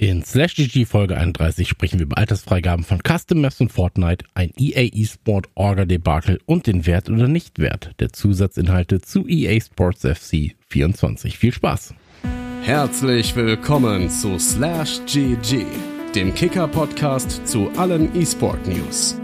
In 0.00 0.24
Slash 0.24 0.54
GG 0.54 0.86
Folge 0.86 1.18
31 1.18 1.68
sprechen 1.68 1.98
wir 1.98 2.06
über 2.06 2.16
Altersfreigaben 2.16 2.86
von 2.86 3.02
Custom 3.06 3.42
Maps 3.42 3.60
und 3.60 3.70
Fortnite, 3.70 4.24
ein 4.32 4.50
EA 4.58 4.88
eSport 4.94 5.48
Orga 5.54 5.84
Debakel 5.84 6.40
und 6.46 6.66
den 6.66 6.86
Wert 6.86 7.10
oder 7.10 7.28
Nichtwert 7.28 7.90
der 8.00 8.10
Zusatzinhalte 8.10 9.02
zu 9.02 9.28
EA 9.28 9.60
Sports 9.60 10.06
FC 10.06 10.56
24. 10.68 11.36
Viel 11.36 11.52
Spaß! 11.52 11.92
Herzlich 12.62 13.36
willkommen 13.36 14.08
zu 14.08 14.38
Slash 14.38 15.00
GG, 15.04 15.66
dem 16.14 16.34
Kicker-Podcast 16.34 17.46
zu 17.46 17.70
allen 17.76 18.14
eSport 18.14 18.66
News. 18.66 19.18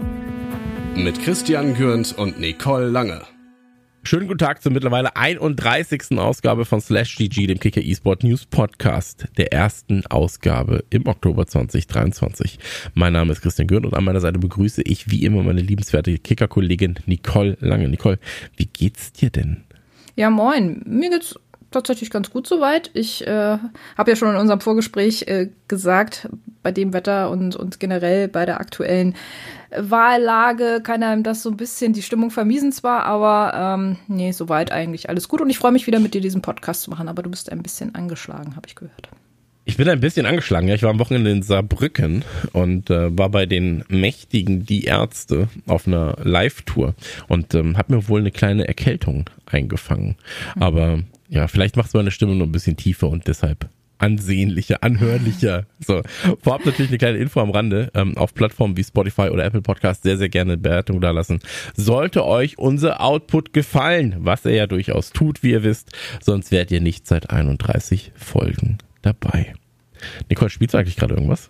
Mit 0.95 1.19
Christian 1.23 1.73
Gürnt 1.73 2.15
und 2.15 2.39
Nicole 2.39 2.89
Lange. 2.89 3.23
Schönen 4.07 4.27
guten 4.27 4.39
Tag 4.39 4.63
zur 4.63 4.71
mittlerweile 4.71 5.17
31. 5.17 6.17
Ausgabe 6.17 6.63
von 6.63 6.79
Slash 6.79 7.17
GG, 7.17 7.45
dem 7.45 7.59
Kicker 7.59 7.83
eSport 7.83 8.23
News 8.23 8.45
Podcast, 8.45 9.27
der 9.35 9.51
ersten 9.51 10.05
Ausgabe 10.05 10.85
im 10.89 11.07
Oktober 11.07 11.45
2023. 11.45 12.57
Mein 12.93 13.11
Name 13.11 13.33
ist 13.33 13.41
Christian 13.41 13.67
Gürnt 13.67 13.85
und 13.85 13.93
an 13.93 14.05
meiner 14.05 14.21
Seite 14.21 14.39
begrüße 14.39 14.81
ich 14.83 15.11
wie 15.11 15.25
immer 15.25 15.43
meine 15.43 15.59
liebenswerte 15.59 16.19
Kicker-Kollegin 16.19 16.99
Nicole 17.05 17.57
Lange. 17.59 17.89
Nicole, 17.89 18.17
wie 18.55 18.67
geht's 18.67 19.11
dir 19.11 19.29
denn? 19.29 19.65
Ja, 20.15 20.29
moin. 20.29 20.83
Mir 20.85 21.09
geht's 21.09 21.35
tatsächlich 21.71 22.09
ganz 22.09 22.29
gut 22.29 22.47
soweit. 22.47 22.89
Ich 22.93 23.27
äh, 23.27 23.57
habe 23.97 24.09
ja 24.09 24.15
schon 24.15 24.29
in 24.29 24.37
unserem 24.37 24.61
Vorgespräch 24.61 25.23
äh, 25.23 25.49
gesagt, 25.67 26.29
bei 26.63 26.71
dem 26.71 26.93
Wetter 26.93 27.29
und, 27.29 27.57
und 27.57 27.81
generell 27.81 28.29
bei 28.29 28.45
der 28.45 28.61
aktuellen 28.61 29.15
Wahllage 29.75 30.81
kann 30.83 31.03
einem 31.03 31.23
das 31.23 31.43
so 31.43 31.49
ein 31.49 31.57
bisschen 31.57 31.93
die 31.93 32.01
Stimmung 32.01 32.31
vermiesen 32.31 32.71
zwar, 32.71 33.03
aber 33.03 33.53
ähm, 33.55 33.97
nee, 34.07 34.31
soweit 34.31 34.71
eigentlich 34.71 35.09
alles 35.09 35.27
gut. 35.27 35.41
Und 35.41 35.49
ich 35.49 35.57
freue 35.57 35.71
mich 35.71 35.87
wieder 35.87 35.99
mit 35.99 36.13
dir 36.13 36.21
diesen 36.21 36.41
Podcast 36.41 36.83
zu 36.83 36.89
machen, 36.89 37.07
aber 37.07 37.23
du 37.23 37.29
bist 37.29 37.51
ein 37.51 37.63
bisschen 37.63 37.95
angeschlagen, 37.95 38.55
habe 38.55 38.67
ich 38.67 38.75
gehört. 38.75 39.09
Ich 39.65 39.75
bin 39.75 39.89
ein 39.89 39.99
bisschen 39.99 40.25
angeschlagen. 40.25 40.69
Ja, 40.69 40.75
ich 40.75 40.83
war 40.83 40.91
am 40.91 40.99
Wochenende 40.99 41.29
in 41.29 41.43
Saarbrücken 41.43 42.23
und 42.53 42.89
äh, 42.89 43.17
war 43.17 43.29
bei 43.29 43.45
den 43.45 43.83
Mächtigen 43.89 44.65
Die 44.65 44.85
Ärzte 44.85 45.49
auf 45.67 45.87
einer 45.87 46.15
Live-Tour 46.23 46.95
und 47.27 47.53
ähm, 47.53 47.77
habe 47.77 47.95
mir 47.95 48.07
wohl 48.07 48.21
eine 48.21 48.31
kleine 48.31 48.65
Erkältung 48.65 49.29
eingefangen. 49.45 50.15
Mhm. 50.55 50.63
Aber 50.63 50.99
ja, 51.27 51.49
vielleicht 51.49 51.75
macht 51.75 51.89
es 51.89 51.93
meine 51.93 52.11
Stimme 52.11 52.35
nur 52.35 52.47
ein 52.47 52.53
bisschen 52.53 52.77
tiefer 52.77 53.09
und 53.09 53.27
deshalb 53.27 53.67
ansehnlicher, 53.97 54.83
anhörlicher. 54.83 55.65
So, 55.79 56.01
vorab 56.41 56.65
natürlich 56.65 56.91
eine 56.91 56.97
kleine 56.97 57.17
Info 57.17 57.39
am 57.39 57.51
Rande. 57.51 57.91
Ähm, 57.93 58.17
auf 58.17 58.33
Plattformen 58.33 58.77
wie 58.77 58.83
Spotify 58.83 59.29
oder 59.29 59.45
Apple 59.45 59.61
Podcast 59.61 60.03
sehr, 60.03 60.17
sehr 60.17 60.29
gerne 60.29 60.57
Bewertung 60.57 61.01
da 61.01 61.11
lassen. 61.11 61.39
Sollte 61.75 62.25
euch 62.25 62.57
unser 62.57 63.01
Output 63.01 63.53
gefallen, 63.53 64.15
was 64.19 64.45
er 64.45 64.53
ja 64.53 64.67
durchaus 64.67 65.11
tut, 65.11 65.43
wie 65.43 65.51
ihr 65.51 65.63
wisst, 65.63 65.91
sonst 66.21 66.51
werdet 66.51 66.71
ihr 66.71 66.81
nicht 66.81 67.07
seit 67.07 67.29
31 67.29 68.11
Folgen 68.15 68.77
dabei. 69.01 69.53
Nicole, 70.29 70.49
spielst 70.49 70.75
eigentlich 70.75 70.95
gerade 70.95 71.15
irgendwas? 71.15 71.49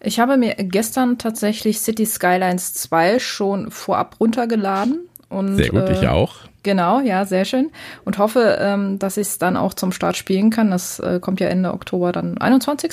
Ich 0.00 0.20
habe 0.20 0.36
mir 0.36 0.54
gestern 0.54 1.18
tatsächlich 1.18 1.80
City 1.80 2.06
Skylines 2.06 2.74
2 2.74 3.18
schon 3.18 3.70
vorab 3.70 4.20
runtergeladen. 4.20 5.05
Und, 5.28 5.56
Sehr 5.56 5.70
gut, 5.70 5.88
äh, 5.88 5.92
ich 5.92 6.08
auch. 6.08 6.36
Genau, 6.62 7.00
ja, 7.00 7.24
sehr 7.24 7.44
schön. 7.44 7.70
Und 8.04 8.18
hoffe, 8.18 8.58
ähm, 8.60 8.98
dass 8.98 9.16
ich 9.16 9.28
es 9.28 9.38
dann 9.38 9.56
auch 9.56 9.74
zum 9.74 9.92
Start 9.92 10.16
spielen 10.16 10.50
kann. 10.50 10.70
Das 10.70 10.98
äh, 10.98 11.20
kommt 11.20 11.40
ja 11.40 11.48
Ende 11.48 11.72
Oktober 11.72 12.12
dann 12.12 12.38
21. 12.38 12.92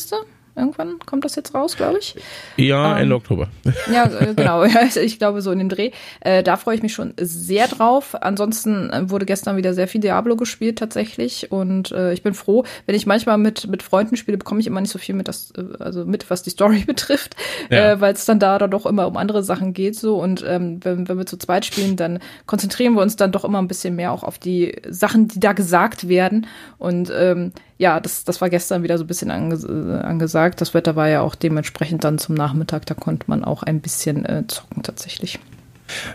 Irgendwann 0.56 1.00
kommt 1.00 1.26
das 1.26 1.36
jetzt 1.36 1.56
raus, 1.56 1.76
glaube 1.76 1.98
ich. 2.00 2.16
Ja, 2.58 2.94
ähm, 2.96 3.04
Ende 3.04 3.16
Oktober. 3.16 3.48
Ja, 3.92 4.06
äh, 4.06 4.34
genau. 4.36 4.64
ich 5.02 5.18
glaube 5.18 5.42
so 5.42 5.52
in 5.52 5.60
dem 5.60 5.70
Dreh. 5.70 5.92
Äh, 6.22 6.44
da 6.44 6.58
freue 6.58 6.76
ich 6.76 6.84
mich 6.84 6.94
schon 6.94 7.14
sehr 7.18 7.68
drauf. 7.68 8.16
Ansonsten 8.22 8.92
äh, 8.92 9.10
wurde 9.10 9.26
gestern 9.26 9.58
wieder 9.58 9.74
sehr 9.74 9.88
viel 9.88 10.02
Diablo 10.02 10.36
gespielt 10.36 10.78
tatsächlich 10.78 11.52
und 11.52 11.92
äh, 11.92 12.14
ich 12.14 12.22
bin 12.22 12.36
froh, 12.36 12.66
wenn 12.86 12.96
ich 12.96 13.08
manchmal 13.08 13.40
mit 13.40 13.68
mit 13.68 13.82
Freunden 13.82 14.16
spiele, 14.16 14.38
bekomme 14.38 14.60
ich 14.60 14.68
immer 14.68 14.82
nicht 14.82 14.92
so 14.92 15.00
viel 15.00 15.16
mit 15.16 15.28
das 15.28 15.52
äh, 15.58 15.64
also 15.80 16.06
mit 16.06 16.30
was 16.30 16.44
die 16.44 16.52
Story 16.52 16.84
betrifft, 16.86 17.36
ja. 17.72 17.94
äh, 17.94 18.02
weil 18.02 18.14
es 18.14 18.26
dann 18.26 18.40
da 18.40 18.60
dann 18.60 18.70
doch 18.70 18.86
immer 18.86 19.08
um 19.08 19.18
andere 19.18 19.44
Sachen 19.44 19.74
geht 19.74 19.96
so 19.96 20.22
und 20.22 20.46
ähm, 20.48 20.80
wenn, 20.84 21.10
wenn 21.10 21.18
wir 21.18 21.26
zu 21.26 21.38
zweit 21.38 21.66
spielen, 21.66 21.96
dann 21.96 22.20
konzentrieren 22.46 22.94
wir 22.94 23.02
uns 23.02 23.16
dann 23.16 23.32
doch 23.32 23.44
immer 23.44 23.60
ein 23.60 23.68
bisschen 23.68 23.96
mehr 23.96 24.12
auch 24.12 24.24
auf 24.24 24.38
die 24.38 24.76
Sachen, 24.88 25.28
die 25.28 25.40
da 25.40 25.54
gesagt 25.54 26.08
werden 26.08 26.46
und 26.78 27.12
ähm, 27.16 27.54
ja, 27.78 28.00
das, 28.00 28.24
das 28.24 28.42
war 28.42 28.50
gestern 28.50 28.84
wieder 28.84 28.98
so 28.98 29.04
ein 29.04 29.08
bisschen 29.08 29.32
anges 29.32 29.66
angesagt. 29.66 30.62
Das 30.62 30.74
Wetter 30.74 30.96
war 30.96 31.10
ja 31.10 31.22
auch 31.22 31.36
dementsprechend 31.36 32.04
dann 32.04 32.18
zum 32.18 32.36
Nachmittag, 32.36 32.86
da 32.86 32.94
konnte 32.94 33.26
man 33.28 33.44
auch 33.44 33.64
ein 33.64 33.82
bisschen 33.82 34.26
äh, 34.26 34.44
zocken 34.48 34.84
tatsächlich. 34.84 35.40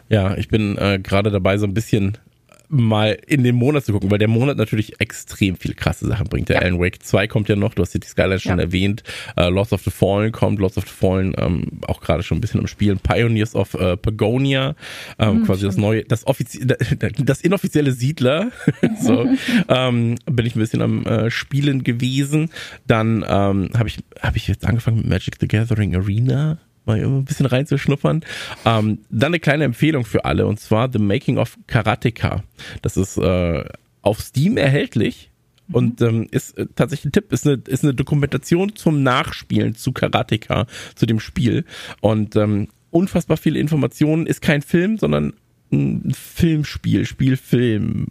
Ja, 0.09 0.37
ich 0.37 0.49
bin 0.49 0.77
äh, 0.79 0.99
gerade 0.99 1.31
dabei, 1.31 1.59
so 1.59 1.67
ein 1.67 1.75
bisschen 1.75 2.19
mal 2.69 3.17
in 3.27 3.45
den 3.45 3.55
Monat 3.55 3.84
zu 3.84 3.93
gucken, 3.93 4.11
weil 4.11 4.19
der 4.19 4.29
Monat 4.29 4.56
natürlich 4.56 5.01
extrem 5.01 5.56
viel 5.56 5.75
krasse 5.75 6.06
Sachen 6.06 6.29
bringt. 6.29 6.49
Der 6.49 6.56
ja. 6.56 6.62
Alan 6.62 6.79
Wake 6.79 7.03
2 7.03 7.27
kommt 7.27 7.49
ja 7.49 7.56
noch, 7.56 7.75
du 7.75 7.83
hast 7.83 7.93
City 7.93 8.09
Skylines 8.09 8.43
schon 8.43 8.59
ja. 8.59 8.65
erwähnt, 8.65 9.03
uh, 9.39 9.49
Lost 9.49 9.73
of 9.73 9.83
the 9.83 9.91
Fallen 9.91 10.33
kommt, 10.33 10.59
Lost 10.59 10.77
of 10.77 10.84
the 10.84 10.95
Fallen 10.95 11.34
ähm, 11.39 11.81
auch 11.87 12.01
gerade 12.01 12.23
schon 12.23 12.39
ein 12.39 12.41
bisschen 12.41 12.61
am 12.61 12.67
Spielen, 12.67 12.99
Pioneers 12.99 13.55
of 13.55 13.75
äh, 13.75 13.97
Pagonia, 13.97 14.75
ähm, 15.19 15.41
mhm, 15.41 15.45
quasi 15.45 15.65
das 15.65 15.77
neue, 15.77 16.05
das 16.05 16.27
offizielle, 16.27 16.77
das 17.19 17.41
inoffizielle 17.41 17.93
Siedler, 17.93 18.51
so 19.01 19.27
ähm, 19.69 20.17
bin 20.27 20.47
ich 20.47 20.55
ein 20.55 20.61
bisschen 20.61 20.83
am 20.83 21.07
äh, 21.07 21.31
Spielen 21.31 21.84
gewesen. 21.84 22.51
Dann 22.87 23.25
ähm, 23.28 23.71
habe 23.77 23.89
ich, 23.89 23.99
habe 24.21 24.37
ich 24.37 24.49
jetzt 24.49 24.67
angefangen 24.67 24.99
mit 24.99 25.09
Magic 25.09 25.37
the 25.41 25.49
Gathering 25.49 25.97
Arena, 25.97 26.59
mal 26.88 26.99
ein 26.99 27.25
bisschen 27.25 27.47
reinzuschnuppern. 27.47 28.25
Ähm, 28.65 28.99
dann 29.10 29.28
eine 29.28 29.41
kleine 29.41 29.65
Empfehlung 29.65 30.04
für 30.04 30.25
alle 30.25 30.47
und 30.47 30.59
zwar 30.59 30.91
The 30.91 30.99
Making 30.99 31.38
of 31.38 31.59
Karateka. 31.66 32.43
Das 32.82 32.97
ist 32.97 33.16
äh, 33.19 33.65
auf 34.03 34.21
Steam 34.21 34.56
erhältlich 34.56 35.31
und 35.72 36.00
ähm, 36.00 36.27
ist 36.31 36.56
äh, 36.59 36.66
tatsächlich 36.75 37.06
ein 37.06 37.12
Tipp, 37.12 37.32
ist 37.32 37.47
eine, 37.47 37.62
ist 37.66 37.84
eine 37.84 37.94
Dokumentation 37.94 38.75
zum 38.75 39.03
Nachspielen 39.03 39.75
zu 39.75 39.93
Karateka, 39.93 40.66
zu 40.94 41.06
dem 41.06 41.21
Spiel 41.21 41.65
und 42.00 42.37
ähm, 42.37 42.69
unfassbar 42.91 43.37
viele 43.37 43.59
Informationen, 43.59 44.27
ist 44.27 44.41
kein 44.41 44.62
Film, 44.62 44.97
sondern 44.98 45.34
ein 45.71 46.12
Filmspiel, 46.15 47.04
Spielfilm, 47.04 48.09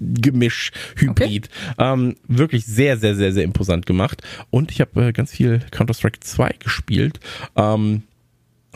Gemisch, 0.00 0.72
Hybrid. 0.96 1.48
Okay. 1.48 1.92
Ähm, 1.92 2.16
wirklich 2.26 2.66
sehr, 2.66 2.96
sehr, 2.96 3.14
sehr, 3.14 3.32
sehr 3.32 3.44
imposant 3.44 3.86
gemacht. 3.86 4.22
Und 4.50 4.70
ich 4.70 4.80
habe 4.80 5.06
äh, 5.06 5.12
ganz 5.12 5.32
viel 5.32 5.60
Counter-Strike 5.70 6.20
2 6.20 6.56
gespielt. 6.58 7.20
Ähm, 7.56 8.02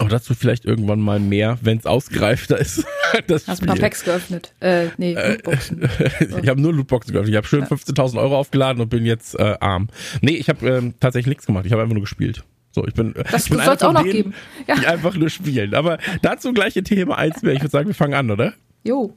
aber 0.00 0.08
dazu 0.08 0.34
vielleicht 0.34 0.64
irgendwann 0.64 1.00
mal 1.00 1.20
mehr, 1.20 1.58
wenn 1.60 1.76
es 1.76 1.84
ausgereifter 1.84 2.58
ist. 2.58 2.86
das 3.26 3.46
Hast 3.46 3.60
ein 3.60 3.66
paar 3.66 3.76
Packs 3.76 4.02
geöffnet? 4.02 4.54
Äh, 4.60 4.86
nee, 4.96 5.12
äh, 5.12 5.32
Lootboxen. 5.32 5.90
ich 6.42 6.48
habe 6.48 6.58
nur 6.58 6.72
Lootboxen 6.72 7.12
geöffnet. 7.12 7.30
Ich 7.32 7.36
habe 7.36 7.46
schön 7.46 7.60
ja. 7.60 7.66
15.000 7.66 8.18
Euro 8.18 8.38
aufgeladen 8.38 8.80
und 8.80 8.88
bin 8.88 9.04
jetzt 9.04 9.38
äh, 9.38 9.56
arm. 9.60 9.88
Nee, 10.22 10.36
ich 10.36 10.48
habe 10.48 10.66
ähm, 10.66 10.94
tatsächlich 11.00 11.28
nichts 11.28 11.44
gemacht. 11.46 11.66
Ich 11.66 11.72
habe 11.72 11.82
einfach 11.82 11.92
nur 11.92 12.02
gespielt. 12.02 12.44
So, 12.70 12.86
ich 12.86 12.94
bin, 12.94 13.12
das 13.30 13.44
ich 13.44 13.50
bin 13.50 13.60
soll 13.60 13.74
es 13.74 13.82
auch 13.82 13.92
noch 13.92 14.02
denen, 14.02 14.12
geben. 14.12 14.34
Ja. 14.66 14.76
Die 14.76 14.86
einfach 14.86 15.14
nur 15.16 15.28
spielen. 15.28 15.74
Aber 15.74 15.98
dazu 16.22 16.54
gleich 16.54 16.76
in 16.76 16.84
Thema 16.84 17.18
1 17.18 17.42
mehr. 17.42 17.52
Ich 17.52 17.60
würde 17.60 17.70
sagen, 17.70 17.88
wir 17.88 17.94
fangen 17.94 18.14
an, 18.14 18.30
oder? 18.30 18.54
Jo. 18.84 19.14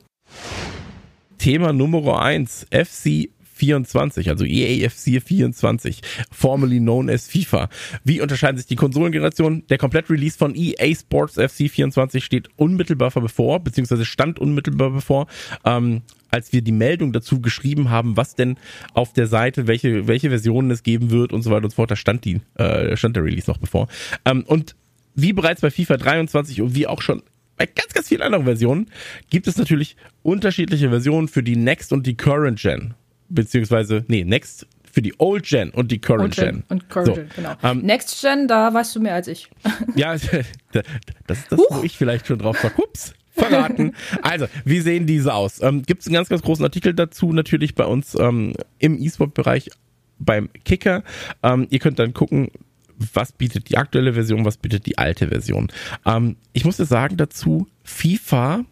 Thema 1.44 1.74
Nummer 1.74 2.22
1. 2.22 2.68
FC 2.72 3.28
24, 3.56 4.30
also 4.30 4.46
EAFC 4.46 5.22
24, 5.22 6.00
formerly 6.32 6.80
known 6.80 7.10
as 7.10 7.28
FIFA. 7.28 7.68
Wie 8.06 8.22
unterscheiden 8.22 8.56
sich 8.56 8.68
die 8.68 8.78
Konsolengenerationen? 8.78 9.68
Der 9.68 9.78
Komplett-Release 9.78 10.38
von 10.38 10.56
EA 10.56 10.96
Sports 10.96 11.34
FC 11.34 11.70
24 11.70 12.24
steht 12.24 12.48
unmittelbar 12.56 13.12
bevor, 13.12 13.60
beziehungsweise 13.60 14.06
stand 14.06 14.40
unmittelbar 14.40 14.92
bevor. 14.92 15.28
Ähm, 15.66 16.04
als 16.32 16.54
wir 16.54 16.62
die 16.62 16.72
Meldung 16.72 17.12
dazu 17.12 17.42
geschrieben 17.42 17.90
haben, 17.90 18.16
was 18.16 18.36
denn 18.36 18.56
auf 18.94 19.12
der 19.12 19.28
Seite, 19.28 19.68
welche, 19.68 20.08
welche 20.08 20.30
Versionen 20.30 20.72
es 20.72 20.82
geben 20.82 21.12
wird 21.12 21.34
und 21.34 21.42
so 21.42 21.52
weiter 21.52 21.66
und 21.66 21.72
so 21.72 21.76
fort, 21.76 21.92
da 21.92 21.98
stand 21.98 22.24
die, 22.24 22.40
äh, 22.56 22.96
stand 22.96 23.18
der 23.18 23.26
Release 23.26 23.52
noch 23.52 23.58
bevor. 23.58 23.90
Ähm, 24.24 24.46
und 24.48 24.78
wie 25.14 25.34
bereits 25.34 25.60
bei 25.60 25.72
FIFA 25.72 25.98
23 25.98 26.62
und 26.62 26.74
wie 26.74 26.88
auch 26.88 27.02
schon 27.02 27.22
bei 27.58 27.66
ganz, 27.66 27.94
ganz 27.94 28.08
vielen 28.08 28.22
anderen 28.22 28.46
Versionen 28.46 28.90
gibt 29.30 29.48
es 29.48 29.58
natürlich 29.58 29.96
unterschiedliche 30.22 30.90
Versionen 30.90 31.28
für 31.28 31.44
die 31.44 31.56
Next 31.56 31.94
und 31.94 32.08
die 32.08 32.16
Current 32.16 32.60
Gen 32.60 32.94
beziehungsweise, 33.34 34.06
nee, 34.08 34.24
Next 34.24 34.68
für 34.92 35.02
die 35.02 35.16
Old 35.18 35.46
Gen 35.46 35.72
und 35.72 35.92
die 35.92 36.00
Current 36.00 36.36
Gen. 36.36 36.46
Gen. 36.46 36.64
Und 36.70 36.90
Current 36.90 37.08
so. 37.08 37.14
Gen, 37.16 37.30
genau. 37.36 37.54
Ähm, 37.64 37.80
Next 37.80 38.22
Gen, 38.22 38.48
da 38.48 38.74
weißt 38.74 38.96
du 38.96 39.00
mehr 39.00 39.16
als 39.16 39.28
ich. 39.28 39.50
ja, 39.96 40.14
das 40.14 40.24
ist 40.24 41.52
das, 41.52 41.60
Huch. 41.60 41.66
wo 41.70 41.84
ich 41.84 41.98
vielleicht 41.98 42.28
schon 42.28 42.38
drauf 42.38 42.64
war. 42.64 42.72
Ups, 42.78 43.14
verraten. 43.32 43.96
also, 44.22 44.48
wie 44.66 44.80
sehen 44.82 45.08
diese 45.08 45.34
aus? 45.34 45.62
Ähm, 45.62 45.82
Gibt 45.84 46.02
es 46.02 46.08
einen 46.08 46.14
ganz, 46.14 46.30
ganz 46.30 46.44
großen 46.44 46.64
Artikel 46.64 46.94
dazu, 46.94 47.34
natürlich 47.34 47.74
bei 47.74 47.86
uns 47.86 48.16
ähm, 48.16 48.54
im 48.78 49.02
E-Sport-Bereich 49.02 49.72
beim 50.20 50.50
Kicker. 50.64 51.04
Ähm, 51.42 51.66
ihr 51.72 51.80
könnt 51.80 51.98
dann 51.98 52.14
gucken, 52.14 52.52
was 53.14 53.32
bietet 53.32 53.70
die 53.70 53.78
aktuelle 53.78 54.14
Version, 54.14 54.46
was 54.46 54.58
bietet 54.58 54.86
die 54.86 54.98
alte 54.98 55.28
Version. 55.30 55.72
Ähm, 56.06 56.38
ich 56.54 56.66
muss 56.66 56.78
dir 56.78 56.86
sagen 56.86 57.18
dazu, 57.18 57.68
FIFA 57.84 58.66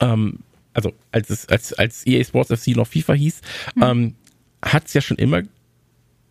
ähm, 0.00 0.40
also 0.74 0.92
als 1.10 1.30
es 1.30 1.48
als 1.48 1.72
als 1.72 2.06
EA 2.06 2.22
Sports 2.22 2.52
FC 2.52 2.76
noch 2.76 2.86
FIFA 2.86 3.14
hieß, 3.14 3.40
mhm. 3.74 3.82
ähm, 3.82 4.14
hat 4.62 4.86
es 4.86 4.94
ja 4.94 5.00
schon 5.00 5.16
immer 5.16 5.42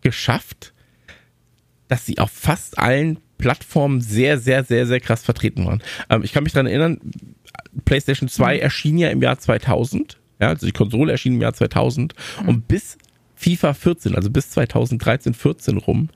geschafft, 0.00 0.72
dass 1.88 2.06
sie 2.06 2.18
auf 2.18 2.30
fast 2.30 2.78
allen 2.78 3.18
Plattformen 3.38 4.00
sehr, 4.00 4.38
sehr, 4.38 4.64
sehr, 4.64 4.86
sehr 4.86 5.00
krass 5.00 5.22
vertreten 5.22 5.66
waren. 5.66 5.82
Ähm, 6.10 6.22
ich 6.24 6.32
kann 6.32 6.44
mich 6.44 6.52
daran 6.52 6.66
erinnern, 6.66 7.00
PlayStation 7.84 8.28
2 8.28 8.56
mhm. 8.56 8.60
erschien 8.60 8.98
ja 8.98 9.10
im 9.10 9.22
Jahr 9.22 9.38
2000. 9.38 10.18
Ja, 10.40 10.48
also 10.48 10.66
die 10.66 10.72
Konsole 10.72 11.12
erschien 11.12 11.34
im 11.34 11.42
Jahr 11.42 11.54
2000. 11.54 12.14
Mhm. 12.42 12.48
Und 12.48 12.68
bis 12.68 12.96
FIFA 13.38 13.74
14, 13.74 14.14
also 14.16 14.30
bis 14.30 14.50
2013, 14.50 15.32
14 15.32 15.76
rum, 15.78 16.08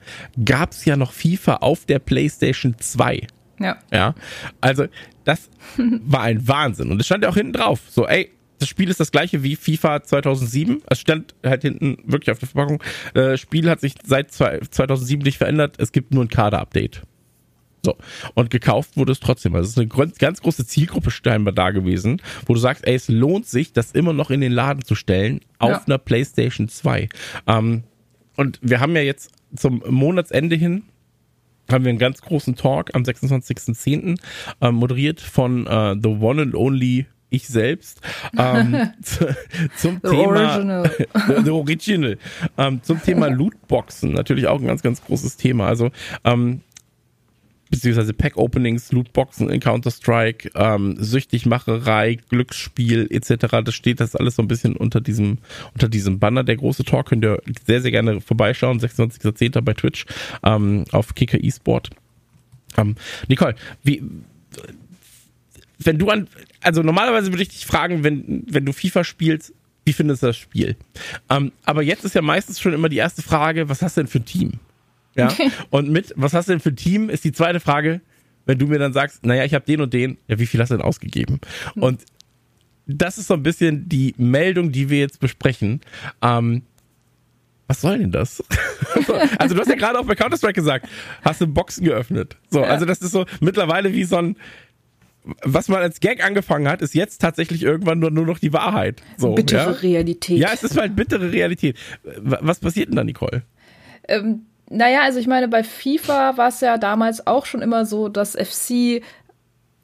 gab 0.43 0.71
es 0.71 0.83
ja 0.85 0.97
noch 0.97 1.13
FIFA 1.13 1.57
auf 1.57 1.85
der 1.85 1.99
PlayStation 1.99 2.75
2. 2.77 3.27
Ja. 3.59 3.77
Ja. 3.91 4.15
Also, 4.59 4.87
das 5.23 5.49
war 5.77 6.21
ein 6.21 6.45
Wahnsinn. 6.47 6.91
Und 6.91 6.99
es 6.99 7.05
stand 7.05 7.23
ja 7.23 7.29
auch 7.29 7.35
hinten 7.35 7.53
drauf. 7.53 7.79
So, 7.89 8.07
ey, 8.07 8.31
das 8.59 8.69
Spiel 8.69 8.89
ist 8.89 8.99
das 8.99 9.11
gleiche 9.11 9.43
wie 9.43 9.55
FIFA 9.55 10.03
2007. 10.03 10.81
Es 10.89 10.99
stand 10.99 11.33
halt 11.45 11.61
hinten 11.61 11.97
wirklich 12.05 12.31
auf 12.31 12.39
der 12.39 12.47
Verpackung. 12.47 12.83
Das 13.13 13.39
Spiel 13.39 13.69
hat 13.69 13.79
sich 13.81 13.95
seit 14.05 14.31
2007 14.31 15.23
nicht 15.23 15.37
verändert. 15.37 15.75
Es 15.79 15.91
gibt 15.91 16.13
nur 16.13 16.23
ein 16.23 16.29
Kader-Update. 16.29 17.03
So. 17.85 17.97
Und 18.33 18.49
gekauft 18.49 18.95
wurde 18.95 19.11
es 19.11 19.19
trotzdem. 19.19 19.55
Also 19.55 19.65
es 19.65 19.77
ist 19.77 19.97
eine 19.99 20.11
ganz 20.17 20.41
große 20.41 20.65
Zielgruppe 20.65 21.11
scheinbar 21.11 21.53
da 21.53 21.71
gewesen, 21.71 22.21
wo 22.45 22.53
du 22.53 22.59
sagst, 22.59 22.87
ey, 22.87 22.95
es 22.95 23.09
lohnt 23.09 23.45
sich, 23.45 23.73
das 23.73 23.91
immer 23.91 24.13
noch 24.13 24.31
in 24.31 24.41
den 24.41 24.51
Laden 24.53 24.85
zu 24.85 24.95
stellen 24.95 25.41
auf 25.59 25.71
ja. 25.71 25.81
einer 25.85 25.97
PlayStation 25.97 26.69
2. 26.69 27.09
Ähm, 27.47 27.83
und 28.37 28.59
wir 28.61 28.79
haben 28.79 28.95
ja 28.95 29.01
jetzt 29.01 29.31
zum 29.55 29.83
Monatsende 29.87 30.55
hin 30.55 30.83
haben 31.71 31.85
wir 31.85 31.89
einen 31.89 31.99
ganz 31.99 32.21
großen 32.21 32.55
Talk 32.55 32.93
am 32.93 33.03
26.10. 33.03 34.19
Äh, 34.59 34.71
moderiert 34.71 35.21
von 35.21 35.65
äh, 35.65 35.95
The 36.01 36.09
One 36.09 36.41
and 36.41 36.55
Only 36.55 37.05
ich 37.29 37.47
selbst 37.47 37.99
ähm, 38.37 38.91
zum 39.75 39.99
the 40.03 40.09
Thema 40.09 40.27
original. 40.27 40.91
the, 41.27 41.43
the 41.43 41.49
original 41.49 42.17
ähm, 42.57 42.81
zum 42.83 43.01
Thema 43.01 43.27
Lootboxen 43.29 44.13
natürlich 44.13 44.45
auch 44.47 44.61
ein 44.61 44.67
ganz 44.67 44.83
ganz 44.83 45.03
großes 45.03 45.37
Thema 45.37 45.67
also 45.67 45.89
ähm, 46.23 46.61
beziehungsweise 47.73 48.13
Pack-Openings, 48.13 48.91
Lootboxen 48.91 49.49
in 49.49 49.59
Counter-Strike, 49.59 50.51
ähm, 50.53 50.95
Süchtigmacherei, 50.99 52.19
Glücksspiel 52.29 53.07
etc. 53.09 53.63
Das 53.65 53.73
steht 53.73 53.99
das 53.99 54.15
alles 54.15 54.35
so 54.35 54.43
ein 54.43 54.47
bisschen 54.47 54.75
unter 54.75 55.01
diesem, 55.01 55.39
unter 55.73 55.89
diesem 55.89 56.19
Banner. 56.19 56.43
Der 56.43 56.55
große 56.55 56.83
Talk 56.83 57.07
könnt 57.07 57.25
ihr 57.25 57.41
sehr, 57.65 57.81
sehr 57.81 57.89
gerne 57.89 58.21
vorbeischauen. 58.21 58.79
26.10. 58.79 59.59
bei 59.61 59.73
Twitch 59.73 60.05
ähm, 60.43 60.85
auf 60.91 61.15
Kicker 61.15 61.43
eSport. 61.43 61.89
Ähm, 62.77 62.95
Nicole, 63.27 63.55
wie, 63.83 64.03
wenn 65.79 65.97
du 65.97 66.09
an, 66.09 66.27
also 66.61 66.83
normalerweise 66.83 67.31
würde 67.31 67.41
ich 67.41 67.49
dich 67.49 67.65
fragen, 67.65 68.03
wenn, 68.03 68.43
wenn 68.47 68.65
du 68.65 68.71
FIFA 68.71 69.03
spielst, 69.03 69.51
wie 69.83 69.93
findest 69.93 70.21
du 70.21 70.27
das 70.27 70.37
Spiel? 70.37 70.75
Ähm, 71.31 71.51
aber 71.65 71.81
jetzt 71.81 72.05
ist 72.05 72.13
ja 72.13 72.21
meistens 72.21 72.59
schon 72.59 72.73
immer 72.73 72.87
die 72.87 72.97
erste 72.97 73.23
Frage, 73.23 73.67
was 73.67 73.81
hast 73.81 73.97
du 73.97 74.01
denn 74.01 74.07
für 74.07 74.19
ein 74.19 74.25
Team? 74.25 74.59
Ja. 75.15 75.31
Und 75.69 75.89
mit, 75.89 76.13
was 76.15 76.33
hast 76.33 76.47
du 76.47 76.53
denn 76.53 76.59
für 76.59 76.69
ein 76.69 76.75
Team, 76.75 77.09
ist 77.09 77.23
die 77.23 77.31
zweite 77.31 77.59
Frage, 77.59 78.01
wenn 78.45 78.57
du 78.57 78.67
mir 78.67 78.79
dann 78.79 78.93
sagst, 78.93 79.25
naja, 79.25 79.45
ich 79.45 79.53
habe 79.53 79.65
den 79.65 79.81
und 79.81 79.93
den, 79.93 80.17
ja, 80.27 80.39
wie 80.39 80.45
viel 80.45 80.59
hast 80.59 80.69
du 80.69 80.75
denn 80.75 80.85
ausgegeben? 80.85 81.39
Hm. 81.73 81.83
Und 81.83 82.01
das 82.85 83.17
ist 83.17 83.27
so 83.27 83.33
ein 83.33 83.43
bisschen 83.43 83.87
die 83.87 84.13
Meldung, 84.17 84.71
die 84.71 84.89
wir 84.89 84.99
jetzt 84.99 85.19
besprechen. 85.19 85.81
Ähm, 86.21 86.63
was 87.67 87.81
soll 87.81 87.97
denn 87.97 88.11
das? 88.11 88.43
also 89.39 89.55
du 89.55 89.61
hast 89.61 89.69
ja 89.69 89.75
gerade 89.75 89.97
auch 89.97 90.05
bei 90.05 90.15
Counter-Strike 90.15 90.53
gesagt, 90.53 90.87
hast 91.21 91.39
du 91.39 91.47
Boxen 91.47 91.85
geöffnet. 91.85 92.35
So, 92.49 92.61
ja. 92.61 92.67
also 92.67 92.85
das 92.85 93.01
ist 93.01 93.11
so 93.11 93.25
mittlerweile 93.39 93.93
wie 93.93 94.03
so 94.03 94.17
ein, 94.17 94.35
was 95.43 95.69
man 95.69 95.81
als 95.81 96.01
Gag 96.01 96.23
angefangen 96.25 96.67
hat, 96.67 96.81
ist 96.81 96.93
jetzt 96.93 97.19
tatsächlich 97.19 97.63
irgendwann 97.63 97.99
nur, 97.99 98.11
nur 98.11 98.25
noch 98.25 98.39
die 98.39 98.51
Wahrheit. 98.51 99.01
So, 99.17 99.33
bittere 99.33 99.71
ja? 99.71 99.77
Realität. 99.77 100.37
Ja, 100.37 100.49
es 100.53 100.63
ist 100.63 100.77
halt 100.77 100.97
bittere 100.97 101.31
Realität. 101.31 101.77
Was 102.03 102.59
passiert 102.59 102.89
denn 102.89 102.97
da, 102.97 103.05
Nicole? 103.05 103.43
Ähm, 104.09 104.41
naja, 104.69 105.01
also 105.03 105.19
ich 105.19 105.27
meine, 105.27 105.47
bei 105.47 105.63
FIFA 105.63 106.37
war 106.37 106.47
es 106.49 106.61
ja 106.61 106.77
damals 106.77 107.27
auch 107.27 107.45
schon 107.45 107.61
immer 107.61 107.85
so, 107.85 108.09
dass 108.09 108.35
FC 108.35 109.03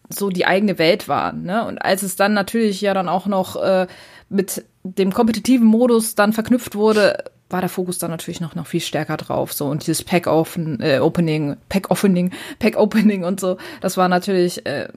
so 0.10 0.30
die 0.30 0.46
eigene 0.46 0.80
Welt 0.80 1.08
war. 1.08 1.34
Ne? 1.34 1.66
Und 1.66 1.78
als 1.78 2.02
es 2.04 2.16
dann 2.16 2.34
natürlich 2.34 2.82
ja 2.82 2.94
dann 2.94 3.10
auch 3.10 3.28
noch 3.28 3.56
äh, 3.62 3.88
mit 4.30 4.66
dem 4.84 5.14
kompetitiven 5.14 5.68
Modus 5.68 6.16
dann 6.16 6.34
verknüpft 6.34 6.76
wurde, 6.76 7.26
war 7.50 7.62
der 7.62 7.70
Fokus 7.70 7.98
dann 7.98 8.12
natürlich 8.12 8.42
noch, 8.42 8.56
noch 8.56 8.68
viel 8.68 8.80
stärker 8.80 9.18
drauf. 9.18 9.54
So 9.54 9.66
und 9.68 9.82
dieses 9.82 10.04
Pack 10.04 10.28
-Open, 10.28 10.82
äh, 10.82 11.00
Opening, 11.00 11.58
Pack 11.68 11.92
Opening, 11.92 12.32
Pack 12.60 12.78
Opening 12.78 13.24
und 13.24 13.40
so, 13.40 13.58
das 13.82 13.98
war 13.98 14.08
natürlich 14.08 14.66
äh, 14.66 14.88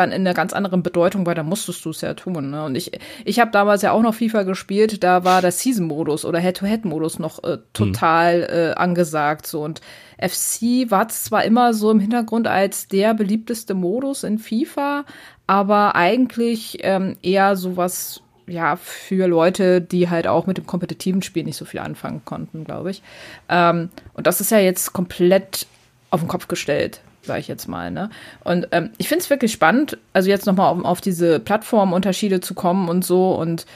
dann 0.00 0.12
in 0.12 0.22
einer 0.22 0.34
ganz 0.34 0.52
anderen 0.52 0.82
Bedeutung, 0.82 1.26
weil 1.26 1.34
da 1.34 1.42
musstest 1.42 1.84
du 1.84 1.90
es 1.90 2.00
ja 2.00 2.14
tun. 2.14 2.50
Ne? 2.50 2.64
Und 2.64 2.74
ich, 2.74 2.92
ich 3.24 3.38
habe 3.38 3.50
damals 3.50 3.82
ja 3.82 3.92
auch 3.92 4.02
noch 4.02 4.14
FIFA 4.14 4.42
gespielt, 4.42 5.04
da 5.04 5.24
war 5.24 5.42
der 5.42 5.52
Season-Modus 5.52 6.24
oder 6.24 6.38
Head-to-Head-Modus 6.38 7.18
noch 7.18 7.44
äh, 7.44 7.58
total 7.72 8.38
mhm. 8.38 8.44
äh, 8.48 8.70
angesagt. 8.72 9.46
So 9.46 9.62
und 9.62 9.80
FC 10.18 10.90
war 10.90 11.08
zwar 11.08 11.44
immer 11.44 11.74
so 11.74 11.90
im 11.90 12.00
Hintergrund 12.00 12.46
als 12.46 12.88
der 12.88 13.14
beliebteste 13.14 13.74
Modus 13.74 14.24
in 14.24 14.38
FIFA, 14.38 15.04
aber 15.46 15.94
eigentlich 15.94 16.78
ähm, 16.80 17.16
eher 17.22 17.56
sowas 17.56 18.22
ja, 18.46 18.76
für 18.76 19.28
Leute, 19.28 19.80
die 19.80 20.10
halt 20.10 20.26
auch 20.26 20.46
mit 20.46 20.58
dem 20.58 20.66
kompetitiven 20.66 21.22
Spiel 21.22 21.44
nicht 21.44 21.56
so 21.56 21.64
viel 21.64 21.80
anfangen 21.80 22.22
konnten, 22.24 22.64
glaube 22.64 22.90
ich. 22.90 23.02
Ähm, 23.48 23.90
und 24.14 24.26
das 24.26 24.40
ist 24.40 24.50
ja 24.50 24.58
jetzt 24.58 24.92
komplett 24.92 25.66
auf 26.10 26.20
den 26.20 26.28
Kopf 26.28 26.48
gestellt 26.48 27.00
sage 27.30 27.40
ich 27.40 27.48
jetzt 27.48 27.68
mal. 27.68 27.92
Ne? 27.92 28.10
Und 28.42 28.66
ähm, 28.72 28.90
ich 28.98 29.08
finde 29.08 29.22
es 29.22 29.30
wirklich 29.30 29.52
spannend, 29.52 29.98
also 30.12 30.28
jetzt 30.28 30.46
nochmal 30.46 30.72
auf, 30.72 30.84
auf 30.84 31.00
diese 31.00 31.38
Plattformunterschiede 31.38 32.40
zu 32.40 32.54
kommen 32.54 32.88
und 32.88 33.04
so 33.04 33.36
und 33.36 33.66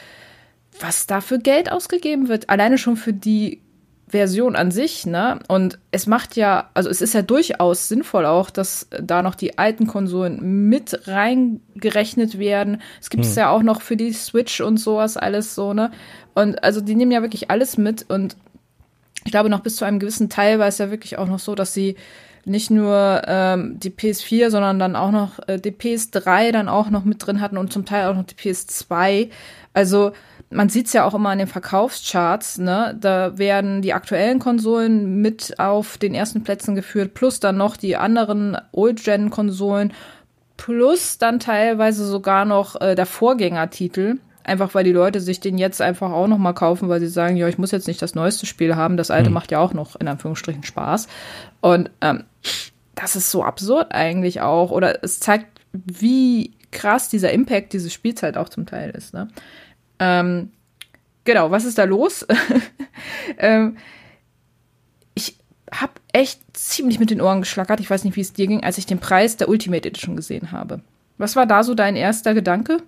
was 0.80 1.06
da 1.06 1.20
für 1.20 1.38
Geld 1.38 1.70
ausgegeben 1.70 2.26
wird, 2.26 2.50
alleine 2.50 2.78
schon 2.78 2.96
für 2.96 3.12
die 3.12 3.60
Version 4.08 4.56
an 4.56 4.72
sich, 4.72 5.06
ne? 5.06 5.38
Und 5.46 5.78
es 5.92 6.08
macht 6.08 6.34
ja, 6.34 6.68
also 6.74 6.90
es 6.90 7.00
ist 7.00 7.14
ja 7.14 7.22
durchaus 7.22 7.86
sinnvoll 7.86 8.26
auch, 8.26 8.50
dass 8.50 8.88
da 8.90 9.22
noch 9.22 9.36
die 9.36 9.56
alten 9.56 9.86
Konsolen 9.86 10.68
mit 10.68 11.06
reingerechnet 11.06 12.40
werden. 12.40 12.82
Es 13.00 13.08
gibt 13.08 13.24
es 13.24 13.36
hm. 13.36 13.38
ja 13.38 13.50
auch 13.50 13.62
noch 13.62 13.82
für 13.82 13.96
die 13.96 14.12
Switch 14.12 14.60
und 14.60 14.78
sowas 14.78 15.16
alles 15.16 15.54
so, 15.54 15.74
ne? 15.74 15.92
Und 16.34 16.64
also 16.64 16.80
die 16.80 16.96
nehmen 16.96 17.12
ja 17.12 17.22
wirklich 17.22 17.52
alles 17.52 17.78
mit 17.78 18.10
und 18.10 18.36
ich 19.24 19.30
glaube 19.30 19.48
noch 19.48 19.60
bis 19.60 19.76
zu 19.76 19.84
einem 19.84 20.00
gewissen 20.00 20.28
Teil 20.28 20.58
war 20.58 20.66
es 20.66 20.78
ja 20.78 20.90
wirklich 20.90 21.18
auch 21.18 21.28
noch 21.28 21.38
so, 21.38 21.54
dass 21.54 21.72
sie 21.72 21.94
nicht 22.46 22.70
nur 22.70 23.22
ähm, 23.26 23.78
die 23.78 23.90
PS4, 23.90 24.50
sondern 24.50 24.78
dann 24.78 24.96
auch 24.96 25.10
noch 25.10 25.38
äh, 25.46 25.58
die 25.58 25.72
PS3 25.72 26.52
dann 26.52 26.68
auch 26.68 26.90
noch 26.90 27.04
mit 27.04 27.24
drin 27.24 27.40
hatten 27.40 27.58
und 27.58 27.72
zum 27.72 27.84
Teil 27.84 28.08
auch 28.08 28.14
noch 28.14 28.24
die 28.24 28.34
PS2. 28.34 29.30
Also 29.72 30.12
man 30.50 30.68
sieht 30.68 30.86
es 30.86 30.92
ja 30.92 31.04
auch 31.04 31.14
immer 31.14 31.30
an 31.30 31.38
den 31.38 31.48
Verkaufscharts, 31.48 32.58
ne? 32.58 32.96
Da 33.00 33.36
werden 33.38 33.82
die 33.82 33.92
aktuellen 33.92 34.38
Konsolen 34.38 35.20
mit 35.20 35.58
auf 35.58 35.98
den 35.98 36.14
ersten 36.14 36.44
Plätzen 36.44 36.74
geführt, 36.74 37.14
plus 37.14 37.40
dann 37.40 37.56
noch 37.56 37.76
die 37.76 37.96
anderen 37.96 38.56
Old-Gen-Konsolen, 38.72 39.92
plus 40.56 41.18
dann 41.18 41.40
teilweise 41.40 42.06
sogar 42.06 42.44
noch 42.44 42.80
äh, 42.80 42.94
der 42.94 43.06
Vorgängertitel. 43.06 44.18
Einfach 44.46 44.74
weil 44.74 44.84
die 44.84 44.92
Leute 44.92 45.20
sich 45.20 45.40
den 45.40 45.56
jetzt 45.56 45.80
einfach 45.80 46.10
auch 46.10 46.26
noch 46.26 46.36
mal 46.36 46.52
kaufen, 46.52 46.90
weil 46.90 47.00
sie 47.00 47.08
sagen, 47.08 47.36
ja, 47.36 47.48
ich 47.48 47.56
muss 47.56 47.70
jetzt 47.70 47.88
nicht 47.88 48.02
das 48.02 48.14
neueste 48.14 48.44
Spiel 48.44 48.76
haben, 48.76 48.98
das 48.98 49.10
alte 49.10 49.30
mhm. 49.30 49.34
macht 49.34 49.50
ja 49.50 49.58
auch 49.58 49.72
noch 49.72 49.96
in 49.96 50.06
Anführungsstrichen 50.06 50.64
Spaß. 50.64 51.08
Und 51.64 51.90
ähm, 52.02 52.24
das 52.94 53.16
ist 53.16 53.30
so 53.30 53.42
absurd 53.42 53.92
eigentlich 53.92 54.42
auch. 54.42 54.70
Oder 54.70 55.02
es 55.02 55.18
zeigt, 55.18 55.62
wie 55.72 56.52
krass 56.72 57.08
dieser 57.08 57.32
Impact 57.32 57.72
dieses 57.72 57.90
Spiels 57.90 58.22
halt 58.22 58.36
auch 58.36 58.50
zum 58.50 58.66
Teil 58.66 58.90
ist. 58.90 59.14
Ne? 59.14 59.28
Ähm, 59.98 60.50
genau, 61.24 61.50
was 61.50 61.64
ist 61.64 61.78
da 61.78 61.84
los? 61.84 62.26
ähm, 63.38 63.78
ich 65.14 65.38
habe 65.72 65.92
echt 66.12 66.42
ziemlich 66.52 66.98
mit 66.98 67.08
den 67.08 67.22
Ohren 67.22 67.40
geschlackert. 67.40 67.80
Ich 67.80 67.88
weiß 67.88 68.04
nicht, 68.04 68.16
wie 68.16 68.20
es 68.20 68.34
dir 68.34 68.46
ging, 68.46 68.62
als 68.62 68.76
ich 68.76 68.84
den 68.84 68.98
Preis 68.98 69.38
der 69.38 69.48
Ultimate 69.48 69.88
Edition 69.88 70.16
gesehen 70.16 70.52
habe. 70.52 70.82
Was 71.16 71.34
war 71.34 71.46
da 71.46 71.64
so 71.64 71.74
dein 71.74 71.96
erster 71.96 72.34
Gedanke? 72.34 72.82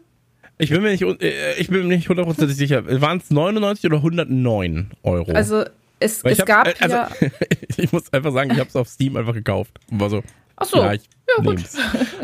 Ich 0.58 0.68
bin 0.68 0.82
mir 0.82 0.90
nicht, 0.90 1.02
äh, 1.02 1.54
ich 1.54 1.68
bin 1.68 1.88
mir 1.88 1.96
nicht 1.96 2.10
hundertprozentig 2.10 2.58
sicher. 2.58 2.84
Waren 3.00 3.18
es 3.24 3.30
99 3.30 3.86
oder 3.86 3.96
109 3.96 4.90
Euro? 5.02 5.32
Also 5.32 5.64
es, 5.98 6.22
es 6.22 6.44
gab 6.44 6.68
also, 6.80 6.96
ja. 6.96 7.10
ich 7.76 7.92
muss 7.92 8.12
einfach 8.12 8.32
sagen, 8.32 8.50
ich 8.50 8.58
habe 8.58 8.68
es 8.68 8.76
auf 8.76 8.88
Steam 8.88 9.16
einfach 9.16 9.34
gekauft. 9.34 9.78
War 9.90 10.10
so. 10.10 10.22
Ach 10.56 10.66
so. 10.66 10.78
Ja, 10.78 10.92
ja 10.92 11.42
gut. 11.42 11.62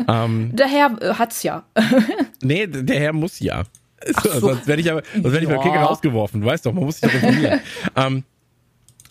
ähm, 0.07 0.51
der 0.55 0.67
Herr 0.67 1.01
äh, 1.01 1.13
hat's 1.15 1.43
ja. 1.43 1.63
nee, 2.41 2.67
der 2.67 2.99
Herr 2.99 3.13
muss 3.13 3.39
ja. 3.39 3.63
So. 4.23 4.39
Sonst 4.39 4.67
werde 4.67 4.81
ich 4.81 4.91
aber, 4.91 5.01
sonst 5.13 5.31
werde 5.31 5.45
ich 5.45 5.49
beim 5.49 5.61
Kicker 5.61 5.79
rausgeworfen. 5.79 6.41
Du 6.41 6.47
weißt 6.47 6.65
doch, 6.65 6.73
man 6.73 6.83
muss 6.83 6.99
sich 6.99 7.09
doch 7.09 7.21
informieren. 7.21 7.61
ähm, 7.95 8.23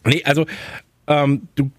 nee, 0.05 0.23
also 0.25 0.47
ähm, 1.07 1.49
du 1.55 1.71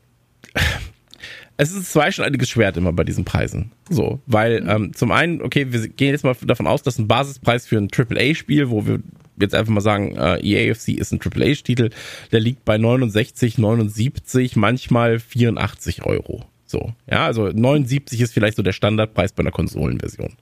es 1.58 1.72
ist 1.72 1.78
ein 1.78 1.84
zweischneidiges 1.84 2.50
Schwert 2.50 2.78
immer 2.78 2.94
bei 2.94 3.04
diesen 3.04 3.26
Preisen. 3.26 3.72
So, 3.90 4.20
weil 4.26 4.68
ähm, 4.68 4.94
zum 4.94 5.12
einen, 5.12 5.42
okay, 5.42 5.72
wir 5.72 5.88
gehen 5.88 6.10
jetzt 6.10 6.24
mal 6.24 6.36
davon 6.42 6.66
aus, 6.68 6.82
dass 6.82 6.98
ein 6.98 7.08
Basispreis 7.08 7.68
für 7.68 7.78
ein 7.78 7.90
AAA-Spiel, 7.96 8.70
wo 8.70 8.88
wir 8.88 9.00
jetzt 9.40 9.56
einfach 9.56 9.74
mal 9.74 9.82
sagen, 9.82 10.16
äh, 10.16 10.40
EAFC 10.42 10.90
ist 10.90 11.12
ein 11.12 11.20
AAA-Titel, 11.22 11.90
der 12.32 12.40
liegt 12.40 12.66
bei 12.66 12.78
69, 12.78 13.58
79, 13.58 14.56
manchmal 14.56 15.20
84 15.20 16.06
Euro. 16.06 16.46
So, 16.66 16.94
ja, 17.10 17.26
also 17.26 17.50
79 17.50 18.20
ist 18.20 18.34
vielleicht 18.34 18.58
so 18.58 18.64
der 18.64 18.72
Standardpreis 18.72 19.34
bei 19.34 19.42
einer 19.42 19.52
Konsolenversion. 19.52 20.34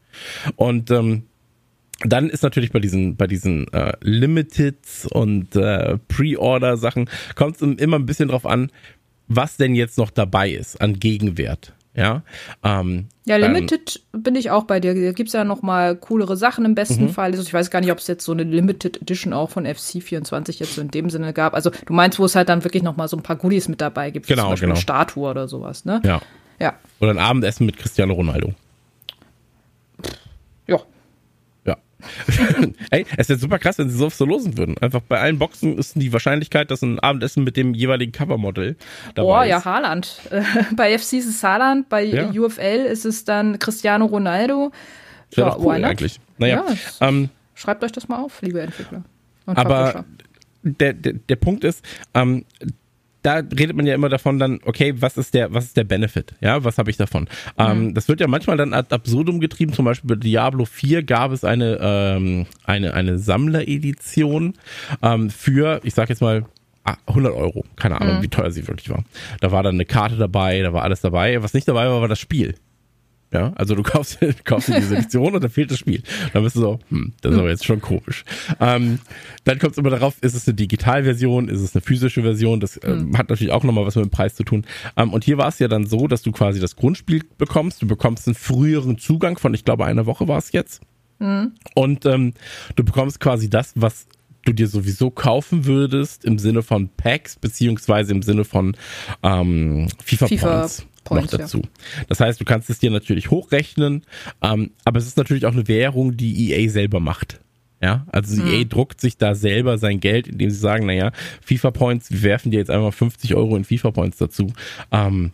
Und 0.56 0.90
ähm, 0.92 1.24
dann 2.04 2.30
ist 2.30 2.42
natürlich 2.42 2.72
bei 2.72 2.80
diesen 2.80 3.16
bei 3.16 3.28
diesen 3.28 3.72
äh, 3.74 3.94
Limiteds 4.02 5.06
und 5.06 5.56
äh, 5.56 5.98
Pre-Order 6.08 6.78
Sachen 6.78 7.10
kommt 7.36 7.58
es 7.58 7.62
immer 7.62 8.00
ein 8.00 8.06
bisschen 8.06 8.30
drauf 8.30 8.46
an, 8.46 8.72
was 9.28 9.58
denn 9.58 9.76
jetzt 9.76 9.98
noch 9.98 10.10
dabei 10.10 10.50
ist 10.50 10.82
an 10.82 11.00
Gegenwert. 11.00 11.74
Ja, 11.94 12.24
ähm, 12.64 13.08
ja 13.26 13.36
Limited 13.36 14.02
dann, 14.14 14.24
bin 14.24 14.36
ich 14.36 14.50
auch 14.50 14.64
bei 14.64 14.80
dir. 14.80 14.94
Da 14.94 15.12
gibt 15.12 15.28
es 15.28 15.34
ja 15.34 15.44
noch 15.44 15.62
mal 15.62 15.98
coolere 15.98 16.38
Sachen 16.38 16.64
im 16.64 16.74
besten 16.74 17.06
mhm. 17.06 17.10
Fall. 17.10 17.32
Also 17.32 17.44
ich 17.44 17.54
weiß 17.54 17.70
gar 17.70 17.82
nicht, 17.82 17.92
ob 17.92 17.98
es 17.98 18.08
jetzt 18.08 18.24
so 18.24 18.32
eine 18.32 18.44
Limited 18.44 19.02
Edition 19.02 19.34
auch 19.34 19.50
von 19.50 19.66
FC24 19.66 20.60
jetzt 20.60 20.76
so 20.76 20.82
in 20.82 20.90
dem 20.90 21.10
Sinne 21.10 21.34
gab. 21.34 21.54
Also 21.54 21.70
du 21.70 21.94
meinst, 21.94 22.18
wo 22.18 22.26
es 22.26 22.36
halt 22.36 22.48
dann 22.48 22.64
wirklich 22.64 22.84
noch 22.84 22.96
mal 22.96 23.10
so 23.10 23.18
ein 23.18 23.24
paar 23.24 23.36
Goodies 23.36 23.68
mit 23.68 23.82
dabei 23.82 24.10
gibt. 24.12 24.28
Genau, 24.28 24.44
zum 24.44 24.52
Beispiel 24.52 24.68
genau. 24.68 24.76
eine 24.76 24.82
Statue 24.82 25.30
oder 25.30 25.48
sowas, 25.50 25.84
ne? 25.84 26.02
Ja. 26.06 26.22
Ja. 26.60 26.76
Oder 27.00 27.12
ein 27.12 27.20
Abendessen 27.20 27.66
mit 27.66 27.78
Cristiano 27.78 28.14
Ronaldo. 28.14 28.54
Ja. 30.68 30.80
Ja. 31.66 31.78
Ey, 32.92 33.06
es 33.18 33.30
wäre 33.30 33.40
super 33.40 33.60
krass, 33.60 33.78
wenn 33.78 33.90
sie 33.90 33.98
so 33.98 34.26
losen 34.26 34.58
würden. 34.58 34.78
Einfach 34.80 35.02
bei 35.02 35.20
allen 35.20 35.40
Boxen 35.40 35.78
ist 35.78 35.94
die 35.96 36.12
Wahrscheinlichkeit, 36.14 36.72
dass 36.72 36.82
ein 36.82 37.00
Abendessen 37.00 37.44
mit 37.44 37.58
dem 37.58 37.74
jeweiligen 37.74 38.12
Covermodel 38.12 38.76
dabei 39.16 39.28
oh, 39.28 39.42
ist. 39.42 39.50
ja, 39.50 39.66
Haaland. 39.66 40.22
bei 40.76 40.98
FC 40.98 41.14
ist 41.14 41.28
es 41.28 41.44
Haaland, 41.44 41.90
bei 41.90 42.04
ja. 42.04 42.30
UFL 42.30 42.86
ist 42.90 43.06
es 43.06 43.26
dann 43.26 43.60
Cristiano 43.60 44.06
Ronaldo. 44.06 44.72
Wäre 45.34 45.50
ja, 45.50 45.58
cool 45.58 45.84
eigentlich. 45.84 46.20
Naja, 46.38 46.66
ja, 46.68 47.08
ähm, 47.08 47.30
schreibt 47.56 47.84
euch 47.84 47.92
das 47.92 48.08
mal 48.08 48.18
auf, 48.18 48.42
liebe 48.42 48.62
Entwickler. 48.62 49.04
aber 49.46 50.06
der, 50.64 50.94
der, 50.94 51.14
der 51.14 51.36
Punkt 51.36 51.64
ist, 51.64 51.84
ähm, 52.14 52.46
da 53.22 53.36
redet 53.36 53.76
man 53.76 53.86
ja 53.86 53.94
immer 53.94 54.10
davon 54.10 54.40
dann, 54.40 54.60
okay, 54.66 54.96
was 54.98 55.18
ist 55.18 55.34
der, 55.34 55.54
was 55.54 55.66
ist 55.66 55.78
der 55.78 55.84
Benefit? 55.84 56.34
Ja, 56.42 56.64
was 56.64 56.78
habe 56.78 56.90
ich 56.90 56.98
davon? 56.98 57.24
Mhm. 57.58 57.66
Ähm, 57.66 57.94
das 57.94 58.08
wird 58.08 58.20
ja 58.20 58.28
manchmal 58.28 58.58
dann 58.58 58.74
ad 58.74 58.94
absurdum 58.94 59.40
getrieben. 59.40 59.74
Zum 59.74 59.86
Beispiel 59.86 60.08
bei 60.08 60.16
Diablo 60.16 60.66
4 60.66 61.04
gab 61.04 61.32
es 61.32 61.44
eine, 61.44 61.78
ähm, 61.82 62.46
eine, 62.64 62.94
eine 62.94 63.20
Sammleredition 63.20 64.56
ähm, 65.02 65.30
für, 65.30 65.82
ich 65.84 65.94
sag 65.94 66.10
jetzt 66.10 66.22
mal, 66.22 66.46
100 67.06 67.34
Euro. 67.34 67.64
Keine 67.76 68.02
Ahnung, 68.02 68.18
mhm. 68.18 68.24
wie 68.24 68.28
teuer 68.28 68.52
sie 68.52 68.68
wirklich 68.68 68.90
war. 68.90 69.04
Da 69.40 69.52
war 69.52 69.62
dann 69.62 69.76
eine 69.76 69.86
Karte 69.86 70.18
dabei, 70.18 70.62
da 70.62 70.74
war 70.74 70.84
alles 70.84 71.02
dabei. 71.02 71.44
Was 71.44 71.54
nicht 71.54 71.68
dabei 71.68 71.88
war, 71.88 72.02
war 72.02 72.08
das 72.08 72.20
Spiel. 72.20 72.56
Ja, 73.34 73.54
also 73.56 73.76
du 73.76 73.84
kaufst, 73.84 74.20
kaufst 74.44 74.68
dir 74.68 74.76
diese 74.76 74.98
Edition 74.98 75.34
und 75.36 75.44
dann 75.44 75.52
fehlt 75.52 75.72
das 75.72 75.80
Spiel. 75.80 76.04
Dann 76.34 76.44
bist 76.44 76.56
du 76.58 76.62
so, 76.62 76.80
hm, 76.90 77.14
das 77.22 77.34
ist 77.34 77.40
aber 77.40 77.50
jetzt 77.50 77.66
schon 77.66 77.80
komisch. 77.82 78.26
Ähm, 78.60 79.00
dann 79.46 79.58
kommt 79.60 79.74
es 79.74 79.78
immer 79.78 79.90
darauf, 79.90 80.16
ist 80.22 80.36
es 80.36 80.48
eine 80.48 80.56
Digitalversion, 80.56 81.48
ist 81.48 81.62
es 81.62 81.74
eine 81.74 81.82
physische 81.82 82.22
Version? 82.24 82.60
Das 82.60 82.80
ähm, 82.84 83.10
mhm. 83.10 83.18
hat 83.18 83.30
natürlich 83.30 83.54
auch 83.54 83.64
nochmal 83.64 83.86
was 83.86 83.96
mit 83.96 84.06
dem 84.06 84.12
Preis 84.12 84.36
zu 84.36 84.44
tun. 84.44 84.66
Ähm, 84.98 85.14
und 85.14 85.24
hier 85.24 85.38
war 85.38 85.48
es 85.48 85.60
ja 85.60 85.68
dann 85.68 85.86
so, 85.86 86.08
dass 86.08 86.22
du 86.22 86.32
quasi 86.32 86.60
das 86.60 86.76
Grundspiel 86.76 87.24
bekommst. 87.38 87.82
Du 87.82 87.88
bekommst 87.88 88.28
einen 88.28 88.36
früheren 88.36 88.98
Zugang 88.98 89.38
von, 89.38 89.54
ich 89.54 89.64
glaube, 89.64 89.86
einer 89.86 90.06
Woche 90.06 90.28
war 90.28 90.38
es 90.38 90.52
jetzt. 90.52 90.82
Mhm. 91.20 91.54
Und 91.74 92.06
ähm, 92.06 92.34
du 92.76 92.84
bekommst 92.84 93.20
quasi 93.22 93.50
das, 93.50 93.72
was 93.76 94.08
du 94.44 94.54
dir 94.54 94.68
sowieso 94.68 95.12
kaufen 95.12 95.66
würdest 95.66 96.26
im 96.26 96.40
Sinne 96.40 96.64
von 96.64 96.90
Packs 96.90 97.36
beziehungsweise 97.36 98.12
im 98.12 98.24
Sinne 98.24 98.44
von 98.44 98.76
ähm, 99.24 99.88
FIFA, 100.04 100.28
FIFA 100.28 100.58
Points. 100.58 100.86
Points, 101.04 101.32
noch 101.32 101.40
dazu. 101.40 101.60
Ja. 101.60 102.04
Das 102.10 102.20
heißt, 102.20 102.40
du 102.40 102.46
kannst 102.46 102.70
es 102.70 102.80
dir 102.80 102.92
natürlich 102.92 103.32
hochrechnen, 103.32 104.04
ähm, 104.42 104.72
aber 104.86 105.00
es 105.00 105.08
ist 105.08 105.18
natürlich 105.18 105.46
auch 105.46 105.54
eine 105.54 105.68
Währung, 105.68 106.18
die 106.18 106.52
EA 106.52 106.70
selber 106.70 107.00
macht. 107.00 107.40
Ja, 107.82 108.06
also 108.12 108.42
mhm. 108.42 108.48
EA 108.48 108.64
druckt 108.64 109.02
sich 109.02 109.18
da 109.18 109.34
selber 109.34 109.80
sein 109.80 110.00
Geld, 110.00 110.28
indem 110.28 110.52
sie 110.52 110.58
sagen, 110.58 110.86
naja, 110.86 111.12
FIFA 111.42 111.72
Points, 111.72 112.12
wir 112.12 112.22
werfen 112.22 112.52
dir 112.52 112.60
jetzt 112.60 112.70
einmal 112.70 112.92
50 112.92 113.34
Euro 113.34 113.56
in 113.56 113.64
FIFA 113.64 113.92
Points 113.92 114.18
dazu. 114.18 114.54
Ähm, 114.92 115.32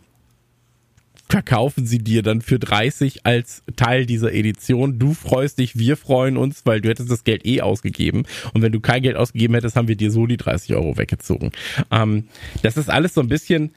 verkaufen 1.28 1.86
sie 1.86 1.98
dir 1.98 2.22
dann 2.22 2.40
für 2.40 2.58
30 2.58 3.26
als 3.26 3.62
Teil 3.76 4.06
dieser 4.06 4.32
Edition. 4.32 4.98
Du 4.98 5.12
freust 5.12 5.58
dich, 5.58 5.78
wir 5.78 5.96
freuen 5.96 6.36
uns, 6.36 6.62
weil 6.64 6.80
du 6.80 6.88
hättest 6.88 7.10
das 7.10 7.24
Geld 7.24 7.44
eh 7.44 7.60
ausgegeben. 7.60 8.24
Und 8.54 8.62
wenn 8.62 8.72
du 8.72 8.80
kein 8.80 9.02
Geld 9.02 9.16
ausgegeben 9.16 9.54
hättest, 9.54 9.76
haben 9.76 9.88
wir 9.88 9.96
dir 9.96 10.10
so 10.10 10.26
die 10.26 10.38
30 10.38 10.74
Euro 10.74 10.96
weggezogen. 10.96 11.52
Ähm, 11.90 12.28
das 12.62 12.76
ist 12.76 12.88
alles 12.88 13.14
so 13.14 13.20
ein 13.20 13.28
bisschen 13.28 13.72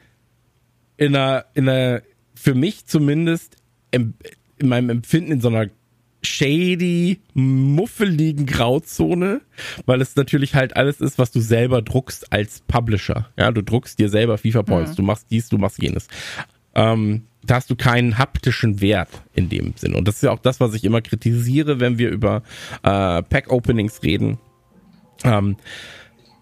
in 1.02 1.16
einer, 1.16 1.46
in 1.56 1.68
einer, 1.68 2.04
für 2.36 2.54
mich 2.54 2.86
zumindest, 2.86 3.56
in 3.90 4.14
meinem 4.62 4.92
Empfinden 4.92 5.32
in 5.32 5.42
so 5.42 5.48
einer 5.48 5.66
shady, 6.22 7.20
muffeligen 7.34 8.46
Grauzone, 8.46 9.42
weil 9.88 10.00
es 10.00 10.16
natürlich 10.16 10.54
halt 10.54 10.76
alles 10.76 11.02
ist, 11.02 11.18
was 11.18 11.32
du 11.32 11.40
selber 11.40 11.82
druckst 11.82 12.32
als 12.32 12.62
Publisher. 12.68 13.28
Ja, 13.36 13.50
du 13.50 13.64
druckst 13.64 13.98
dir 13.98 14.10
selber 14.10 14.38
FIFA 14.38 14.62
Points, 14.62 14.92
mhm. 14.92 14.96
du 14.98 15.02
machst 15.02 15.26
dies, 15.32 15.50
du 15.50 15.58
machst 15.58 15.82
jenes. 15.82 16.08
Ähm, 16.76 17.24
da 17.44 17.56
hast 17.56 17.72
du 17.72 17.76
keinen 17.76 18.20
haptischen 18.20 18.80
Wert 18.80 19.10
in 19.34 19.50
dem 19.50 19.74
Sinn. 19.78 19.96
Und 19.96 20.08
das 20.08 20.18
ist 20.18 20.22
ja 20.22 20.30
auch 20.30 20.40
das, 20.40 20.60
was 20.60 20.76
ich 20.76 20.84
immer 20.84 21.02
kritisiere, 21.02 21.80
wenn 21.80 21.98
wir 21.98 22.12
über 22.12 22.44
äh, 22.84 23.24
Pack-Openings 23.24 24.04
reden. 24.04 24.38
Ähm, 25.24 25.58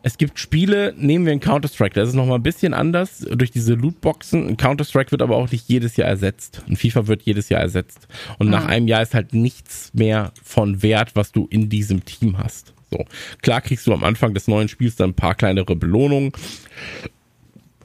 es 0.02 0.18
gibt 0.18 0.40
Spiele, 0.40 0.94
nehmen 0.98 1.26
wir 1.26 1.34
in 1.34 1.42
Counter-Strike, 1.42 1.94
das 1.94 2.10
ist 2.10 2.16
nochmal 2.16 2.40
ein 2.40 2.44
bisschen 2.44 2.74
anders 2.74 3.20
durch 3.20 3.52
diese 3.52 3.74
Lootboxen. 3.74 4.48
Ein 4.48 4.58
Counter-Strike 4.58 5.12
wird 5.12 5.22
aber 5.22 5.36
auch 5.36 5.52
nicht 5.52 5.68
jedes 5.68 5.98
Jahr 5.98 6.08
ersetzt. 6.08 6.62
Ein 6.70 6.78
FIFA 6.78 7.08
wird 7.08 7.24
jedes 7.24 7.50
Jahr 7.50 7.62
ersetzt. 7.62 8.08
Und 8.38 8.48
mhm. 8.48 8.52
nach 8.52 8.66
einem 8.66 8.88
Jahr 8.88 9.02
ist 9.02 9.14
halt 9.14 9.34
nichts 9.34 9.92
mehr 9.94 10.32
von 10.42 10.82
Wert, 10.82 11.16
was 11.16 11.32
du 11.32 11.48
in 11.50 11.70
diesem 11.70 12.06
Team 12.06 12.38
hast. 12.38 12.74
So. 12.92 13.06
Klar 13.42 13.62
kriegst 13.62 13.86
du 13.88 13.94
am 13.94 14.04
Anfang 14.04 14.34
des 14.34 14.48
neuen 14.48 14.70
Spiels 14.70 14.96
dann 14.96 15.12
ein 15.12 15.16
paar 15.16 15.36
kleinere 15.36 15.76
Belohnungen. 15.76 16.32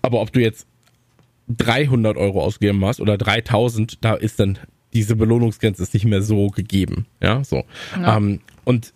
Aber 0.03 0.21
ob 0.21 0.33
du 0.33 0.41
jetzt 0.41 0.67
300 1.49 2.17
Euro 2.17 2.43
ausgegeben 2.43 2.85
hast 2.85 3.01
oder 3.01 3.19
3000, 3.19 4.05
da 4.05 4.15
ist 4.15 4.39
dann 4.39 4.59
diese 4.93 5.17
Belohnungsgrenze 5.17 5.83
ist 5.83 5.93
nicht 5.93 6.07
mehr 6.07 6.23
so 6.23 6.49
gegeben. 6.49 7.07
Ja, 7.21 7.43
so. 7.43 7.65
Ja. 8.01 8.17
Ähm, 8.17 8.41
und 8.65 8.95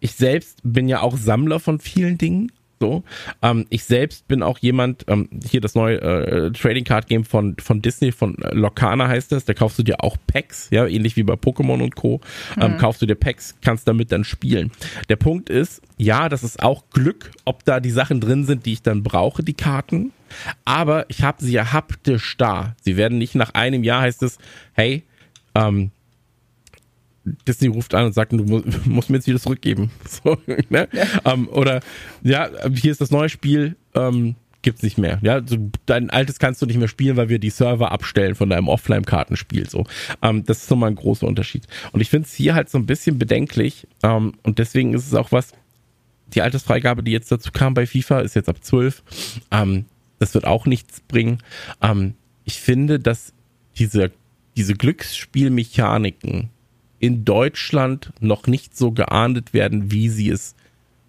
ich 0.00 0.12
selbst 0.12 0.60
bin 0.62 0.88
ja 0.88 1.00
auch 1.00 1.16
Sammler 1.16 1.60
von 1.60 1.80
vielen 1.80 2.18
Dingen. 2.18 2.52
So, 2.78 3.04
ähm, 3.40 3.64
ich 3.70 3.84
selbst 3.84 4.28
bin 4.28 4.42
auch 4.42 4.58
jemand, 4.58 5.06
ähm, 5.08 5.30
hier 5.48 5.62
das 5.62 5.74
neue 5.74 5.98
äh, 5.98 6.52
Trading 6.52 6.84
Card 6.84 7.06
Game 7.06 7.24
von, 7.24 7.56
von 7.58 7.80
Disney, 7.80 8.12
von 8.12 8.36
äh, 8.42 8.54
Locana 8.54 9.08
heißt 9.08 9.32
das, 9.32 9.46
da 9.46 9.54
kaufst 9.54 9.78
du 9.78 9.82
dir 9.82 10.04
auch 10.04 10.18
Packs, 10.26 10.68
ja, 10.70 10.86
ähnlich 10.86 11.16
wie 11.16 11.22
bei 11.22 11.34
Pokémon 11.34 11.82
und 11.82 11.96
Co. 11.96 12.20
Ähm, 12.60 12.72
mhm. 12.72 12.76
Kaufst 12.76 13.00
du 13.00 13.06
dir 13.06 13.14
Packs, 13.14 13.54
kannst 13.62 13.88
damit 13.88 14.12
dann 14.12 14.24
spielen. 14.24 14.72
Der 15.08 15.16
Punkt 15.16 15.48
ist, 15.48 15.80
ja, 15.96 16.28
das 16.28 16.44
ist 16.44 16.62
auch 16.62 16.84
Glück, 16.90 17.30
ob 17.46 17.64
da 17.64 17.80
die 17.80 17.90
Sachen 17.90 18.20
drin 18.20 18.44
sind, 18.44 18.66
die 18.66 18.74
ich 18.74 18.82
dann 18.82 19.02
brauche, 19.02 19.42
die 19.42 19.54
Karten. 19.54 20.12
Aber 20.66 21.06
ich 21.08 21.22
habe 21.22 21.42
sie 21.42 21.52
ja 21.52 21.72
haptisch 21.72 22.36
da. 22.36 22.76
Sie 22.82 22.98
werden 22.98 23.16
nicht 23.16 23.34
nach 23.34 23.54
einem 23.54 23.84
Jahr 23.84 24.02
heißt 24.02 24.22
es, 24.22 24.36
hey, 24.74 25.04
ähm, 25.54 25.92
Disney 27.46 27.68
ruft 27.68 27.94
an 27.94 28.06
und 28.06 28.12
sagt, 28.12 28.32
du 28.32 28.44
musst, 28.44 28.66
musst 28.86 29.10
mir 29.10 29.16
jetzt 29.16 29.26
wieder 29.26 29.40
zurückgeben. 29.40 29.90
So, 30.08 30.38
ne? 30.70 30.88
ja. 30.92 31.32
um, 31.32 31.44
ähm, 31.44 31.48
oder 31.48 31.80
ja, 32.22 32.48
hier 32.72 32.90
ist 32.90 33.00
das 33.00 33.10
neue 33.10 33.28
Spiel, 33.28 33.76
ähm, 33.94 34.36
gibt's 34.62 34.82
nicht 34.82 34.98
mehr. 34.98 35.18
Ja, 35.22 35.42
so, 35.44 35.56
dein 35.84 36.10
altes 36.10 36.38
kannst 36.38 36.62
du 36.62 36.66
nicht 36.66 36.78
mehr 36.78 36.88
spielen, 36.88 37.16
weil 37.16 37.28
wir 37.28 37.38
die 37.38 37.50
Server 37.50 37.92
abstellen 37.92 38.34
von 38.34 38.48
deinem 38.48 38.68
Offline-Kartenspiel. 38.68 39.68
So, 39.68 39.84
ähm, 40.22 40.44
das 40.44 40.62
ist 40.62 40.70
nochmal 40.70 40.90
ein 40.90 40.96
großer 40.96 41.26
Unterschied. 41.26 41.66
Und 41.92 42.00
ich 42.00 42.08
finde 42.08 42.26
es 42.26 42.34
hier 42.34 42.54
halt 42.54 42.70
so 42.70 42.78
ein 42.78 42.86
bisschen 42.86 43.18
bedenklich. 43.18 43.86
Ähm, 44.02 44.34
und 44.42 44.58
deswegen 44.58 44.94
ist 44.94 45.06
es 45.06 45.14
auch 45.14 45.32
was. 45.32 45.52
Die 46.34 46.42
Altersfreigabe, 46.42 47.02
die 47.02 47.12
jetzt 47.12 47.30
dazu 47.30 47.52
kam 47.52 47.74
bei 47.74 47.86
FIFA, 47.86 48.20
ist 48.20 48.34
jetzt 48.34 48.48
ab 48.48 48.62
12. 48.62 49.02
Ähm, 49.50 49.84
das 50.18 50.34
wird 50.34 50.46
auch 50.46 50.64
nichts 50.64 51.02
bringen. 51.02 51.42
Ich 52.44 52.58
finde, 52.58 52.98
dass 52.98 53.34
diese 53.76 54.10
diese 54.56 54.74
Glücksspielmechaniken 54.74 56.50
in 57.06 57.24
Deutschland 57.24 58.12
noch 58.20 58.46
nicht 58.46 58.76
so 58.76 58.92
geahndet 58.92 59.54
werden, 59.54 59.90
wie 59.90 60.08
sie 60.08 60.28
es, 60.28 60.54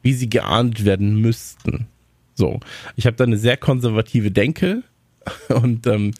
wie 0.01 0.13
sie 0.13 0.29
geahndet 0.29 0.85
werden 0.85 1.19
müssten. 1.19 1.87
So, 2.35 2.59
ich 2.95 3.05
habe 3.05 3.17
da 3.17 3.23
eine 3.23 3.37
sehr 3.37 3.57
konservative 3.57 4.31
Denke 4.31 4.83
und 5.49 5.87
ähm, 5.87 6.11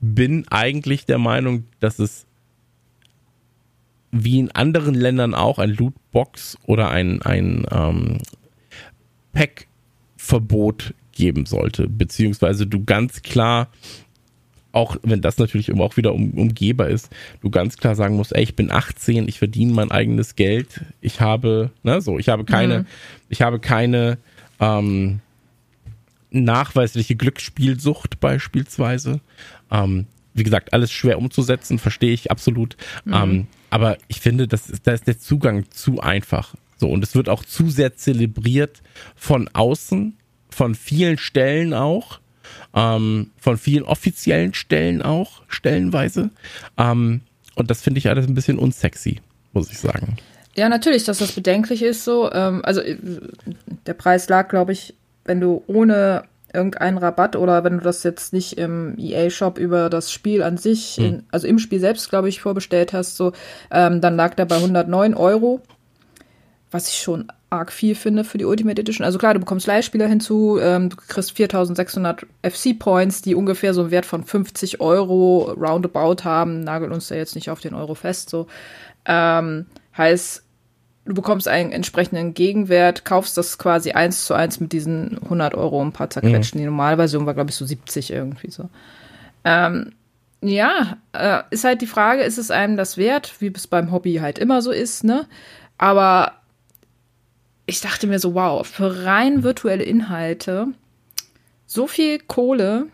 bin 0.00 0.46
eigentlich 0.48 1.06
der 1.06 1.18
Meinung, 1.18 1.64
dass 1.80 1.98
es 1.98 2.26
wie 4.10 4.38
in 4.38 4.50
anderen 4.50 4.94
Ländern 4.94 5.34
auch 5.34 5.58
ein 5.58 5.70
Lootbox 5.70 6.58
oder 6.66 6.90
ein, 6.90 7.22
ein 7.22 7.64
ähm, 7.70 8.18
Pack-Verbot 9.32 10.94
geben 11.12 11.46
sollte, 11.46 11.88
beziehungsweise 11.88 12.66
du 12.66 12.84
ganz 12.84 13.22
klar 13.22 13.68
auch 14.72 14.96
wenn 15.02 15.20
das 15.20 15.38
natürlich 15.38 15.68
immer 15.68 15.84
auch 15.84 15.96
wieder 15.96 16.14
um, 16.14 16.32
umgeber 16.32 16.88
ist, 16.88 17.10
du 17.42 17.50
ganz 17.50 17.76
klar 17.76 17.94
sagen 17.94 18.16
musst, 18.16 18.34
ey, 18.34 18.42
ich 18.42 18.56
bin 18.56 18.70
18, 18.70 19.28
ich 19.28 19.38
verdiene 19.38 19.72
mein 19.72 19.90
eigenes 19.90 20.34
Geld, 20.34 20.80
ich 21.00 21.20
habe, 21.20 21.70
ne, 21.82 22.00
so, 22.00 22.18
ich 22.18 22.28
habe 22.28 22.44
keine, 22.44 22.80
mhm. 22.80 22.86
ich 23.28 23.42
habe 23.42 23.60
keine 23.60 24.18
ähm, 24.60 25.20
nachweisliche 26.30 27.14
Glücksspielsucht 27.14 28.18
beispielsweise. 28.18 29.20
Ähm, 29.70 30.06
wie 30.34 30.44
gesagt, 30.44 30.72
alles 30.72 30.90
schwer 30.90 31.18
umzusetzen, 31.18 31.78
verstehe 31.78 32.12
ich 32.12 32.30
absolut. 32.30 32.76
Mhm. 33.04 33.12
Ähm, 33.14 33.46
aber 33.68 33.98
ich 34.08 34.20
finde, 34.20 34.48
das 34.48 34.70
ist, 34.70 34.86
da 34.86 34.92
ist 34.92 35.06
der 35.06 35.18
Zugang 35.18 35.70
zu 35.70 36.00
einfach. 36.00 36.54
So, 36.78 36.88
und 36.88 37.04
es 37.04 37.14
wird 37.14 37.28
auch 37.28 37.44
zu 37.44 37.68
sehr 37.68 37.94
zelebriert 37.96 38.82
von 39.14 39.48
außen, 39.52 40.16
von 40.48 40.74
vielen 40.74 41.18
Stellen 41.18 41.74
auch 41.74 42.21
ähm, 42.74 43.30
von 43.38 43.56
vielen 43.56 43.84
offiziellen 43.84 44.54
Stellen 44.54 45.02
auch, 45.02 45.42
stellenweise. 45.48 46.30
Ähm, 46.78 47.20
und 47.54 47.70
das 47.70 47.82
finde 47.82 47.98
ich 47.98 48.08
alles 48.08 48.26
ein 48.26 48.34
bisschen 48.34 48.58
unsexy, 48.58 49.20
muss 49.52 49.70
ich 49.70 49.78
sagen. 49.78 50.16
Ja, 50.54 50.68
natürlich, 50.68 51.04
dass 51.04 51.18
das 51.18 51.32
bedenklich 51.32 51.82
ist 51.82 52.04
so. 52.04 52.30
Ähm, 52.32 52.62
also 52.64 52.80
äh, 52.80 52.96
der 53.86 53.94
Preis 53.94 54.28
lag, 54.28 54.48
glaube 54.48 54.72
ich, 54.72 54.94
wenn 55.24 55.40
du 55.40 55.62
ohne 55.66 56.24
irgendeinen 56.52 56.98
Rabatt 56.98 57.36
oder 57.36 57.64
wenn 57.64 57.78
du 57.78 57.84
das 57.84 58.02
jetzt 58.02 58.32
nicht 58.32 58.58
im 58.58 58.96
EA-Shop 58.98 59.58
über 59.58 59.88
das 59.88 60.12
Spiel 60.12 60.42
an 60.42 60.58
sich, 60.58 60.96
hm. 60.96 61.04
in, 61.04 61.22
also 61.30 61.46
im 61.46 61.58
Spiel 61.58 61.80
selbst, 61.80 62.10
glaube 62.10 62.28
ich, 62.28 62.40
vorbestellt 62.40 62.92
hast, 62.92 63.16
so, 63.16 63.32
ähm, 63.70 64.00
dann 64.00 64.16
lag 64.16 64.34
der 64.34 64.44
bei 64.44 64.56
109 64.56 65.14
Euro, 65.14 65.60
was 66.70 66.88
ich 66.88 66.98
schon 67.02 67.28
arg 67.52 67.70
viel 67.70 67.94
finde 67.94 68.24
für 68.24 68.38
die 68.38 68.44
Ultimate 68.44 68.80
Edition. 68.80 69.04
Also 69.04 69.18
klar, 69.18 69.34
du 69.34 69.40
bekommst 69.40 69.66
Leihspieler 69.66 70.08
hinzu, 70.08 70.58
ähm, 70.60 70.88
du 70.88 70.96
kriegst 70.96 71.32
4600 71.32 72.26
FC-Points, 72.42 73.22
die 73.22 73.34
ungefähr 73.34 73.74
so 73.74 73.82
einen 73.82 73.90
Wert 73.90 74.06
von 74.06 74.24
50 74.24 74.80
Euro 74.80 75.52
roundabout 75.52 76.24
haben, 76.24 76.60
nagelt 76.60 76.92
uns 76.92 77.08
da 77.08 77.14
jetzt 77.14 77.34
nicht 77.34 77.50
auf 77.50 77.60
den 77.60 77.74
Euro 77.74 77.94
fest, 77.94 78.30
so. 78.30 78.46
Ähm, 79.04 79.66
heißt, 79.96 80.42
du 81.04 81.14
bekommst 81.14 81.48
einen 81.48 81.72
entsprechenden 81.72 82.34
Gegenwert, 82.34 83.04
kaufst 83.04 83.36
das 83.36 83.58
quasi 83.58 83.92
eins 83.92 84.24
zu 84.24 84.34
eins 84.34 84.60
mit 84.60 84.72
diesen 84.72 85.18
100 85.22 85.54
Euro 85.54 85.82
ein 85.82 85.92
paar 85.92 86.10
zerquetschen. 86.10 86.58
Mhm. 86.58 86.62
Die 86.62 86.66
Normalversion 86.66 87.26
war, 87.26 87.34
glaube 87.34 87.50
ich, 87.50 87.56
so 87.56 87.64
70 87.64 88.12
irgendwie 88.12 88.50
so. 88.50 88.70
Ähm, 89.44 89.92
ja, 90.40 90.96
äh, 91.12 91.42
ist 91.50 91.64
halt 91.64 91.82
die 91.82 91.86
Frage, 91.86 92.22
ist 92.22 92.38
es 92.38 92.50
einem 92.50 92.76
das 92.76 92.96
wert, 92.96 93.34
wie 93.40 93.52
es 93.54 93.66
beim 93.66 93.92
Hobby 93.92 94.16
halt 94.16 94.38
immer 94.38 94.62
so 94.62 94.70
ist, 94.70 95.04
ne? 95.04 95.26
Aber 95.78 96.32
ich 97.66 97.80
dachte 97.80 98.06
mir 98.06 98.18
so, 98.18 98.34
wow, 98.34 98.66
für 98.66 99.04
rein 99.04 99.42
virtuelle 99.42 99.84
Inhalte 99.84 100.68
so 101.66 101.86
viel 101.86 102.18
Kohle. 102.18 102.86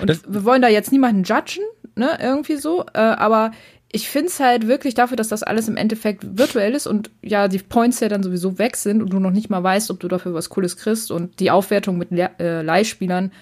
Und 0.00 0.08
das 0.08 0.22
wir 0.26 0.44
wollen 0.44 0.62
da 0.62 0.68
jetzt 0.68 0.90
niemanden 0.90 1.22
judgen, 1.24 1.64
ne, 1.96 2.18
irgendwie 2.20 2.56
so, 2.56 2.84
äh, 2.94 2.98
aber 2.98 3.52
ich 3.94 4.08
finde 4.08 4.28
es 4.28 4.40
halt 4.40 4.66
wirklich 4.66 4.94
dafür, 4.94 5.18
dass 5.18 5.28
das 5.28 5.42
alles 5.42 5.68
im 5.68 5.76
Endeffekt 5.76 6.38
virtuell 6.38 6.74
ist 6.74 6.86
und 6.86 7.10
ja, 7.20 7.46
die 7.46 7.58
Points 7.58 8.00
ja 8.00 8.08
dann 8.08 8.22
sowieso 8.22 8.58
weg 8.58 8.76
sind 8.76 9.02
und 9.02 9.12
du 9.12 9.18
noch 9.18 9.30
nicht 9.30 9.50
mal 9.50 9.62
weißt, 9.62 9.90
ob 9.90 10.00
du 10.00 10.08
dafür 10.08 10.32
was 10.32 10.48
Cooles 10.48 10.78
kriegst 10.78 11.10
und 11.10 11.38
die 11.40 11.50
Aufwertung 11.50 11.98
mit 11.98 12.10
Le 12.10 12.30
äh, 12.38 12.62
Leihspielern 12.62 13.32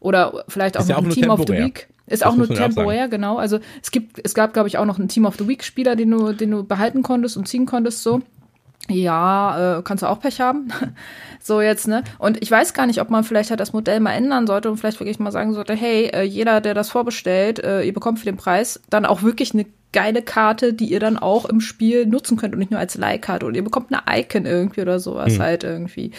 oder 0.00 0.44
vielleicht 0.48 0.78
auch 0.78 0.88
ja 0.88 0.96
auch 0.96 1.02
ein 1.02 1.10
Team 1.10 1.28
of 1.28 1.42
the 1.46 1.52
Week. 1.52 1.88
Ist 2.06 2.22
das 2.22 2.30
auch 2.30 2.36
nur 2.36 2.48
temporär, 2.48 3.08
genau. 3.08 3.38
Also 3.38 3.60
es 3.82 3.90
gibt, 3.90 4.20
es 4.22 4.34
gab, 4.34 4.52
glaube 4.52 4.68
ich, 4.68 4.76
auch 4.76 4.84
noch 4.84 4.98
einen 4.98 5.08
Team 5.08 5.24
of 5.24 5.36
the 5.38 5.48
Week-Spieler, 5.48 5.96
den 5.96 6.10
du, 6.10 6.32
den 6.32 6.50
du 6.50 6.62
behalten 6.62 7.02
konntest 7.02 7.36
und 7.36 7.48
ziehen 7.48 7.64
konntest, 7.64 8.02
so. 8.02 8.20
Ja, 8.88 9.78
äh, 9.78 9.82
kannst 9.82 10.02
du 10.02 10.06
auch 10.06 10.20
Pech 10.20 10.40
haben. 10.40 10.68
so 11.40 11.60
jetzt, 11.60 11.88
ne? 11.88 12.04
Und 12.18 12.42
ich 12.42 12.50
weiß 12.50 12.74
gar 12.74 12.86
nicht, 12.86 13.00
ob 13.00 13.10
man 13.10 13.24
vielleicht 13.24 13.50
halt 13.50 13.60
das 13.60 13.72
Modell 13.72 14.00
mal 14.00 14.12
ändern 14.12 14.46
sollte 14.46 14.70
und 14.70 14.76
vielleicht 14.76 15.00
wirklich 15.00 15.18
mal 15.18 15.32
sagen 15.32 15.54
sollte, 15.54 15.74
hey, 15.74 16.06
äh, 16.06 16.22
jeder, 16.22 16.60
der 16.60 16.74
das 16.74 16.90
vorbestellt, 16.90 17.58
äh, 17.60 17.82
ihr 17.82 17.94
bekommt 17.94 18.18
für 18.18 18.26
den 18.26 18.36
Preis 18.36 18.80
dann 18.90 19.06
auch 19.06 19.22
wirklich 19.22 19.54
eine 19.54 19.64
geile 19.92 20.22
Karte, 20.22 20.74
die 20.74 20.86
ihr 20.86 21.00
dann 21.00 21.16
auch 21.16 21.46
im 21.46 21.60
Spiel 21.60 22.04
nutzen 22.04 22.36
könnt 22.36 22.52
und 22.52 22.58
nicht 22.58 22.72
nur 22.72 22.80
als 22.80 22.96
Leihkarte. 22.96 23.46
Und 23.46 23.54
ihr 23.54 23.64
bekommt 23.64 23.90
eine 23.90 24.20
Icon 24.20 24.44
irgendwie 24.44 24.82
oder 24.82 24.98
sowas 24.98 25.34
mhm. 25.34 25.42
halt 25.42 25.64
irgendwie. 25.64 26.10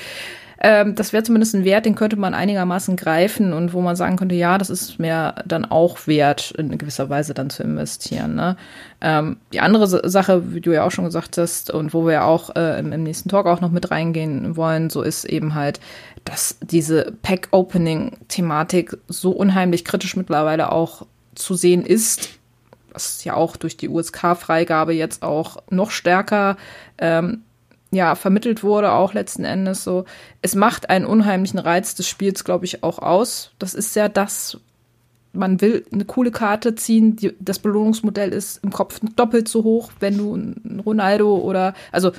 Ähm, 0.67 0.95
das 0.95 1.13
wäre 1.13 1.21
zumindest 1.21 1.53
ein 1.53 1.63
Wert, 1.63 1.85
den 1.85 1.93
könnte 1.93 2.15
man 2.15 2.33
einigermaßen 2.33 2.95
greifen 2.95 3.53
und 3.53 3.73
wo 3.73 3.81
man 3.81 3.95
sagen 3.95 4.15
könnte, 4.15 4.33
ja, 4.33 4.57
das 4.57 4.71
ist 4.71 4.97
mir 4.97 5.35
dann 5.45 5.63
auch 5.63 6.07
wert, 6.07 6.55
in 6.57 6.75
gewisser 6.79 7.07
Weise 7.07 7.35
dann 7.35 7.51
zu 7.51 7.61
investieren. 7.61 8.33
Ne? 8.33 8.57
Ähm, 8.99 9.37
die 9.53 9.59
andere 9.59 10.09
Sache, 10.09 10.55
wie 10.55 10.61
du 10.61 10.73
ja 10.73 10.83
auch 10.83 10.89
schon 10.89 11.05
gesagt 11.05 11.37
hast 11.37 11.69
und 11.69 11.93
wo 11.93 12.07
wir 12.07 12.25
auch 12.25 12.55
äh, 12.55 12.79
im, 12.79 12.93
im, 12.93 13.03
nächsten 13.03 13.29
Talk 13.29 13.45
auch 13.45 13.61
noch 13.61 13.69
mit 13.69 13.91
reingehen 13.91 14.57
wollen, 14.57 14.89
so 14.89 15.03
ist 15.03 15.25
eben 15.25 15.53
halt, 15.53 15.79
dass 16.23 16.57
diese 16.61 17.13
Pack-Opening-Thematik 17.21 18.97
so 19.07 19.29
unheimlich 19.33 19.85
kritisch 19.85 20.15
mittlerweile 20.15 20.71
auch 20.71 21.05
zu 21.35 21.53
sehen 21.53 21.85
ist, 21.85 22.39
was 22.91 23.23
ja 23.23 23.35
auch 23.35 23.55
durch 23.55 23.77
die 23.77 23.89
USK-Freigabe 23.89 24.93
jetzt 24.93 25.21
auch 25.21 25.57
noch 25.69 25.91
stärker 25.91 26.57
ähm, 26.97 27.43
ja, 27.95 28.15
vermittelt 28.15 28.63
wurde, 28.63 28.91
auch 28.91 29.13
letzten 29.13 29.45
Endes 29.45 29.83
so. 29.83 30.05
Es 30.41 30.53
macht 30.53 30.89
einen 30.89 31.05
unheimlichen 31.05 31.59
Reiz 31.59 31.95
des 31.95 32.07
Spiels, 32.07 32.43
glaube 32.43 32.65
ich, 32.65 32.83
auch 32.83 32.99
aus. 32.99 33.51
Das 33.57 33.73
ist 33.73 33.95
ja 33.95 34.09
das, 34.09 34.57
man 35.31 35.61
will 35.61 35.85
eine 35.91 36.05
coole 36.05 36.31
Karte 36.31 36.75
ziehen. 36.75 37.15
Die, 37.15 37.33
das 37.39 37.59
Belohnungsmodell 37.59 38.33
ist 38.33 38.63
im 38.63 38.71
Kopf 38.71 38.99
doppelt 39.15 39.47
so 39.47 39.63
hoch, 39.63 39.91
wenn 39.99 40.17
du 40.17 40.35
ein 40.35 40.81
Ronaldo 40.85 41.37
oder, 41.37 41.73
also 41.91 42.11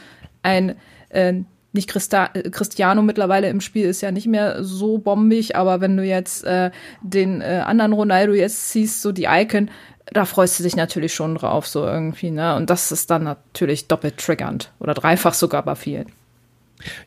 ein, 0.43 0.77
äh, 1.11 1.43
nicht 1.73 1.91
Christa 1.91 2.29
Cristiano 2.29 3.03
mittlerweile 3.03 3.51
im 3.51 3.61
Spiel 3.61 3.85
ist 3.87 4.01
ja 4.01 4.11
nicht 4.11 4.27
mehr 4.27 4.65
so 4.65 4.97
bombig, 4.97 5.57
aber 5.57 5.83
wenn 5.83 5.95
du 5.95 6.05
jetzt 6.05 6.43
äh, 6.45 6.71
den 7.03 7.43
äh, 7.43 7.63
anderen 7.67 7.93
Ronaldo 7.93 8.33
jetzt 8.33 8.71
siehst, 8.71 9.03
so 9.03 9.13
die 9.13 9.27
Icon, 9.29 9.71
da 10.13 10.25
freust 10.25 10.59
du 10.59 10.63
dich 10.63 10.77
natürlich 10.77 11.15
schon 11.15 11.35
drauf, 11.35 11.67
so 11.67 11.85
irgendwie, 11.85 12.31
ne? 12.31 12.55
Und 12.57 12.71
das 12.71 12.93
ist 12.93 13.11
dann 13.11 13.25
natürlich 13.25 13.89
doppelt 13.89 14.19
triggernd 14.19 14.73
oder 14.79 14.95
dreifach 14.95 15.35
sogar 15.35 15.63
bei 15.63 15.75
vielen. 15.75 16.07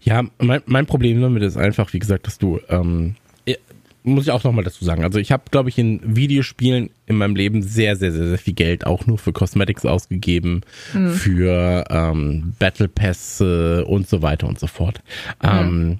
Ja, 0.03 0.23
mein, 0.39 0.61
mein 0.65 0.85
Problem 0.85 1.21
damit 1.21 1.43
ist 1.43 1.57
einfach, 1.57 1.93
wie 1.93 1.99
gesagt, 1.99 2.27
dass 2.27 2.37
du, 2.37 2.59
ähm, 2.69 3.15
muss 4.03 4.25
ich 4.25 4.31
auch 4.31 4.43
nochmal 4.43 4.63
dazu 4.63 4.83
sagen, 4.85 5.03
also 5.03 5.19
ich 5.19 5.31
habe, 5.31 5.43
glaube 5.51 5.69
ich, 5.69 5.77
in 5.77 5.99
Videospielen 6.03 6.89
in 7.05 7.17
meinem 7.17 7.35
Leben 7.35 7.61
sehr, 7.61 7.95
sehr, 7.95 8.11
sehr, 8.11 8.27
sehr 8.27 8.37
viel 8.37 8.53
Geld 8.53 8.85
auch 8.85 9.05
nur 9.05 9.17
für 9.17 9.33
Cosmetics 9.33 9.85
ausgegeben, 9.85 10.61
hm. 10.91 11.13
für 11.13 11.85
ähm, 11.89 12.53
Battle 12.59 12.87
Pässe 12.87 13.85
und 13.85 14.07
so 14.07 14.21
weiter 14.21 14.47
und 14.47 14.59
so 14.59 14.67
fort. 14.67 15.01
Hm. 15.41 15.49
Ähm, 15.49 15.99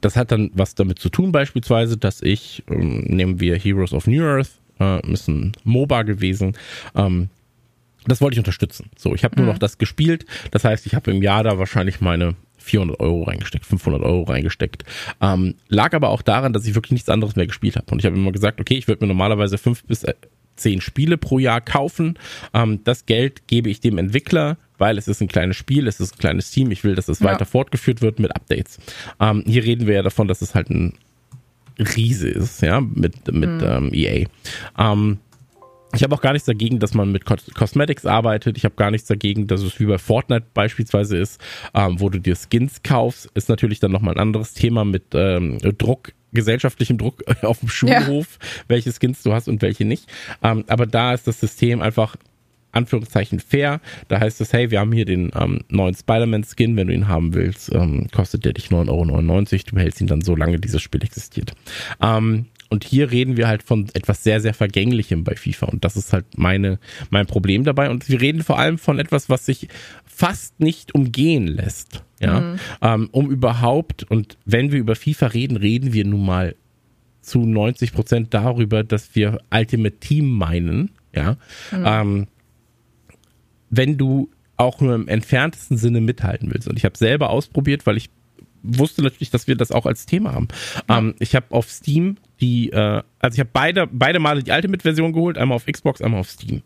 das 0.00 0.16
hat 0.16 0.32
dann 0.32 0.50
was 0.54 0.74
damit 0.74 0.98
zu 0.98 1.08
tun, 1.08 1.32
beispielsweise, 1.32 1.96
dass 1.96 2.22
ich, 2.22 2.64
ähm, 2.68 3.00
nehmen 3.06 3.40
wir 3.40 3.56
Heroes 3.56 3.92
of 3.92 4.06
New 4.06 4.24
Earth, 4.24 4.50
äh, 4.82 5.12
ist 5.12 5.28
ein 5.28 5.52
MOBA 5.64 6.02
gewesen. 6.02 6.56
Ähm, 6.94 7.28
das 8.06 8.20
wollte 8.20 8.34
ich 8.34 8.38
unterstützen. 8.38 8.90
So, 8.96 9.14
ich 9.14 9.24
habe 9.24 9.36
nur 9.36 9.46
mhm. 9.46 9.52
noch 9.52 9.58
das 9.58 9.78
gespielt. 9.78 10.26
Das 10.50 10.64
heißt, 10.64 10.86
ich 10.86 10.94
habe 10.94 11.10
im 11.10 11.22
Jahr 11.22 11.44
da 11.44 11.58
wahrscheinlich 11.58 12.00
meine 12.00 12.34
400 12.58 13.00
Euro 13.00 13.24
reingesteckt, 13.24 13.66
500 13.66 14.02
Euro 14.02 14.22
reingesteckt. 14.22 14.84
Ähm, 15.20 15.54
lag 15.68 15.94
aber 15.94 16.10
auch 16.10 16.22
daran, 16.22 16.52
dass 16.52 16.66
ich 16.66 16.74
wirklich 16.74 16.92
nichts 16.92 17.08
anderes 17.08 17.36
mehr 17.36 17.46
gespielt 17.46 17.76
habe. 17.76 17.86
Und 17.90 17.98
ich 17.98 18.06
habe 18.06 18.16
immer 18.16 18.32
gesagt, 18.32 18.60
okay, 18.60 18.74
ich 18.74 18.88
würde 18.88 19.04
mir 19.04 19.08
normalerweise 19.08 19.58
fünf 19.58 19.84
bis 19.84 20.04
äh, 20.04 20.14
zehn 20.56 20.80
Spiele 20.80 21.16
pro 21.16 21.38
Jahr 21.38 21.60
kaufen. 21.60 22.18
Ähm, 22.54 22.80
das 22.84 23.06
Geld 23.06 23.46
gebe 23.46 23.70
ich 23.70 23.80
dem 23.80 23.98
Entwickler, 23.98 24.58
weil 24.78 24.98
es 24.98 25.08
ist 25.08 25.20
ein 25.20 25.28
kleines 25.28 25.56
Spiel, 25.56 25.86
es 25.86 26.00
ist 26.00 26.14
ein 26.14 26.18
kleines 26.18 26.50
Team. 26.50 26.70
Ich 26.70 26.84
will, 26.84 26.94
dass 26.94 27.08
es 27.08 27.20
ja. 27.20 27.26
weiter 27.26 27.44
fortgeführt 27.44 28.02
wird 28.02 28.18
mit 28.18 28.34
Updates. 28.34 28.78
Ähm, 29.20 29.44
hier 29.46 29.64
reden 29.64 29.86
wir 29.86 29.94
ja 29.94 30.02
davon, 30.02 30.28
dass 30.28 30.42
es 30.42 30.54
halt 30.54 30.70
ein 30.70 30.94
Riese 31.78 32.28
ist, 32.28 32.62
ja, 32.62 32.80
mit, 32.80 33.32
mit 33.32 33.50
mhm. 33.50 33.62
ähm, 33.62 33.90
EA. 33.92 34.26
Ähm, 34.78 35.18
ich 35.94 36.02
habe 36.02 36.14
auch 36.14 36.22
gar 36.22 36.32
nichts 36.32 36.46
dagegen, 36.46 36.78
dass 36.78 36.94
man 36.94 37.12
mit 37.12 37.24
Cosmetics 37.26 38.06
arbeitet. 38.06 38.56
Ich 38.56 38.64
habe 38.64 38.74
gar 38.76 38.90
nichts 38.90 39.08
dagegen, 39.08 39.46
dass 39.46 39.60
es 39.60 39.78
wie 39.78 39.84
bei 39.84 39.98
Fortnite 39.98 40.46
beispielsweise 40.54 41.18
ist, 41.18 41.40
ähm, 41.74 42.00
wo 42.00 42.08
du 42.08 42.18
dir 42.18 42.34
Skins 42.34 42.82
kaufst. 42.82 43.30
Ist 43.34 43.50
natürlich 43.50 43.78
dann 43.78 43.92
nochmal 43.92 44.14
ein 44.14 44.20
anderes 44.20 44.54
Thema 44.54 44.84
mit 44.84 45.04
ähm, 45.14 45.58
Druck 45.58 46.12
gesellschaftlichem 46.32 46.96
Druck 46.96 47.22
auf 47.42 47.60
dem 47.60 47.68
Schulhof, 47.68 48.38
ja. 48.40 48.48
welche 48.68 48.92
Skins 48.92 49.22
du 49.22 49.34
hast 49.34 49.48
und 49.48 49.60
welche 49.60 49.84
nicht. 49.84 50.10
Ähm, 50.42 50.64
aber 50.66 50.86
da 50.86 51.12
ist 51.12 51.26
das 51.26 51.40
System 51.40 51.82
einfach 51.82 52.16
Anführungszeichen 52.72 53.40
fair. 53.40 53.80
Da 54.08 54.20
heißt 54.20 54.40
es, 54.40 54.52
hey, 54.52 54.70
wir 54.70 54.80
haben 54.80 54.92
hier 54.92 55.04
den 55.04 55.30
ähm, 55.38 55.60
neuen 55.68 55.94
Spider-Man-Skin, 55.94 56.76
wenn 56.76 56.88
du 56.88 56.94
ihn 56.94 57.08
haben 57.08 57.34
willst, 57.34 57.72
ähm, 57.72 58.08
kostet 58.12 58.44
der 58.44 58.54
dich 58.54 58.68
9,99 58.68 58.88
Euro. 58.90 59.62
Du 59.66 59.74
behältst 59.76 60.00
ihn 60.00 60.06
dann 60.06 60.22
so 60.22 60.34
lange 60.34 60.58
dieses 60.58 60.82
Spiel 60.82 61.04
existiert. 61.04 61.52
Ähm, 62.00 62.46
und 62.72 62.84
hier 62.84 63.10
reden 63.10 63.36
wir 63.36 63.48
halt 63.48 63.62
von 63.62 63.88
etwas 63.92 64.24
sehr, 64.24 64.40
sehr 64.40 64.54
Vergänglichem 64.54 65.24
bei 65.24 65.36
FIFA. 65.36 65.66
Und 65.66 65.84
das 65.84 65.94
ist 65.98 66.14
halt 66.14 66.24
meine, 66.38 66.78
mein 67.10 67.26
Problem 67.26 67.64
dabei. 67.64 67.90
Und 67.90 68.08
wir 68.08 68.18
reden 68.22 68.42
vor 68.42 68.58
allem 68.58 68.78
von 68.78 68.98
etwas, 68.98 69.28
was 69.28 69.44
sich 69.44 69.68
fast 70.06 70.58
nicht 70.58 70.94
umgehen 70.94 71.46
lässt. 71.46 72.02
Ja, 72.18 72.40
mhm. 72.40 72.58
ähm, 72.80 73.08
um 73.12 73.30
überhaupt, 73.30 74.04
und 74.04 74.38
wenn 74.46 74.72
wir 74.72 74.78
über 74.78 74.96
FIFA 74.96 75.26
reden, 75.26 75.58
reden 75.58 75.92
wir 75.92 76.06
nun 76.06 76.24
mal 76.24 76.54
zu 77.20 77.44
90 77.44 77.92
Prozent 77.92 78.32
darüber, 78.32 78.84
dass 78.84 79.14
wir 79.14 79.40
Ultimate 79.52 79.98
Team 79.98 80.30
meinen. 80.30 80.92
Ja, 81.14 81.36
mhm. 81.72 81.84
ähm, 81.84 82.26
wenn 83.72 83.98
du 83.98 84.30
auch 84.56 84.80
nur 84.80 84.94
im 84.94 85.08
entferntesten 85.08 85.76
Sinne 85.76 86.00
mithalten 86.00 86.52
willst. 86.52 86.68
Und 86.68 86.78
ich 86.78 86.84
habe 86.84 86.96
selber 86.96 87.30
ausprobiert, 87.30 87.86
weil 87.86 87.96
ich 87.96 88.10
wusste 88.62 89.02
natürlich, 89.02 89.30
dass 89.30 89.48
wir 89.48 89.56
das 89.56 89.72
auch 89.72 89.86
als 89.86 90.06
Thema 90.06 90.34
haben. 90.34 90.48
Ja. 90.88 90.98
Ähm, 90.98 91.14
ich 91.18 91.34
habe 91.34 91.46
auf 91.50 91.68
Steam 91.68 92.18
die, 92.40 92.70
äh, 92.70 93.02
also 93.18 93.34
ich 93.34 93.40
habe 93.40 93.50
beide, 93.52 93.88
beide 93.90 94.20
Male 94.20 94.42
die 94.42 94.52
Ultimate-Version 94.52 95.12
geholt, 95.12 95.38
einmal 95.38 95.56
auf 95.56 95.66
Xbox, 95.66 96.00
einmal 96.00 96.20
auf 96.20 96.30
Steam. 96.30 96.62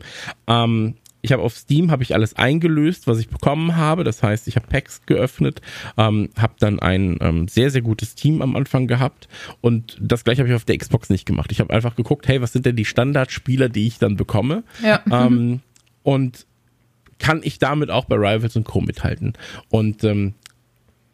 Ähm, 0.46 0.94
ich 1.22 1.32
habe 1.32 1.42
auf 1.42 1.56
Steam 1.56 1.90
habe 1.90 2.02
ich 2.02 2.14
alles 2.14 2.36
eingelöst, 2.36 3.06
was 3.06 3.18
ich 3.18 3.28
bekommen 3.28 3.76
habe. 3.76 4.04
Das 4.04 4.22
heißt, 4.22 4.46
ich 4.48 4.56
habe 4.56 4.66
Packs 4.66 5.02
geöffnet, 5.06 5.60
ähm, 5.96 6.28
habe 6.36 6.54
dann 6.58 6.78
ein 6.78 7.16
ähm, 7.20 7.48
sehr 7.48 7.70
sehr 7.70 7.82
gutes 7.82 8.14
Team 8.14 8.42
am 8.42 8.56
Anfang 8.56 8.86
gehabt 8.86 9.28
und 9.60 9.96
das 10.00 10.24
gleiche 10.24 10.40
habe 10.42 10.48
ich 10.48 10.54
auf 10.54 10.64
der 10.64 10.78
Xbox 10.78 11.10
nicht 11.10 11.26
gemacht. 11.26 11.50
Ich 11.50 11.60
habe 11.60 11.72
einfach 11.72 11.96
geguckt, 11.96 12.28
hey, 12.28 12.40
was 12.42 12.52
sind 12.52 12.66
denn 12.66 12.76
die 12.76 12.84
Standardspieler, 12.84 13.68
die 13.68 13.86
ich 13.86 13.98
dann 13.98 14.16
bekomme? 14.16 14.62
Ja. 14.82 15.02
Ähm, 15.10 15.60
und 16.02 16.46
kann 17.18 17.40
ich 17.42 17.58
damit 17.58 17.90
auch 17.90 18.04
bei 18.04 18.16
Rivals 18.16 18.56
und 18.56 18.64
Co. 18.64 18.80
mithalten. 18.80 19.34
Und 19.70 20.04
ähm, 20.04 20.34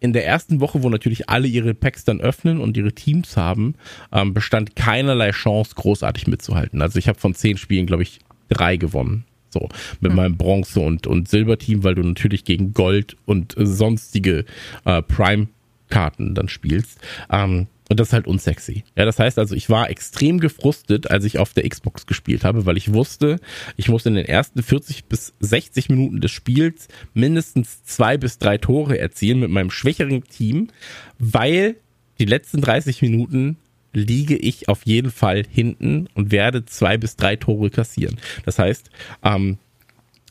in 0.01 0.13
der 0.13 0.27
ersten 0.27 0.61
Woche, 0.61 0.83
wo 0.83 0.89
natürlich 0.89 1.29
alle 1.29 1.47
ihre 1.47 1.75
Packs 1.75 2.05
dann 2.05 2.21
öffnen 2.21 2.61
und 2.61 2.77
ihre 2.77 2.93
Teams 2.93 3.37
haben, 3.37 3.77
ähm, 4.11 4.35
bestand 4.35 4.75
keinerlei 4.75 5.31
Chance, 5.31 5.77
großartig 5.77 6.27
mitzuhalten. 6.27 6.83
Also 6.83 6.99
ich 6.99 7.07
habe 7.07 7.21
von 7.21 7.35
zehn 7.35 7.57
Spielen, 7.57 7.87
glaube 7.87 8.03
ich, 8.03 8.19
drei 8.49 8.77
gewonnen. 8.77 9.25
So, 9.51 9.69
mit 10.01 10.11
hm. 10.11 10.17
meinem 10.17 10.37
Bronze- 10.37 10.81
und, 10.81 11.07
und 11.07 11.29
Silberteam, 11.29 11.85
weil 11.85 11.95
du 11.95 12.03
natürlich 12.03 12.45
gegen 12.45 12.73
Gold 12.73 13.17
und 13.27 13.55
sonstige 13.57 14.45
äh, 14.87 15.03
Prime-Karten 15.03 16.35
dann 16.35 16.49
spielst. 16.49 16.99
Ähm, 17.31 17.67
Und 17.89 18.01
das 18.01 18.09
ist 18.09 18.13
halt 18.13 18.27
unsexy. 18.27 18.85
Ja, 18.97 19.05
das 19.05 19.19
heißt 19.19 19.39
also, 19.39 19.55
ich 19.55 19.69
war 19.69 19.91
extrem 19.91 20.41
gefrustet, 20.41 21.11
als 21.11 21.25
ich 21.25 21.39
auf 21.39 21.53
der 21.53 21.69
Xbox 21.69 22.07
gespielt 22.07 22.45
habe, 22.45 22.65
weil 22.65 22.77
ich 22.77 22.93
wusste, 22.93 23.39
ich 23.77 23.89
muss 23.89 24.07
in 24.07 24.15
den 24.15 24.25
ersten 24.25 24.63
40 24.63 25.07
bis 25.07 25.35
60 25.41 25.91
Minuten 25.91 26.21
des 26.21 26.31
Spiels 26.31 26.89
mindestens 27.13 27.85
zwei 27.85 28.17
bis 28.17 28.39
drei 28.39 28.59
Tore 28.59 28.99
erzielen 28.99 29.41
mit 29.41 29.51
meinem 29.51 29.71
schwächeren 29.71 30.25
Team, 30.25 30.69
weil 31.19 31.77
die 32.19 32.25
letzten 32.25 32.61
30 32.61 33.03
Minuten 33.03 33.57
liege 33.93 34.37
ich 34.37 34.69
auf 34.69 34.87
jeden 34.87 35.11
Fall 35.11 35.43
hinten 35.49 36.09
und 36.15 36.33
werde 36.33 36.65
zwei 36.65 36.97
bis 36.97 37.17
drei 37.17 37.37
Tore 37.37 37.71
kassieren. 37.71 38.19
Das 38.45 38.59
heißt, 38.59 38.91
ähm, 39.23 39.59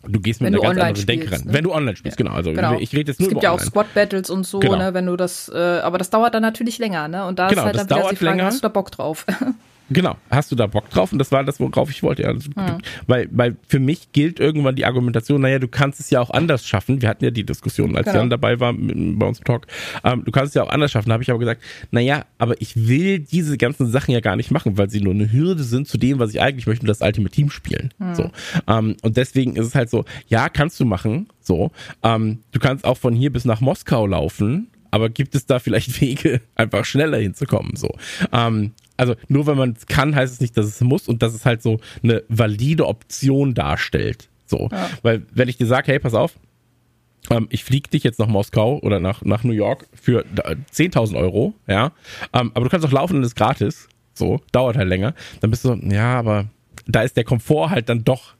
Du 0.07 0.19
gehst 0.19 0.41
mit 0.41 0.47
einer 0.47 0.61
ganz 0.61 0.79
anderen 0.79 1.05
Denke 1.05 1.31
ran. 1.31 1.41
Ne? 1.45 1.53
Wenn 1.53 1.63
du 1.63 1.73
online 1.73 1.95
spielst, 1.95 2.19
ja. 2.19 2.25
genau. 2.25 2.35
Also 2.35 2.51
genau. 2.51 2.79
ich 2.79 2.91
rede 2.93 3.11
jetzt 3.11 3.19
nur 3.19 3.27
Es 3.27 3.29
gibt 3.31 3.43
ja 3.43 3.51
auch 3.51 3.59
Squad 3.59 3.93
Battles 3.93 4.29
und 4.29 4.45
so, 4.45 4.59
genau. 4.59 4.77
ne, 4.77 4.93
wenn 4.93 5.05
du 5.05 5.15
das, 5.15 5.49
äh, 5.53 5.57
aber 5.57 5.97
das 5.97 6.09
dauert 6.09 6.33
dann 6.33 6.41
natürlich 6.41 6.79
länger, 6.79 7.07
ne? 7.07 7.25
Und 7.25 7.39
da 7.39 7.47
genau, 7.47 7.61
ist 7.61 7.65
halt 7.65 7.77
dann 7.77 7.99
wieder 7.99 8.09
die 8.09 8.15
Frage, 8.15 8.37
länger. 8.37 8.45
hast 8.45 8.57
du 8.57 8.61
da 8.61 8.69
Bock 8.69 8.91
drauf? 8.91 9.25
Genau, 9.93 10.15
hast 10.29 10.51
du 10.51 10.55
da 10.55 10.67
Bock 10.67 10.89
drauf? 10.89 11.11
Und 11.11 11.19
das 11.19 11.31
war 11.31 11.43
das, 11.43 11.59
worauf 11.59 11.89
ich 11.89 12.01
wollte. 12.01 12.23
Ja, 12.23 12.33
mhm. 12.33 12.81
weil, 13.07 13.27
weil 13.31 13.57
für 13.67 13.79
mich 13.79 14.11
gilt 14.13 14.39
irgendwann 14.39 14.75
die 14.75 14.85
Argumentation, 14.85 15.41
naja, 15.41 15.59
du 15.59 15.67
kannst 15.67 15.99
es 15.99 16.09
ja 16.09 16.21
auch 16.21 16.29
anders 16.29 16.65
schaffen. 16.65 17.01
Wir 17.01 17.09
hatten 17.09 17.23
ja 17.25 17.31
die 17.31 17.43
Diskussion, 17.43 17.95
als 17.97 18.05
genau. 18.05 18.19
Jan 18.19 18.29
dabei 18.29 18.59
war 18.59 18.73
bei 18.73 19.25
uns 19.25 19.39
im 19.39 19.43
Talk. 19.43 19.67
Ähm, 20.03 20.23
du 20.23 20.31
kannst 20.31 20.49
es 20.49 20.53
ja 20.53 20.63
auch 20.63 20.69
anders 20.69 20.91
schaffen. 20.91 21.09
Da 21.09 21.13
habe 21.13 21.23
ich 21.23 21.29
aber 21.29 21.39
gesagt, 21.39 21.61
naja, 21.91 22.25
aber 22.37 22.59
ich 22.61 22.87
will 22.87 23.19
diese 23.19 23.57
ganzen 23.57 23.87
Sachen 23.87 24.13
ja 24.13 24.21
gar 24.21 24.37
nicht 24.37 24.51
machen, 24.51 24.77
weil 24.77 24.89
sie 24.89 25.01
nur 25.01 25.13
eine 25.13 25.31
Hürde 25.31 25.63
sind 25.63 25.87
zu 25.87 25.97
dem, 25.97 26.19
was 26.19 26.29
ich 26.31 26.41
eigentlich 26.41 26.67
möchte, 26.67 26.85
das 26.85 27.01
Ultimate 27.01 27.33
Team 27.35 27.49
spielen. 27.49 27.93
Mhm. 27.99 28.15
So. 28.15 28.31
Ähm, 28.67 28.95
und 29.01 29.17
deswegen 29.17 29.57
ist 29.57 29.67
es 29.67 29.75
halt 29.75 29.89
so, 29.89 30.05
ja, 30.27 30.47
kannst 30.47 30.79
du 30.79 30.85
machen. 30.85 31.27
So. 31.41 31.71
Ähm, 32.01 32.39
du 32.51 32.59
kannst 32.59 32.85
auch 32.85 32.97
von 32.97 33.13
hier 33.13 33.31
bis 33.31 33.43
nach 33.43 33.59
Moskau 33.59 34.07
laufen 34.07 34.67
aber 34.91 35.09
gibt 35.09 35.33
es 35.35 35.45
da 35.45 35.59
vielleicht 35.59 36.01
Wege, 36.01 36.41
einfach 36.55 36.85
schneller 36.85 37.17
hinzukommen? 37.17 37.75
So. 37.75 37.95
Ähm, 38.31 38.73
also 39.01 39.15
nur 39.27 39.47
wenn 39.47 39.57
man 39.57 39.71
es 39.71 39.87
kann, 39.87 40.15
heißt 40.15 40.31
es 40.31 40.41
nicht, 40.41 40.55
dass 40.55 40.67
es 40.67 40.79
muss 40.79 41.07
und 41.07 41.23
dass 41.23 41.33
es 41.33 41.43
halt 41.43 41.63
so 41.63 41.79
eine 42.03 42.23
valide 42.29 42.85
Option 42.85 43.55
darstellt. 43.55 44.29
So. 44.45 44.69
Ja. 44.71 44.89
Weil 45.01 45.23
wenn 45.33 45.49
ich 45.49 45.57
dir 45.57 45.65
sage, 45.65 45.91
hey, 45.91 45.97
pass 45.99 46.13
auf, 46.13 46.35
ähm, 47.31 47.47
ich 47.49 47.63
fliege 47.63 47.89
dich 47.89 48.03
jetzt 48.03 48.19
nach 48.19 48.27
Moskau 48.27 48.77
oder 48.79 48.99
nach, 48.99 49.23
nach 49.23 49.43
New 49.43 49.53
York 49.53 49.87
für 49.99 50.23
10.000 50.23 51.17
Euro, 51.17 51.55
ja, 51.67 51.93
ähm, 52.33 52.51
aber 52.53 52.65
du 52.65 52.69
kannst 52.69 52.85
auch 52.85 52.91
laufen 52.91 53.17
und 53.17 53.23
ist 53.23 53.35
gratis, 53.35 53.89
so, 54.13 54.39
dauert 54.51 54.77
halt 54.77 54.87
länger, 54.87 55.15
dann 55.39 55.49
bist 55.49 55.65
du 55.65 55.69
so, 55.69 55.75
ja, 55.75 56.19
aber 56.19 56.45
da 56.85 57.01
ist 57.01 57.17
der 57.17 57.23
Komfort 57.23 57.71
halt 57.71 57.89
dann 57.89 58.03
doch 58.03 58.35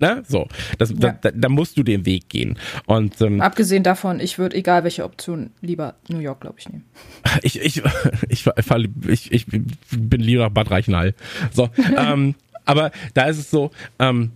Ne? 0.00 0.22
So, 0.26 0.48
das, 0.78 0.90
ja. 0.90 1.12
da, 1.12 1.30
da, 1.30 1.48
musst 1.48 1.78
du 1.78 1.82
den 1.84 2.04
Weg 2.04 2.28
gehen. 2.28 2.58
Und 2.86 3.20
ähm, 3.20 3.40
abgesehen 3.40 3.84
davon, 3.84 4.18
ich 4.18 4.38
würde 4.38 4.56
egal 4.56 4.82
welche 4.82 5.04
Option 5.04 5.50
lieber 5.60 5.94
New 6.08 6.18
York, 6.18 6.40
glaube 6.40 6.56
ich, 6.58 6.68
nehmen. 6.68 6.84
Ich 7.42 7.60
ich 7.60 7.82
ich, 8.28 8.46
ich, 9.06 9.32
ich 9.32 9.46
bin 9.46 10.20
lieber 10.20 10.44
nach 10.44 10.50
Bad 10.50 10.70
Reichenhall. 10.70 11.14
So, 11.52 11.70
ähm, 11.96 12.34
aber 12.64 12.90
da 13.14 13.24
ist 13.24 13.38
es 13.38 13.50
so. 13.50 13.70
Ähm, 13.98 14.32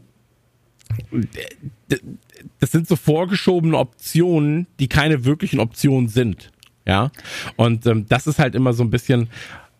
das 2.60 2.70
sind 2.70 2.88
so 2.88 2.96
vorgeschobene 2.96 3.76
Optionen, 3.76 4.66
die 4.78 4.88
keine 4.88 5.24
wirklichen 5.24 5.60
Optionen 5.60 6.08
sind. 6.08 6.50
Ja, 6.86 7.10
und 7.56 7.84
ähm, 7.86 8.06
das 8.08 8.26
ist 8.26 8.38
halt 8.38 8.54
immer 8.54 8.72
so 8.72 8.84
ein 8.84 8.90
bisschen. 8.90 9.28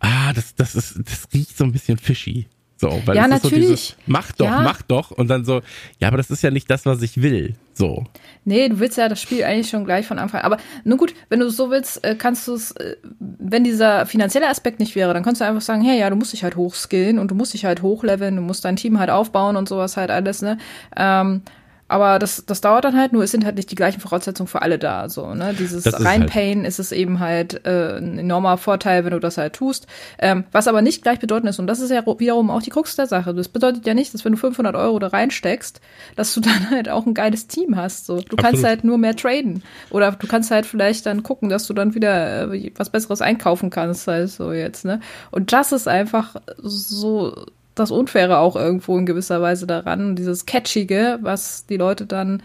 Ah, 0.01 0.33
das 0.33 0.55
das 0.55 0.75
ist 0.75 1.01
das 1.05 1.29
riecht 1.33 1.57
so 1.57 1.65
ein 1.65 1.73
bisschen 1.73 1.99
fishy. 1.99 2.47
So, 2.81 3.03
weil 3.07 3.17
ja, 3.17 3.27
natürlich. 3.27 3.67
So 3.67 3.71
dieses, 3.71 3.97
mach 4.07 4.31
doch, 4.33 4.47
ja. 4.47 4.61
mach 4.61 4.83
doch. 4.83 5.11
Und 5.11 5.29
dann 5.29 5.45
so, 5.45 5.63
ja, 5.99 6.09
aber 6.09 6.17
das 6.17 6.31
ist 6.31 6.43
ja 6.43 6.53
nicht 6.53 6.71
das, 6.71 6.87
was 6.87 7.03
ich 7.03 7.21
will. 7.21 7.57
So. 7.75 8.05
Nee, 8.45 8.69
du 8.69 8.79
willst 8.79 8.97
ja 8.97 9.09
das 9.09 9.21
Spiel 9.21 9.43
eigentlich 9.43 9.69
schon 9.69 9.85
gleich 9.85 10.07
von 10.07 10.19
Anfang 10.19 10.41
an. 10.41 10.47
Aber 10.47 10.59
nur 10.85 10.97
gut, 10.97 11.13
wenn 11.29 11.41
du 11.41 11.47
es 11.47 11.57
so 11.57 11.71
willst, 11.71 12.05
äh, 12.05 12.15
kannst 12.15 12.47
du 12.47 12.55
es, 12.55 12.71
äh, 12.73 12.97
wenn 13.19 13.65
dieser 13.65 14.07
finanzielle 14.07 14.49
Aspekt 14.49 14.79
nicht 14.79 14.95
wäre, 14.95 15.13
dann 15.13 15.25
kannst 15.25 15.41
du 15.41 15.45
einfach 15.45 15.61
sagen, 15.61 15.83
hey, 15.83 15.99
ja, 15.99 16.09
du 16.09 16.15
musst 16.15 16.33
dich 16.33 16.45
halt 16.45 16.55
hochskillen 16.55 17.19
und 17.19 17.33
du 17.33 17.35
musst 17.35 17.53
dich 17.53 17.65
halt 17.65 17.83
hochleveln, 17.83 18.37
du 18.37 18.43
musst 18.43 18.65
dein 18.65 18.77
Team 18.77 19.01
halt 19.01 19.11
aufbauen 19.11 19.57
und 19.57 19.69
sowas 19.69 19.97
halt 19.97 20.11
alles, 20.11 20.41
ne? 20.41 20.59
Ähm, 20.97 21.43
aber 21.89 22.19
das, 22.19 22.45
das 22.45 22.61
dauert 22.61 22.85
dann 22.85 22.97
halt, 22.97 23.13
nur 23.13 23.25
es 23.25 23.31
sind 23.31 23.47
halt 23.47 23.57
nicht 23.57 23.71
die 23.71 23.75
gleichen 23.75 24.01
Voraussetzungen 24.01 24.47
für 24.47 24.61
alle 24.61 24.79
da. 24.79 25.09
So, 25.09 25.35
ne? 25.35 25.55
Dieses 25.59 25.87
Reinpayen 25.87 26.61
halt. 26.61 26.69
ist 26.69 26.79
es 26.79 26.93
eben 26.93 27.19
halt 27.19 27.65
äh, 27.67 27.97
ein 27.97 28.19
enormer 28.19 28.59
Vorteil, 28.59 29.05
wenn 29.05 29.13
du 29.13 29.19
das 29.21 29.39
halt 29.39 29.55
tust. 29.55 29.87
Ähm, 30.19 30.45
was 30.53 30.69
aber 30.69 30.83
nicht 30.83 31.03
gleichbedeutend 31.03 31.49
ist, 31.49 31.59
und 31.59 31.67
das 31.67 31.81
ist 31.81 31.91
ja 31.91 32.05
wiederum 32.19 32.51
auch 32.51 32.61
die 32.61 32.71
Krux 32.71 32.95
der 32.97 33.07
Sache. 33.07 33.33
Das 33.35 33.49
bedeutet 33.49 33.87
ja 33.87 33.95
nicht, 33.95 34.13
dass 34.13 34.25
wenn 34.25 34.33
du 34.33 34.39
500 34.39 34.77
Euro 34.77 34.99
da 34.99 35.09
reinsteckst, 35.09 35.81
dass 36.15 36.35
du 36.35 36.41
dann 36.43 36.71
halt 36.71 36.91
auch 36.91 37.07
ein 37.07 37.15
geiles 37.15 37.47
Team 37.47 37.77
hast. 37.77 38.05
So. 38.05 38.17
Du 38.17 38.21
Absolut. 38.21 38.41
kannst 38.41 38.65
halt 38.65 38.85
nur 38.85 38.99
mehr 38.99 39.17
traden. 39.17 39.63
Oder 39.91 40.13
du 40.13 40.27
kannst 40.27 40.51
halt 40.51 40.67
vielleicht 40.67 41.07
dann 41.07 41.23
gucken, 41.23 41.49
dass 41.49 41.67
du 41.67 41.73
dann 41.73 41.95
wieder 41.95 42.53
äh, 42.53 42.71
was 42.77 42.91
Besseres 42.91 43.23
einkaufen 43.23 43.71
kannst, 43.71 44.07
halt 44.07 44.29
so 44.29 44.53
jetzt. 44.53 44.85
Ne? 44.85 45.01
Und 45.31 45.53
das 45.55 45.73
ist 45.73 45.89
einfach 45.89 46.37
so 46.59 47.47
das 47.79 47.91
Unfaire 47.91 48.39
auch 48.39 48.57
irgendwo 48.57 48.97
in 48.99 49.07
gewisser 49.07 49.41
Weise 49.41 49.67
daran. 49.67 50.17
Dieses 50.17 50.47
Catchige, 50.47 51.19
was 51.23 51.67
die 51.67 51.77
Leute 51.77 52.07
dann 52.07 52.43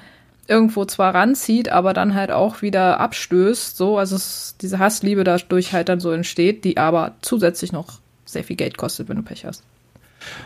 irgendwo 0.47 0.85
zwar 0.85 1.15
ranzieht, 1.15 1.69
aber 1.69 1.93
dann 1.93 2.15
halt 2.15 2.31
auch 2.31 2.61
wieder 2.61 2.99
abstößt, 2.99 3.77
so, 3.77 3.97
also 3.97 4.15
es, 4.15 4.55
diese 4.61 4.79
Hassliebe 4.79 5.23
dadurch 5.23 5.71
halt 5.71 5.89
dann 5.89 5.99
so 5.99 6.11
entsteht, 6.11 6.65
die 6.65 6.77
aber 6.77 7.15
zusätzlich 7.21 7.71
noch 7.71 7.99
sehr 8.25 8.43
viel 8.43 8.57
Geld 8.57 8.77
kostet, 8.77 9.07
wenn 9.07 9.17
du 9.17 9.23
Pech 9.23 9.45
hast. 9.45 9.63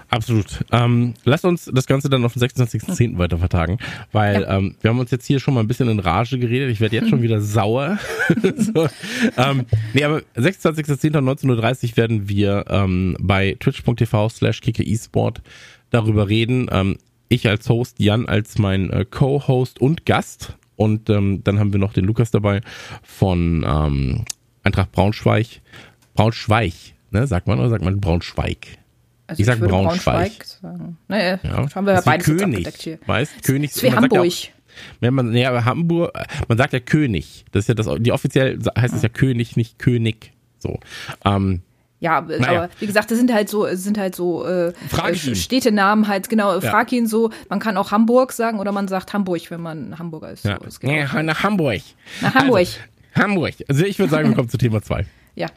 Absolut. 0.09 0.65
Ähm, 0.71 1.13
lass 1.23 1.43
uns 1.43 1.69
das 1.73 1.85
Ganze 1.85 2.09
dann 2.09 2.23
auf 2.25 2.33
den 2.33 2.43
26.10. 2.43 3.17
weiter 3.17 3.37
vertagen, 3.37 3.77
weil 4.11 4.41
ja. 4.41 4.57
ähm, 4.57 4.75
wir 4.81 4.89
haben 4.89 4.99
uns 4.99 5.11
jetzt 5.11 5.25
hier 5.25 5.39
schon 5.39 5.53
mal 5.53 5.61
ein 5.61 5.67
bisschen 5.67 5.89
in 5.89 5.99
Rage 5.99 6.39
geredet. 6.39 6.69
Ich 6.71 6.79
werde 6.79 6.95
jetzt 6.95 7.09
schon 7.09 7.21
wieder 7.21 7.41
sauer. 7.41 7.99
so, 8.55 8.87
ähm, 9.37 9.65
nee, 9.93 10.03
aber 10.03 10.21
26.10.19.30 10.35 11.91
Uhr 11.91 11.97
werden 11.97 12.29
wir 12.29 12.65
ähm, 12.69 13.17
bei 13.19 13.55
twitch.tv 13.59 14.29
slash 14.29 14.61
esport 14.65 15.41
darüber 15.89 16.29
reden. 16.29 16.67
Ähm, 16.71 16.97
ich 17.29 17.47
als 17.47 17.69
Host, 17.69 17.99
Jan 17.99 18.25
als 18.25 18.57
mein 18.57 18.89
äh, 18.89 19.05
Co-Host 19.05 19.81
und 19.81 20.05
Gast. 20.05 20.53
Und 20.75 21.09
ähm, 21.09 21.43
dann 21.43 21.59
haben 21.59 21.73
wir 21.73 21.79
noch 21.79 21.93
den 21.93 22.05
Lukas 22.05 22.31
dabei 22.31 22.61
von 23.03 23.65
ähm, 23.67 24.25
Eintracht 24.63 24.91
Braunschweig. 24.91 25.61
Braunschweig, 26.13 26.73
ne? 27.11 27.25
Sagt 27.27 27.47
man 27.47 27.59
oder 27.59 27.69
sagt 27.69 27.83
man 27.83 27.99
Braunschweig? 27.99 28.77
Also 29.27 29.41
ich, 29.41 29.45
sag 29.45 29.59
Braunschweig. 29.59 30.15
Braunschweig 30.15 30.43
sagen. 30.45 30.97
Naja, 31.07 31.39
ja. 31.43 31.75
haben 31.75 31.85
wir 31.85 31.93
ja 31.93 32.01
beides 32.01 32.25
König, 32.25 32.67
hier. 32.77 32.99
Weißt, 33.05 33.43
König. 33.43 33.71
Ist 33.71 33.83
wie 33.83 33.91
Hamburg. 33.91 34.25
Ja 34.25 34.49
wenn 34.99 35.13
man, 35.13 35.33
ja, 35.33 35.65
Hamburg, 35.65 36.11
man 36.47 36.57
sagt 36.57 36.73
ja 36.73 36.79
König. 36.79 37.45
Das 37.51 37.61
ist 37.63 37.67
ja 37.67 37.73
das, 37.73 37.87
die 37.99 38.11
offiziell 38.11 38.59
heißt 38.77 38.93
es 38.93 39.01
ja 39.01 39.09
König, 39.09 39.57
nicht 39.57 39.79
König. 39.79 40.33
So. 40.59 40.79
Ähm, 41.25 41.61
ja, 41.99 42.21
naja. 42.21 42.63
aber 42.63 42.69
wie 42.79 42.85
gesagt, 42.85 43.09
das 43.09 43.17
sind 43.17 43.33
halt 43.33 43.49
so, 43.49 43.67
sind 43.71 43.97
halt 43.97 44.15
so 44.15 44.45
äh, 44.45 44.67
äh 44.69 45.15
Städtenamen 45.15 46.07
halt, 46.07 46.29
genau, 46.29 46.53
ja. 46.53 46.61
frag 46.61 46.91
ihn 46.91 47.07
so, 47.07 47.31
man 47.49 47.59
kann 47.59 47.75
auch 47.75 47.91
Hamburg 47.91 48.33
sagen 48.33 48.59
oder 48.59 48.71
man 48.71 48.87
sagt 48.87 49.13
Hamburg, 49.13 49.49
wenn 49.49 49.61
man 49.61 49.97
Hamburger 49.97 50.31
ist. 50.31 50.45
Ja. 50.45 50.59
So, 50.67 50.87
ja, 50.87 51.23
nach 51.23 51.43
Hamburg. 51.43 51.81
Nach 52.21 52.35
Hamburg. 52.35 52.59
Also, 52.59 52.79
Hamburg. 53.15 53.53
Also 53.67 53.83
ich 53.83 53.97
würde 53.97 54.11
sagen, 54.11 54.29
wir 54.29 54.35
kommen 54.35 54.49
zu 54.49 54.59
Thema 54.59 54.81
2. 54.81 55.05
Ja. 55.33 55.47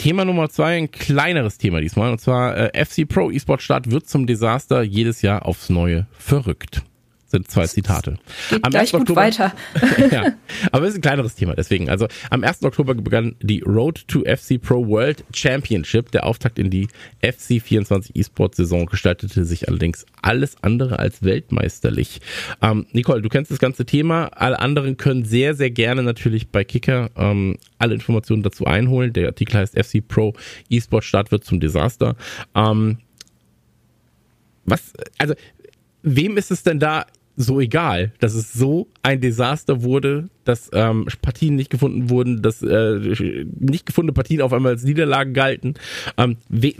Thema 0.00 0.24
Nummer 0.24 0.48
zwei, 0.48 0.78
ein 0.78 0.90
kleineres 0.90 1.58
Thema 1.58 1.82
diesmal. 1.82 2.10
Und 2.10 2.22
zwar 2.22 2.56
äh, 2.56 2.84
FC 2.86 3.06
Pro 3.06 3.30
eSport 3.30 3.60
Start 3.60 3.90
wird 3.90 4.08
zum 4.08 4.26
Desaster 4.26 4.80
jedes 4.80 5.20
Jahr 5.20 5.44
aufs 5.44 5.68
Neue 5.68 6.06
verrückt 6.18 6.82
sind 7.30 7.50
zwei 7.50 7.66
Zitate. 7.66 8.18
Geht 8.50 8.64
am 8.64 8.70
gleich 8.70 8.82
1. 8.82 8.92
gut 8.92 9.00
Oktober, 9.02 9.20
weiter. 9.20 9.52
ja, 10.10 10.34
aber 10.72 10.84
es 10.84 10.90
ist 10.90 10.98
ein 10.98 11.02
kleineres 11.02 11.34
Thema, 11.34 11.54
deswegen. 11.54 11.88
Also 11.88 12.08
am 12.30 12.42
1. 12.42 12.62
Oktober 12.64 12.94
begann 12.94 13.36
die 13.40 13.60
Road 13.60 14.06
to 14.08 14.24
FC 14.24 14.60
Pro 14.60 14.86
World 14.86 15.24
Championship. 15.32 16.10
Der 16.10 16.26
Auftakt 16.26 16.58
in 16.58 16.70
die 16.70 16.88
FC 17.22 17.62
24 17.62 18.16
E-Sport 18.16 18.54
Saison 18.54 18.86
gestaltete 18.86 19.44
sich 19.44 19.68
allerdings 19.68 20.06
alles 20.22 20.56
andere 20.62 20.98
als 20.98 21.22
weltmeisterlich. 21.22 22.20
Ähm, 22.62 22.86
Nicole, 22.92 23.22
du 23.22 23.28
kennst 23.28 23.50
das 23.50 23.58
ganze 23.58 23.84
Thema. 23.84 24.26
Alle 24.34 24.58
anderen 24.58 24.96
können 24.96 25.24
sehr, 25.24 25.54
sehr 25.54 25.70
gerne 25.70 26.02
natürlich 26.02 26.48
bei 26.48 26.64
Kicker 26.64 27.10
ähm, 27.16 27.58
alle 27.78 27.94
Informationen 27.94 28.42
dazu 28.42 28.66
einholen. 28.66 29.12
Der 29.12 29.26
Artikel 29.28 29.56
heißt 29.56 29.78
FC 29.78 30.06
Pro 30.06 30.34
E-Sport 30.68 31.04
Start 31.04 31.30
wird 31.30 31.44
zum 31.44 31.60
Desaster. 31.60 32.16
Ähm, 32.54 32.98
was, 34.64 34.92
also, 35.18 35.34
wem 36.02 36.36
ist 36.36 36.50
es 36.50 36.62
denn 36.62 36.78
da 36.78 37.06
so 37.36 37.60
egal, 37.60 38.12
dass 38.20 38.34
es 38.34 38.52
so 38.52 38.88
ein 39.02 39.20
Desaster 39.20 39.82
wurde, 39.82 40.28
dass 40.44 40.70
ähm, 40.72 41.06
Partien 41.22 41.56
nicht 41.56 41.70
gefunden 41.70 42.10
wurden, 42.10 42.42
dass 42.42 42.62
äh, 42.62 42.98
nicht 43.58 43.86
gefundene 43.86 44.12
Partien 44.12 44.42
auf 44.42 44.52
einmal 44.52 44.72
als 44.72 44.84
Niederlagen 44.84 45.32
galten. 45.32 45.74
Ähm, 46.16 46.36
we, 46.48 46.74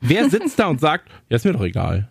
wer 0.00 0.30
sitzt 0.30 0.58
da 0.58 0.68
und 0.68 0.80
sagt, 0.80 1.08
ja, 1.28 1.36
ist 1.36 1.44
mir 1.44 1.52
doch 1.52 1.64
egal. 1.64 2.08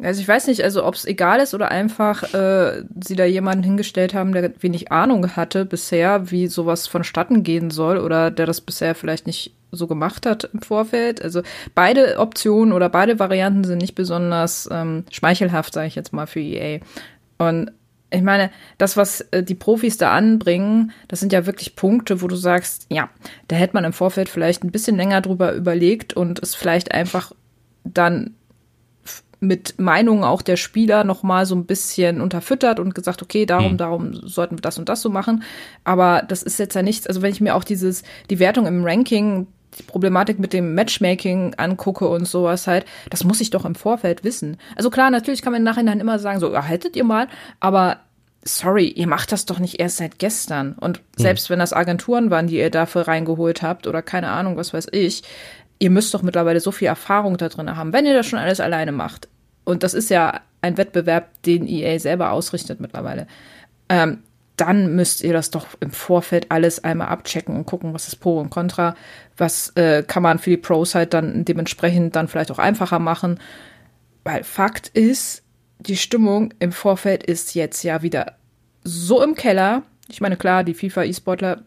Also 0.00 0.20
ich 0.20 0.28
weiß 0.28 0.46
nicht, 0.46 0.62
also 0.62 0.84
ob 0.84 0.94
es 0.94 1.04
egal 1.04 1.40
ist 1.40 1.54
oder 1.54 1.72
einfach 1.72 2.22
äh, 2.32 2.84
sie 3.02 3.16
da 3.16 3.24
jemanden 3.24 3.64
hingestellt 3.64 4.14
haben, 4.14 4.32
der 4.32 4.52
wenig 4.62 4.92
Ahnung 4.92 5.34
hatte 5.34 5.64
bisher, 5.64 6.30
wie 6.30 6.46
sowas 6.46 6.86
vonstatten 6.86 7.42
gehen 7.42 7.70
soll 7.70 7.98
oder 7.98 8.30
der 8.30 8.46
das 8.46 8.60
bisher 8.60 8.94
vielleicht 8.94 9.26
nicht 9.26 9.56
so 9.72 9.88
gemacht 9.88 10.24
hat 10.24 10.48
im 10.52 10.62
Vorfeld. 10.62 11.20
Also 11.20 11.42
beide 11.74 12.18
Optionen 12.18 12.72
oder 12.72 12.88
beide 12.88 13.18
Varianten 13.18 13.64
sind 13.64 13.78
nicht 13.78 13.96
besonders 13.96 14.68
ähm, 14.70 15.04
schmeichelhaft, 15.10 15.74
sage 15.74 15.88
ich 15.88 15.96
jetzt 15.96 16.12
mal, 16.12 16.26
für 16.26 16.40
EA. 16.40 16.78
Und 17.38 17.72
ich 18.10 18.22
meine, 18.22 18.50
das, 18.78 18.96
was 18.96 19.22
äh, 19.32 19.42
die 19.42 19.56
Profis 19.56 19.98
da 19.98 20.12
anbringen, 20.12 20.92
das 21.08 21.18
sind 21.18 21.32
ja 21.32 21.44
wirklich 21.44 21.74
Punkte, 21.74 22.22
wo 22.22 22.28
du 22.28 22.36
sagst, 22.36 22.86
ja, 22.88 23.10
da 23.48 23.56
hätte 23.56 23.74
man 23.74 23.84
im 23.84 23.92
Vorfeld 23.92 24.28
vielleicht 24.28 24.62
ein 24.62 24.70
bisschen 24.70 24.96
länger 24.96 25.20
drüber 25.22 25.52
überlegt 25.54 26.14
und 26.14 26.38
es 26.40 26.54
vielleicht 26.54 26.92
einfach 26.92 27.32
dann 27.84 28.34
mit 29.40 29.78
Meinungen 29.78 30.24
auch 30.24 30.42
der 30.42 30.56
Spieler 30.56 31.04
noch 31.04 31.22
mal 31.22 31.46
so 31.46 31.54
ein 31.54 31.64
bisschen 31.64 32.20
unterfüttert 32.20 32.80
und 32.80 32.94
gesagt, 32.94 33.22
okay, 33.22 33.46
darum, 33.46 33.72
mhm. 33.72 33.76
darum 33.76 34.14
sollten 34.14 34.56
wir 34.56 34.62
das 34.62 34.78
und 34.78 34.88
das 34.88 35.00
so 35.00 35.10
machen. 35.10 35.42
Aber 35.84 36.22
das 36.26 36.42
ist 36.42 36.58
jetzt 36.58 36.74
ja 36.74 36.82
nichts. 36.82 37.06
Also 37.06 37.22
wenn 37.22 37.32
ich 37.32 37.40
mir 37.40 37.54
auch 37.54 37.64
dieses 37.64 38.02
die 38.30 38.38
Wertung 38.38 38.66
im 38.66 38.84
Ranking 38.84 39.46
die 39.78 39.82
Problematik 39.84 40.38
mit 40.38 40.52
dem 40.52 40.74
Matchmaking 40.74 41.54
angucke 41.56 42.08
und 42.08 42.26
sowas 42.26 42.66
halt, 42.66 42.84
das 43.10 43.24
muss 43.24 43.40
ich 43.40 43.50
doch 43.50 43.64
im 43.64 43.74
Vorfeld 43.74 44.24
wissen. 44.24 44.56
Also 44.76 44.90
klar, 44.90 45.10
natürlich 45.10 45.42
kann 45.42 45.52
man 45.52 45.60
im 45.60 45.64
Nachhinein 45.64 46.00
immer 46.00 46.18
sagen, 46.18 46.40
so, 46.40 46.52
ja, 46.52 46.66
haltet 46.66 46.96
ihr 46.96 47.04
mal, 47.04 47.28
aber 47.60 47.98
sorry, 48.44 48.88
ihr 48.88 49.06
macht 49.06 49.30
das 49.30 49.46
doch 49.46 49.58
nicht 49.58 49.78
erst 49.78 49.98
seit 49.98 50.18
gestern. 50.18 50.72
Und 50.72 50.98
hm. 50.98 51.04
selbst 51.16 51.48
mhm. 51.48 51.52
wenn 51.52 51.58
das 51.60 51.72
Agenturen 51.72 52.30
waren, 52.30 52.46
die 52.46 52.56
ihr 52.56 52.70
dafür 52.70 53.06
reingeholt 53.06 53.62
habt 53.62 53.86
oder 53.86 54.02
keine 54.02 54.30
Ahnung, 54.30 54.56
was 54.56 54.72
weiß 54.72 54.88
ich, 54.92 55.22
ihr 55.78 55.90
müsst 55.90 56.12
doch 56.14 56.22
mittlerweile 56.22 56.60
so 56.60 56.72
viel 56.72 56.88
Erfahrung 56.88 57.36
da 57.36 57.48
drin 57.48 57.76
haben, 57.76 57.92
wenn 57.92 58.06
ihr 58.06 58.14
das 58.14 58.26
schon 58.26 58.38
alles 58.38 58.60
alleine 58.60 58.92
macht. 58.92 59.28
Und 59.64 59.82
das 59.82 59.94
ist 59.94 60.10
ja 60.10 60.40
ein 60.60 60.76
Wettbewerb, 60.76 61.42
den 61.42 61.66
EA 61.68 61.98
selber 61.98 62.32
ausrichtet 62.32 62.80
mittlerweile. 62.80 63.26
Ähm, 63.88 64.22
dann 64.56 64.96
müsst 64.96 65.22
ihr 65.22 65.32
das 65.32 65.50
doch 65.50 65.66
im 65.78 65.92
Vorfeld 65.92 66.50
alles 66.50 66.82
einmal 66.82 67.08
abchecken 67.08 67.56
und 67.56 67.66
gucken, 67.66 67.94
was 67.94 68.08
ist 68.08 68.16
Pro 68.16 68.40
und 68.40 68.50
Contra, 68.50 68.96
was 69.36 69.70
äh, 69.76 70.02
kann 70.02 70.22
man 70.22 70.40
für 70.40 70.50
die 70.50 70.56
Pros 70.56 70.96
halt 70.96 71.14
dann 71.14 71.44
dementsprechend 71.44 72.16
dann 72.16 72.26
vielleicht 72.26 72.50
auch 72.50 72.58
einfacher 72.58 72.98
machen. 72.98 73.38
Weil 74.24 74.42
Fakt 74.42 74.88
ist, 74.88 75.44
die 75.78 75.96
Stimmung 75.96 76.52
im 76.58 76.72
Vorfeld 76.72 77.22
ist 77.22 77.54
jetzt 77.54 77.84
ja 77.84 78.02
wieder 78.02 78.34
so 78.82 79.22
im 79.22 79.36
Keller. 79.36 79.82
Ich 80.08 80.20
meine, 80.20 80.36
klar, 80.36 80.64
die 80.64 80.74
FIFA-E-Sportler 80.74 81.62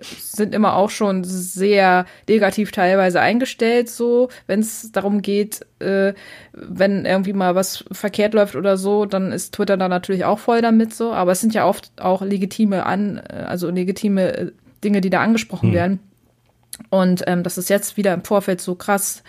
sind 0.00 0.54
immer 0.54 0.76
auch 0.76 0.90
schon 0.90 1.24
sehr 1.24 2.06
negativ 2.28 2.72
teilweise 2.72 3.20
eingestellt, 3.20 3.88
so, 3.88 4.28
wenn 4.46 4.60
es 4.60 4.92
darum 4.92 5.22
geht, 5.22 5.66
äh, 5.78 6.14
wenn 6.52 7.04
irgendwie 7.04 7.32
mal 7.32 7.54
was 7.54 7.84
verkehrt 7.92 8.34
läuft 8.34 8.56
oder 8.56 8.76
so, 8.76 9.04
dann 9.04 9.32
ist 9.32 9.54
Twitter 9.54 9.76
da 9.76 9.88
natürlich 9.88 10.24
auch 10.24 10.38
voll 10.38 10.62
damit 10.62 10.94
so. 10.94 11.12
Aber 11.12 11.32
es 11.32 11.40
sind 11.40 11.54
ja 11.54 11.66
oft 11.66 11.92
auch 12.00 12.22
legitime 12.22 12.86
an, 12.86 13.18
äh, 13.18 13.44
also 13.46 13.70
legitime 13.70 14.36
äh, 14.36 14.52
Dinge, 14.82 15.00
die 15.00 15.10
da 15.10 15.20
angesprochen 15.20 15.68
hm. 15.68 15.74
werden. 15.74 15.98
Und 16.88 17.24
ähm, 17.26 17.42
dass 17.42 17.56
es 17.56 17.68
jetzt 17.68 17.96
wieder 17.96 18.14
im 18.14 18.24
Vorfeld 18.24 18.60
so 18.60 18.74
krass 18.74 19.22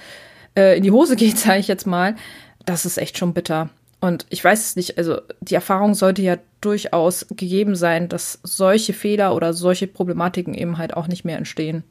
äh, 0.55 0.77
in 0.77 0.83
die 0.83 0.91
Hose 0.91 1.15
geht, 1.15 1.37
sage 1.37 1.59
ich 1.59 1.67
jetzt 1.67 1.87
mal, 1.87 2.15
das 2.65 2.85
ist 2.85 2.97
echt 2.97 3.17
schon 3.17 3.33
bitter. 3.33 3.69
Und 3.99 4.25
ich 4.29 4.43
weiß 4.43 4.59
es 4.59 4.75
nicht, 4.75 4.97
also 4.97 5.21
die 5.41 5.55
Erfahrung 5.55 5.93
sollte 5.93 6.21
ja 6.21 6.37
durchaus 6.61 7.25
gegeben 7.29 7.75
sein, 7.75 8.07
dass 8.07 8.39
solche 8.43 8.93
Fehler 8.93 9.35
oder 9.35 9.53
solche 9.53 9.87
Problematiken 9.87 10.53
eben 10.53 10.77
halt 10.77 10.95
auch 10.95 11.07
nicht 11.07 11.25
mehr 11.25 11.37
entstehen. 11.37 11.83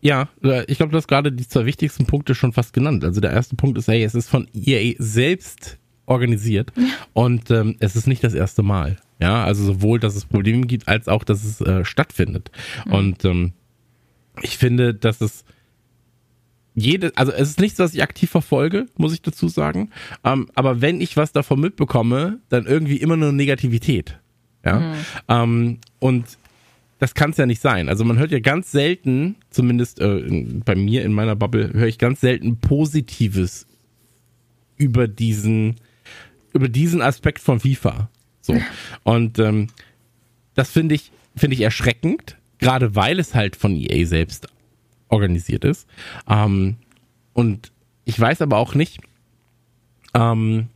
Ja, 0.00 0.28
äh, 0.42 0.64
ich 0.64 0.78
glaube, 0.78 0.92
du 0.92 0.98
hast 0.98 1.08
gerade 1.08 1.32
die 1.32 1.46
zwei 1.46 1.66
wichtigsten 1.66 2.06
Punkte 2.06 2.34
schon 2.34 2.52
fast 2.52 2.72
genannt. 2.72 3.04
Also 3.04 3.20
der 3.20 3.32
erste 3.32 3.56
Punkt 3.56 3.76
ist, 3.78 3.88
hey, 3.88 4.02
es 4.02 4.14
ist 4.14 4.28
von 4.28 4.48
EA 4.54 4.94
selbst 4.98 5.78
organisiert 6.06 6.72
ja. 6.76 6.84
und 7.12 7.50
ähm, 7.50 7.76
es 7.78 7.96
ist 7.96 8.06
nicht 8.06 8.24
das 8.24 8.34
erste 8.34 8.62
Mal. 8.62 8.96
Ja, 9.20 9.44
also 9.44 9.64
sowohl, 9.64 10.00
dass 10.00 10.16
es 10.16 10.24
Probleme 10.24 10.66
gibt, 10.66 10.88
als 10.88 11.06
auch, 11.08 11.24
dass 11.24 11.44
es 11.44 11.60
äh, 11.60 11.84
stattfindet. 11.84 12.50
Mhm. 12.86 12.92
Und 12.92 13.24
ähm, 13.24 13.52
ich 14.42 14.56
finde, 14.56 14.94
dass 14.94 15.20
es 15.20 15.44
jede, 16.74 17.12
also 17.16 17.32
es 17.32 17.50
ist 17.50 17.60
nichts, 17.60 17.78
was 17.78 17.94
ich 17.94 18.02
aktiv 18.02 18.30
verfolge, 18.30 18.86
muss 18.96 19.12
ich 19.12 19.22
dazu 19.22 19.48
sagen. 19.48 19.90
Ähm, 20.24 20.48
aber 20.54 20.80
wenn 20.80 21.00
ich 21.00 21.16
was 21.16 21.32
davon 21.32 21.60
mitbekomme, 21.60 22.38
dann 22.48 22.66
irgendwie 22.66 22.96
immer 22.96 23.16
nur 23.16 23.32
Negativität. 23.32 24.18
Ja. 24.64 24.80
Mhm. 24.80 24.94
Ähm, 25.28 25.78
und 25.98 26.38
das 26.98 27.14
kann 27.14 27.30
es 27.30 27.38
ja 27.38 27.46
nicht 27.46 27.62
sein. 27.62 27.88
Also 27.88 28.04
man 28.04 28.18
hört 28.18 28.30
ja 28.30 28.40
ganz 28.40 28.70
selten, 28.70 29.36
zumindest 29.50 30.00
äh, 30.00 30.44
bei 30.64 30.74
mir 30.74 31.04
in 31.04 31.12
meiner 31.12 31.34
Bubble, 31.34 31.72
höre 31.72 31.88
ich 31.88 31.98
ganz 31.98 32.20
selten 32.20 32.58
Positives 32.58 33.66
über 34.76 35.08
diesen, 35.08 35.76
über 36.52 36.68
diesen 36.68 37.02
Aspekt 37.02 37.40
von 37.40 37.58
FIFA. 37.58 38.10
So. 38.42 38.54
Und 39.02 39.38
ähm, 39.38 39.68
das 40.54 40.70
finde 40.70 40.94
ich, 40.94 41.10
finde 41.34 41.54
ich 41.54 41.62
erschreckend, 41.62 42.36
gerade 42.58 42.94
weil 42.94 43.18
es 43.18 43.34
halt 43.34 43.56
von 43.56 43.74
EA 43.74 44.06
selbst 44.06 44.48
organisiert 45.10 45.64
ist. 45.64 45.88
Ähm, 46.28 46.76
und 47.32 47.72
ich 48.04 48.18
weiß 48.18 48.42
aber 48.42 48.58
auch 48.58 48.74
nicht, 48.74 49.00
ähm, 50.14 50.68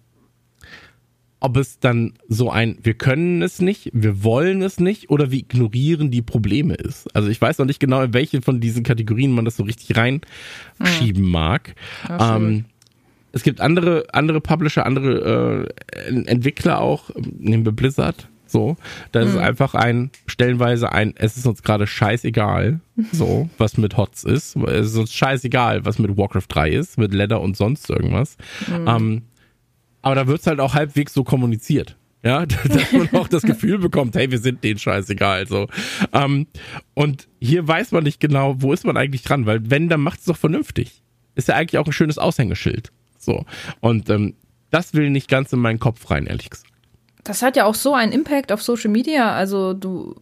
ob 1.41 1.59
es 1.59 1.79
dann 1.79 2.15
so 2.27 2.51
ein, 2.51 2.79
wir 2.83 2.95
können 2.95 3.43
es 3.43 3.61
nicht, 3.61 3.91
wir 3.93 4.25
wollen 4.25 4.63
es 4.63 4.81
nicht 4.81 5.11
oder 5.11 5.31
wir 5.31 5.41
ignorieren 5.41 6.11
die 6.11 6.23
Probleme 6.23 6.75
ist. 6.75 7.15
Also 7.15 7.29
ich 7.29 7.41
weiß 7.41 7.59
noch 7.59 7.67
nicht 7.67 7.81
genau, 7.81 8.03
in 8.03 8.15
welche 8.15 8.41
von 8.41 8.61
diesen 8.61 8.83
Kategorien 8.83 9.33
man 9.33 9.45
das 9.45 9.57
so 9.57 9.65
richtig 9.65 9.95
reinschieben 9.95 11.25
hm. 11.25 11.31
mag. 11.31 11.75
Ähm, 12.19 12.65
es 13.33 13.43
gibt 13.43 13.61
andere, 13.61 14.07
andere 14.13 14.41
Publisher, 14.41 14.87
andere 14.87 15.69
äh, 15.93 16.15
Entwickler 16.27 16.81
auch, 16.81 17.11
nehmen 17.17 17.67
wir 17.67 17.73
Blizzard, 17.73 18.29
so, 18.55 18.77
das 19.11 19.25
mhm. 19.25 19.31
ist 19.33 19.37
einfach 19.39 19.75
ein, 19.75 20.11
stellenweise 20.27 20.93
ein, 20.93 21.13
es 21.17 21.37
ist 21.37 21.45
uns 21.45 21.65
gerade 21.65 21.89
scheißegal, 21.89 22.79
so, 23.13 23.51
was 23.59 23.77
mit 23.77 23.97
HOTS 23.97 24.23
ist. 24.23 24.55
Es 24.55 24.93
ist 24.93 24.97
uns 24.97 25.13
scheißegal, 25.13 25.85
was 25.85 25.99
mit 25.99 26.17
Warcraft 26.17 26.47
3 26.49 26.71
ist, 26.71 26.97
mit 26.97 27.13
Leather 27.13 27.41
und 27.41 27.57
sonst 27.57 27.91
irgendwas. 27.91 28.37
Mhm. 28.69 28.87
Ähm, 28.87 29.23
aber 30.03 30.15
da 30.15 30.27
wird 30.29 30.41
es 30.41 30.47
halt 30.47 30.61
auch 30.61 30.73
halbwegs 30.73 31.13
so 31.13 31.25
kommuniziert. 31.25 31.97
Ja, 32.23 32.47
dass 32.69 32.93
man 32.93 33.13
auch 33.15 33.27
das 33.27 33.43
Gefühl 33.43 33.79
bekommt, 33.79 34.15
hey, 34.15 34.31
wir 34.31 34.39
sind 34.39 34.63
denen 34.63 34.79
scheißegal. 34.79 35.49
So. 35.49 35.67
Ähm, 36.13 36.47
und 36.95 37.27
hier 37.41 37.67
weiß 37.67 37.91
man 37.91 38.05
nicht 38.05 38.21
genau, 38.21 38.55
wo 38.59 38.73
ist 38.73 38.87
man 38.87 38.97
eigentlich 38.97 39.25
dran, 39.25 39.47
weil 39.47 39.69
wenn, 39.69 39.89
dann 39.89 40.01
macht 40.01 40.21
es 40.21 40.27
doch 40.27 40.37
vernünftig. 40.37 41.03
Ist 41.35 41.49
ja 41.49 41.57
eigentlich 41.57 41.79
auch 41.79 41.87
ein 41.87 41.93
schönes 41.93 42.19
Aushängeschild. 42.19 42.93
So. 43.19 43.45
Und 43.81 44.09
ähm, 44.11 44.35
das 44.71 44.95
will 44.95 45.11
nicht 45.11 45.29
ganz 45.29 45.53
in 45.53 45.59
meinen 45.59 45.81
Kopf 45.81 46.09
rein, 46.09 46.27
ehrlich 46.27 46.51
gesagt 46.51 46.74
das 47.25 47.43
hat 47.43 47.57
ja 47.57 47.65
auch 47.65 47.75
so 47.75 47.95
einen 47.95 48.13
Impact 48.13 48.53
auf 48.53 48.63
Social 48.63 48.91
Media. 48.91 49.33
Also 49.33 49.73
du 49.73 50.15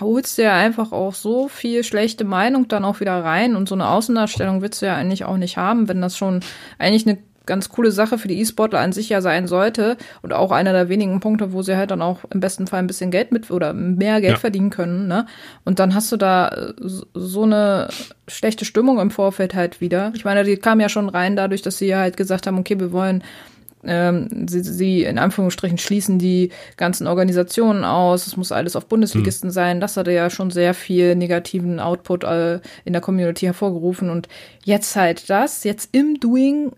holst 0.00 0.38
dir 0.38 0.52
einfach 0.52 0.92
auch 0.92 1.14
so 1.14 1.48
viel 1.48 1.84
schlechte 1.84 2.24
Meinung 2.24 2.68
dann 2.68 2.84
auch 2.84 3.00
wieder 3.00 3.22
rein 3.22 3.56
und 3.56 3.68
so 3.68 3.74
eine 3.74 3.88
Außendarstellung 3.88 4.62
willst 4.62 4.82
du 4.82 4.86
ja 4.86 4.96
eigentlich 4.96 5.24
auch 5.24 5.36
nicht 5.36 5.56
haben, 5.56 5.88
wenn 5.88 6.00
das 6.00 6.16
schon 6.16 6.40
eigentlich 6.78 7.06
eine 7.06 7.18
ganz 7.46 7.68
coole 7.68 7.90
Sache 7.90 8.18
für 8.18 8.28
die 8.28 8.40
E-Sportler 8.40 8.80
an 8.80 8.92
sich 8.92 9.08
ja 9.08 9.20
sein 9.20 9.46
sollte 9.46 9.96
und 10.22 10.32
auch 10.32 10.52
einer 10.52 10.72
der 10.72 10.88
wenigen 10.88 11.20
Punkte, 11.20 11.52
wo 11.52 11.62
sie 11.62 11.76
halt 11.76 11.90
dann 11.90 12.02
auch 12.02 12.20
im 12.30 12.40
besten 12.40 12.66
Fall 12.66 12.78
ein 12.78 12.86
bisschen 12.86 13.10
Geld 13.10 13.32
mit 13.32 13.50
oder 13.50 13.72
mehr 13.72 14.20
Geld 14.20 14.34
ja. 14.34 14.38
verdienen 14.38 14.70
können, 14.70 15.08
ne? 15.08 15.26
Und 15.64 15.78
dann 15.78 15.94
hast 15.94 16.12
du 16.12 16.16
da 16.16 16.72
so 17.14 17.42
eine 17.42 17.88
schlechte 18.28 18.64
Stimmung 18.64 19.00
im 19.00 19.10
Vorfeld 19.10 19.54
halt 19.54 19.80
wieder. 19.80 20.12
Ich 20.14 20.24
meine, 20.24 20.44
die 20.44 20.56
kam 20.56 20.80
ja 20.80 20.88
schon 20.88 21.08
rein 21.08 21.36
dadurch, 21.36 21.62
dass 21.62 21.78
sie 21.78 21.86
ja 21.86 21.98
halt 21.98 22.16
gesagt 22.16 22.46
haben, 22.46 22.58
okay, 22.58 22.78
wir 22.78 22.92
wollen 22.92 23.24
ähm, 23.84 24.46
sie, 24.48 24.62
sie 24.62 25.02
in 25.02 25.18
Anführungsstrichen 25.18 25.78
schließen 25.78 26.18
die 26.18 26.50
ganzen 26.76 27.06
Organisationen 27.06 27.84
aus. 27.84 28.26
Es 28.26 28.36
muss 28.36 28.52
alles 28.52 28.76
auf 28.76 28.86
Bundesligisten 28.86 29.48
hm. 29.48 29.54
sein. 29.54 29.80
Das 29.80 29.96
hatte 29.96 30.12
ja 30.12 30.30
schon 30.30 30.50
sehr 30.50 30.74
viel 30.74 31.16
negativen 31.16 31.80
Output 31.80 32.24
äh, 32.24 32.60
in 32.84 32.92
der 32.92 33.02
Community 33.02 33.46
hervorgerufen. 33.46 34.10
Und 34.10 34.28
jetzt 34.64 34.94
halt 34.94 35.28
das, 35.30 35.64
jetzt 35.64 35.90
im 35.92 36.20
Doing 36.20 36.72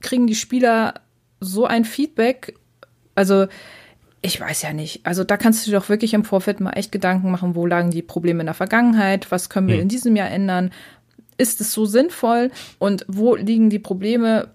kriegen 0.00 0.26
die 0.26 0.34
Spieler 0.34 0.94
so 1.40 1.64
ein 1.66 1.84
Feedback. 1.84 2.54
Also, 3.14 3.46
ich 4.20 4.40
weiß 4.40 4.62
ja 4.62 4.72
nicht. 4.72 5.04
Also 5.04 5.24
da 5.24 5.36
kannst 5.36 5.66
du 5.66 5.70
dir 5.70 5.78
doch 5.78 5.88
wirklich 5.88 6.14
im 6.14 6.24
Vorfeld 6.24 6.60
mal 6.60 6.72
echt 6.72 6.92
Gedanken 6.92 7.30
machen, 7.30 7.56
wo 7.56 7.66
lagen 7.66 7.90
die 7.90 8.02
Probleme 8.02 8.40
in 8.40 8.46
der 8.46 8.54
Vergangenheit, 8.54 9.30
was 9.30 9.48
können 9.48 9.68
wir 9.68 9.76
hm. 9.76 9.82
in 9.82 9.88
diesem 9.88 10.16
Jahr 10.16 10.30
ändern, 10.30 10.70
ist 11.38 11.60
es 11.60 11.72
so 11.72 11.86
sinnvoll 11.86 12.50
und 12.78 13.04
wo 13.08 13.34
liegen 13.34 13.70
die 13.70 13.78
Probleme 13.78 14.50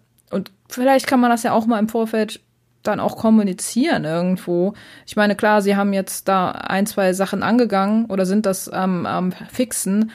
vielleicht 0.70 1.08
kann 1.08 1.20
man 1.20 1.30
das 1.30 1.44
ja 1.44 1.54
auch 1.54 1.66
mal 1.66 1.80
im 1.80 1.90
Vorfeld 1.90 2.42
dann 2.84 3.00
auch 3.00 3.18
kommunizieren 3.18 4.06
irgendwo. 4.06 4.74
Ich 5.06 5.16
meine, 5.16 5.36
klar, 5.36 5.62
sie 5.62 5.76
haben 5.76 5.94
jetzt 5.94 6.28
da 6.28 6.52
ein, 6.52 6.86
zwei 6.86 7.14
Sachen 7.14 7.44
angegangen 7.44 8.06
oder 8.06 8.26
sind 8.26 8.46
das 8.46 8.70
am 8.70 9.06
ähm, 9.10 9.34
Fixen, 9.52 10.12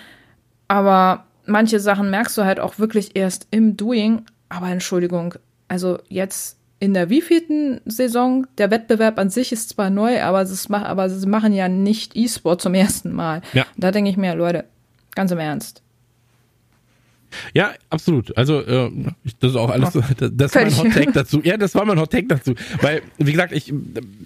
aber 0.68 1.24
manche 1.44 1.80
Sachen 1.80 2.10
merkst 2.10 2.36
du 2.38 2.44
halt 2.44 2.60
auch 2.60 2.78
wirklich 2.78 3.14
erst 3.14 3.46
im 3.50 3.76
Doing. 3.76 4.24
Aber 4.48 4.68
Entschuldigung, 4.68 5.34
also 5.68 5.98
jetzt 6.08 6.58
in 6.82 6.94
der 6.94 7.10
wievielten 7.10 7.80
Saison? 7.84 8.46
Der 8.58 8.70
Wettbewerb 8.70 9.18
an 9.18 9.30
sich 9.30 9.52
ist 9.52 9.68
zwar 9.68 9.88
neu, 9.88 10.20
aber, 10.22 10.42
es 10.42 10.68
macht, 10.68 10.86
aber 10.86 11.08
sie 11.08 11.28
machen 11.28 11.52
ja 11.52 11.68
nicht 11.68 12.16
E-Sport 12.16 12.60
zum 12.60 12.74
ersten 12.74 13.12
Mal. 13.12 13.42
Ja. 13.52 13.66
Da 13.76 13.92
denke 13.92 14.10
ich 14.10 14.16
mir, 14.16 14.34
Leute, 14.34 14.64
ganz 15.14 15.30
im 15.30 15.38
Ernst. 15.38 15.81
Ja, 17.54 17.72
absolut. 17.90 18.36
Also 18.36 18.60
äh, 18.60 18.90
das 19.40 19.50
ist 19.50 19.56
auch 19.56 19.70
alles. 19.70 19.92
Das, 19.92 20.30
das 20.32 20.54
war 20.54 20.62
mein 20.64 20.78
Hot 20.78 20.92
Take 20.92 21.12
dazu. 21.12 21.40
Ja, 21.42 21.56
das 21.56 21.74
war 21.74 21.84
mein 21.84 21.98
Hot 21.98 22.10
Take 22.10 22.26
dazu, 22.26 22.54
weil 22.80 23.02
wie 23.18 23.32
gesagt, 23.32 23.52
ich 23.52 23.70
äh, 23.70 23.74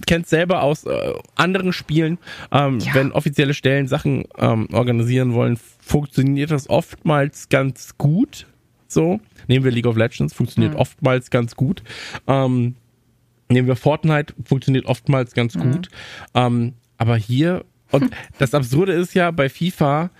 kenne 0.06 0.24
es 0.24 0.30
selber 0.30 0.62
aus 0.62 0.84
äh, 0.84 1.12
anderen 1.34 1.72
Spielen. 1.72 2.18
Ähm, 2.52 2.80
ja. 2.80 2.94
Wenn 2.94 3.12
offizielle 3.12 3.54
Stellen 3.54 3.88
Sachen 3.88 4.24
ähm, 4.38 4.68
organisieren 4.72 5.32
wollen, 5.34 5.58
funktioniert 5.80 6.50
das 6.50 6.68
oftmals 6.68 7.48
ganz 7.48 7.96
gut. 7.98 8.46
So 8.88 9.20
nehmen 9.48 9.64
wir 9.64 9.72
League 9.72 9.86
of 9.86 9.96
Legends, 9.96 10.32
funktioniert 10.34 10.74
mhm. 10.74 10.80
oftmals 10.80 11.30
ganz 11.30 11.56
gut. 11.56 11.82
Ähm, 12.26 12.76
Nehmen 13.48 13.68
wir 13.68 13.76
Fortnite, 13.76 14.34
funktioniert 14.44 14.86
oftmals 14.86 15.32
ganz 15.34 15.54
mhm. 15.54 15.72
gut. 15.72 15.88
Ähm, 16.34 16.74
aber 16.98 17.16
hier, 17.16 17.64
und 17.90 18.10
das 18.38 18.54
Absurde 18.54 18.92
ist 18.92 19.14
ja 19.14 19.30
bei 19.30 19.48
FIFA, 19.48 20.10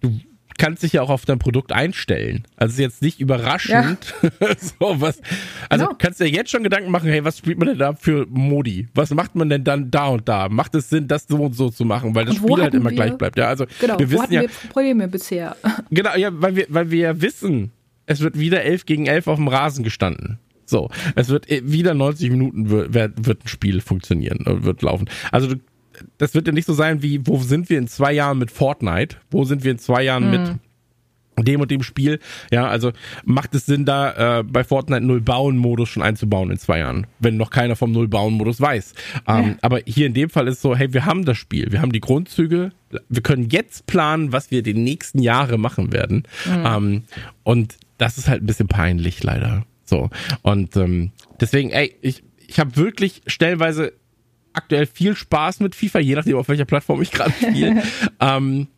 du 0.00 0.20
kannst 0.58 0.82
dich 0.82 0.92
ja 0.92 1.02
auch 1.02 1.10
auf 1.10 1.24
dein 1.24 1.38
Produkt 1.38 1.72
einstellen. 1.72 2.44
Also 2.56 2.72
ist 2.72 2.78
jetzt 2.78 3.02
nicht 3.02 3.20
überraschend. 3.20 4.14
Ja. 4.22 4.30
so 4.58 5.00
was. 5.00 5.20
Also 5.68 5.86
genau. 5.86 5.96
kannst 5.98 6.20
du 6.20 6.24
dir 6.24 6.30
jetzt 6.30 6.50
schon 6.50 6.62
Gedanken 6.62 6.90
machen, 6.90 7.08
hey, 7.08 7.24
was 7.24 7.38
spielt 7.38 7.58
man 7.58 7.68
denn 7.68 7.78
da 7.78 7.94
für 7.94 8.26
Modi? 8.28 8.88
Was 8.94 9.10
macht 9.10 9.34
man 9.34 9.48
denn 9.48 9.64
dann 9.64 9.90
da 9.90 10.08
und 10.08 10.28
da? 10.28 10.48
Macht 10.48 10.74
es 10.74 10.90
Sinn, 10.90 11.08
das 11.08 11.26
so 11.26 11.36
und 11.36 11.54
so 11.54 11.70
zu 11.70 11.84
machen, 11.84 12.14
weil 12.14 12.26
das 12.26 12.36
Spiel 12.36 12.60
halt 12.60 12.74
immer 12.74 12.90
wir, 12.90 12.96
gleich 12.96 13.16
bleibt. 13.16 13.38
Ja, 13.38 13.46
also 13.46 13.64
genau, 13.80 13.98
wir 13.98 14.10
wissen 14.10 14.18
wo 14.18 14.22
hatten 14.22 14.34
ja, 14.34 14.42
wir 14.42 14.48
Probleme 14.48 15.08
bisher. 15.08 15.56
Genau, 15.90 16.16
ja, 16.16 16.30
weil 16.32 16.56
wir, 16.56 16.66
weil 16.68 16.90
wir 16.90 16.98
ja 16.98 17.22
wissen, 17.22 17.70
es 18.06 18.20
wird 18.20 18.38
wieder 18.38 18.62
11 18.62 18.84
gegen 18.84 19.06
11 19.06 19.26
auf 19.28 19.36
dem 19.36 19.48
Rasen 19.48 19.84
gestanden. 19.84 20.38
So, 20.66 20.90
es 21.14 21.28
wird 21.28 21.50
äh, 21.50 21.62
wieder 21.64 21.94
90 21.94 22.30
Minuten 22.30 22.68
wird, 22.68 23.26
wird 23.26 23.44
ein 23.44 23.48
Spiel 23.48 23.80
funktionieren, 23.80 24.44
äh, 24.46 24.64
wird 24.64 24.82
laufen. 24.82 25.08
Also 25.32 25.54
du 25.54 25.60
das 26.18 26.34
wird 26.34 26.46
ja 26.46 26.52
nicht 26.52 26.66
so 26.66 26.72
sein 26.72 27.02
wie, 27.02 27.26
wo 27.26 27.38
sind 27.38 27.70
wir 27.70 27.78
in 27.78 27.88
zwei 27.88 28.12
Jahren 28.12 28.38
mit 28.38 28.50
Fortnite? 28.50 29.16
Wo 29.30 29.44
sind 29.44 29.64
wir 29.64 29.72
in 29.72 29.78
zwei 29.78 30.02
Jahren 30.02 30.26
mhm. 30.26 30.30
mit 30.30 30.52
dem 31.42 31.60
und 31.60 31.70
dem 31.70 31.82
Spiel. 31.82 32.20
Ja, 32.50 32.68
also 32.68 32.92
macht 33.24 33.54
es 33.54 33.66
Sinn, 33.66 33.84
da 33.84 34.40
äh, 34.40 34.42
bei 34.42 34.64
Fortnite 34.64 35.04
Null-Bauen-Modus 35.04 35.88
schon 35.88 36.02
einzubauen 36.02 36.50
in 36.50 36.58
zwei 36.58 36.80
Jahren, 36.80 37.06
wenn 37.18 37.36
noch 37.36 37.50
keiner 37.50 37.76
vom 37.76 37.92
Null-Bauen-Modus 37.92 38.60
weiß. 38.60 38.94
Ähm, 39.26 39.44
ja. 39.44 39.56
Aber 39.62 39.80
hier 39.86 40.06
in 40.06 40.14
dem 40.14 40.30
Fall 40.30 40.48
ist 40.48 40.60
so, 40.60 40.76
hey, 40.76 40.92
wir 40.92 41.04
haben 41.04 41.24
das 41.24 41.38
Spiel, 41.38 41.70
wir 41.72 41.80
haben 41.80 41.92
die 41.92 42.00
Grundzüge, 42.00 42.72
wir 43.08 43.22
können 43.22 43.48
jetzt 43.50 43.86
planen, 43.86 44.32
was 44.32 44.50
wir 44.50 44.62
die 44.62 44.74
nächsten 44.74 45.20
Jahre 45.20 45.58
machen 45.58 45.92
werden. 45.92 46.24
Mhm. 46.46 46.66
Ähm, 46.66 47.02
und 47.44 47.76
das 47.98 48.18
ist 48.18 48.28
halt 48.28 48.42
ein 48.42 48.46
bisschen 48.46 48.68
peinlich, 48.68 49.22
leider. 49.22 49.64
So. 49.84 50.10
Und 50.42 50.76
ähm, 50.76 51.12
deswegen, 51.40 51.70
ey, 51.70 51.94
ich, 52.00 52.22
ich 52.46 52.60
habe 52.60 52.76
wirklich 52.76 53.22
stellenweise 53.26 53.92
aktuell 54.58 54.86
viel 54.86 55.16
Spaß 55.16 55.60
mit 55.60 55.74
FIFA, 55.74 56.00
je 56.00 56.14
nachdem, 56.14 56.36
auf 56.36 56.48
welcher 56.48 56.64
Plattform 56.64 57.00
ich 57.02 57.10
gerade 57.10 57.32
spiele. 57.32 57.82
ähm, 58.20 58.68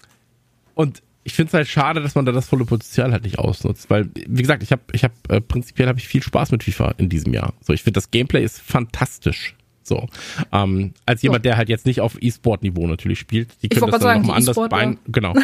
und 0.74 1.02
ich 1.24 1.34
finde 1.34 1.48
es 1.48 1.54
halt 1.54 1.68
schade, 1.68 2.00
dass 2.00 2.14
man 2.14 2.24
da 2.24 2.32
das 2.32 2.48
volle 2.48 2.64
Potenzial 2.64 3.12
halt 3.12 3.24
nicht 3.24 3.38
ausnutzt, 3.38 3.90
weil 3.90 4.08
wie 4.14 4.42
gesagt, 4.42 4.62
ich 4.62 4.72
habe 4.72 4.82
ich 4.92 5.04
habe 5.04 5.14
äh, 5.28 5.40
prinzipiell 5.40 5.88
habe 5.88 5.98
ich 5.98 6.08
viel 6.08 6.22
Spaß 6.22 6.50
mit 6.50 6.62
FIFA 6.62 6.94
in 6.96 7.08
diesem 7.08 7.34
Jahr. 7.34 7.52
So, 7.60 7.72
ich 7.72 7.82
finde 7.82 7.98
das 7.98 8.10
Gameplay 8.10 8.42
ist 8.42 8.60
fantastisch. 8.60 9.54
So, 9.82 10.06
ähm, 10.52 10.92
als 11.04 11.22
jemand, 11.22 11.44
der 11.44 11.56
halt 11.56 11.68
jetzt 11.68 11.84
nicht 11.84 12.00
auf 12.00 12.16
E-Sport-Niveau 12.20 12.86
natürlich 12.86 13.18
spielt, 13.18 13.50
die 13.62 13.68
können 13.68 13.90
das 13.90 14.00
dann 14.00 14.20
nochmal 14.20 14.36
anders 14.36 14.56
bein, 14.68 14.98
genau, 15.08 15.34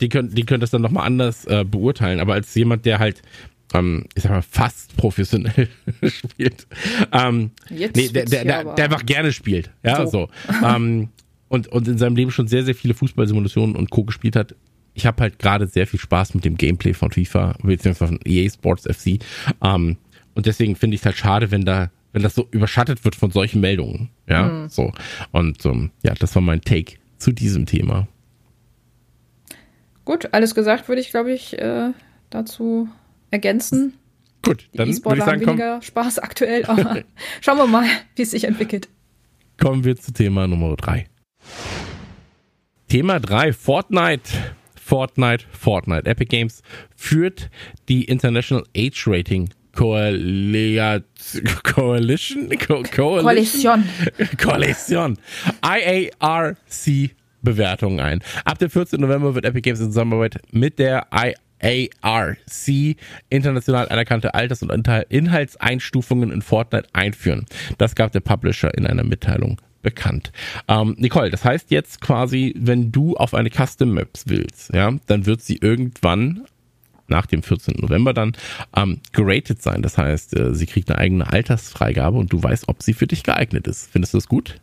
die 0.00 0.08
können, 0.08 0.34
die 0.34 0.44
können 0.44 0.60
das 0.60 0.70
dann 0.70 0.82
nochmal 0.82 1.04
anders 1.04 1.44
äh, 1.44 1.64
beurteilen. 1.64 2.18
Aber 2.18 2.32
als 2.32 2.54
jemand, 2.54 2.86
der 2.86 3.00
halt 3.00 3.22
ähm, 3.72 4.04
ich 4.14 4.22
sag 4.22 4.32
mal, 4.32 4.42
fast 4.42 4.96
professionell 4.96 5.68
spielt. 6.06 6.66
Ähm, 7.12 7.50
Jetzt 7.70 7.96
nee, 7.96 8.08
der, 8.08 8.24
der, 8.24 8.44
der, 8.44 8.74
der, 8.74 8.84
einfach 8.84 9.06
gerne 9.06 9.32
spielt. 9.32 9.70
Ja, 9.82 10.06
so. 10.06 10.10
so. 10.10 10.28
ähm, 10.66 11.08
und, 11.48 11.68
und 11.68 11.88
in 11.88 11.98
seinem 11.98 12.16
Leben 12.16 12.30
schon 12.30 12.48
sehr, 12.48 12.64
sehr 12.64 12.74
viele 12.74 12.94
Fußballsimulationen 12.94 13.76
und 13.76 13.90
Co. 13.90 14.04
gespielt 14.04 14.36
hat. 14.36 14.54
Ich 14.94 15.06
habe 15.06 15.22
halt 15.22 15.38
gerade 15.38 15.66
sehr 15.66 15.86
viel 15.86 16.00
Spaß 16.00 16.34
mit 16.34 16.44
dem 16.44 16.56
Gameplay 16.56 16.94
von 16.94 17.10
FIFA, 17.10 17.56
beziehungsweise 17.62 18.12
von 18.12 18.20
EA 18.24 18.48
Sports 18.50 18.84
FC. 18.84 19.18
Ähm, 19.62 19.96
und 20.34 20.46
deswegen 20.46 20.76
finde 20.76 20.94
ich 20.94 21.00
es 21.02 21.06
halt 21.06 21.16
schade, 21.16 21.50
wenn 21.50 21.64
da, 21.64 21.90
wenn 22.12 22.22
das 22.22 22.34
so 22.34 22.48
überschattet 22.50 23.04
wird 23.04 23.16
von 23.16 23.30
solchen 23.30 23.60
Meldungen. 23.60 24.10
Ja, 24.28 24.48
mhm. 24.48 24.68
so. 24.68 24.92
Und 25.30 25.64
ähm, 25.66 25.90
ja, 26.02 26.14
das 26.14 26.34
war 26.34 26.42
mein 26.42 26.60
Take 26.60 26.96
zu 27.18 27.32
diesem 27.32 27.66
Thema. 27.66 28.08
Gut, 30.04 30.32
alles 30.32 30.54
gesagt 30.54 30.88
würde 30.88 31.00
ich, 31.00 31.10
glaube 31.10 31.32
ich, 31.32 31.58
äh, 31.58 31.92
dazu 32.30 32.88
ergänzen. 33.32 33.94
Gut, 34.42 34.68
dann 34.74 34.88
Die 34.90 35.04
würde 35.04 35.18
ich 35.18 35.24
sagen, 35.24 35.40
haben 35.40 35.48
weniger 35.48 35.72
komm. 35.74 35.82
Spaß 35.82 36.18
aktuell, 36.20 36.64
aber 36.66 37.02
schauen 37.40 37.58
wir 37.58 37.66
mal, 37.66 37.86
wie 38.16 38.22
es 38.22 38.30
sich 38.30 38.44
entwickelt. 38.44 38.88
Kommen 39.60 39.84
wir 39.84 39.96
zu 39.96 40.12
Thema 40.12 40.46
Nummer 40.46 40.76
drei. 40.76 41.06
Thema 42.88 43.18
drei: 43.20 43.52
Fortnite. 43.52 44.30
Fortnite, 44.74 45.46
Fortnite. 45.50 46.06
Epic 46.06 46.26
Games 46.28 46.62
führt 46.94 47.48
die 47.88 48.04
International 48.04 48.64
Age 48.76 49.04
Rating 49.06 49.48
Coalition, 49.74 51.02
Coalition, 51.62 52.50
Coalition, 52.58 53.84
Coalition, 54.36 55.18
IARC 55.64 57.10
Bewertungen 57.42 58.00
ein. 58.00 58.20
Ab 58.44 58.58
dem 58.58 58.70
14. 58.70 59.00
November 59.00 59.34
wird 59.34 59.44
Epic 59.44 59.62
Games 59.62 59.80
in 59.80 59.86
Zusammenarbeit 59.86 60.40
mit 60.50 60.78
der 60.78 61.06
ARC 61.62 62.96
international 63.30 63.88
anerkannte 63.88 64.34
Alters- 64.34 64.62
und 64.62 64.88
Inhaltseinstufungen 65.08 66.30
in 66.30 66.42
Fortnite 66.42 66.88
einführen. 66.92 67.46
Das 67.78 67.94
gab 67.94 68.12
der 68.12 68.20
Publisher 68.20 68.76
in 68.76 68.86
einer 68.86 69.04
Mitteilung 69.04 69.60
bekannt. 69.82 70.32
Ähm, 70.68 70.94
Nicole, 70.98 71.30
das 71.30 71.44
heißt 71.44 71.70
jetzt 71.70 72.00
quasi, 72.00 72.54
wenn 72.56 72.92
du 72.92 73.16
auf 73.16 73.34
eine 73.34 73.50
Custom 73.50 73.92
Maps 73.92 74.24
willst, 74.26 74.72
ja, 74.72 74.92
dann 75.06 75.26
wird 75.26 75.42
sie 75.42 75.56
irgendwann 75.56 76.44
nach 77.08 77.26
dem 77.26 77.42
14. 77.42 77.76
November 77.78 78.14
dann 78.14 78.32
ähm, 78.74 79.00
geratet 79.12 79.60
sein. 79.60 79.82
Das 79.82 79.98
heißt, 79.98 80.36
äh, 80.38 80.54
sie 80.54 80.66
kriegt 80.66 80.90
eine 80.90 80.98
eigene 80.98 81.30
Altersfreigabe 81.30 82.16
und 82.16 82.32
du 82.32 82.42
weißt, 82.42 82.68
ob 82.68 82.82
sie 82.82 82.94
für 82.94 83.06
dich 83.06 83.22
geeignet 83.22 83.66
ist. 83.66 83.90
Findest 83.90 84.14
du 84.14 84.18
das 84.18 84.28
gut? 84.28 84.61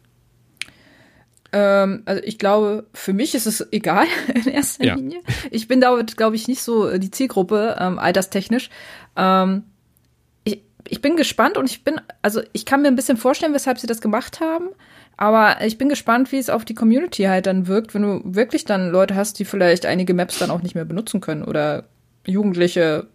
Ähm, 1.52 2.04
also 2.06 2.22
ich 2.24 2.38
glaube, 2.38 2.86
für 2.94 3.14
mich 3.14 3.36
ist 3.36 3.48
es 3.48 3.68
egal 3.72 4.06
in 4.34 4.48
erster 4.48 4.86
ja. 4.86 4.96
Linie. 4.96 5.20
Ich 5.52 5.68
bin 5.68 5.82
da, 5.82 6.00
glaube 6.02 6.36
ich, 6.36 6.48
nicht 6.48 6.62
so 6.62 6.98
die 6.98 7.12
Zielgruppe, 7.12 7.76
ähm, 7.80 8.00
alterstechnisch. 8.00 8.70
Ähm, 9.16 9.64
ich, 10.44 10.62
ich 10.88 11.02
bin 11.02 11.16
gespannt 11.16 11.58
und 11.58 11.70
ich 11.70 11.84
bin, 11.84 12.00
also 12.22 12.42
ich 12.54 12.66
kann 12.66 12.82
mir 12.82 12.88
ein 12.88 12.96
bisschen 12.96 13.18
vorstellen, 13.18 13.54
weshalb 13.54 13.80
sie 13.80 13.88
das 13.88 14.02
gemacht 14.02 14.40
haben. 14.40 14.70
Aber 15.18 15.58
ich 15.66 15.78
bin 15.78 15.90
gespannt, 15.90 16.32
wie 16.32 16.38
es 16.38 16.50
auf 16.50 16.64
die 16.64 16.76
Community 16.76 17.24
halt 17.24 17.46
dann 17.46 17.68
wirkt, 17.68 17.94
wenn 17.94 18.04
du 18.04 18.22
wirklich 18.24 18.64
dann 18.64 18.90
Leute 18.90 19.16
hast, 19.16 19.38
die 19.38 19.46
vielleicht 19.46 19.86
einige 19.86 20.14
Maps 20.14 20.40
dann 20.40 20.50
auch 20.50 20.62
nicht 20.62 20.76
mehr 20.76 20.86
benutzen 20.86 21.20
können 21.20 21.44
oder 21.44 21.86
Jugendliche. 22.26 23.08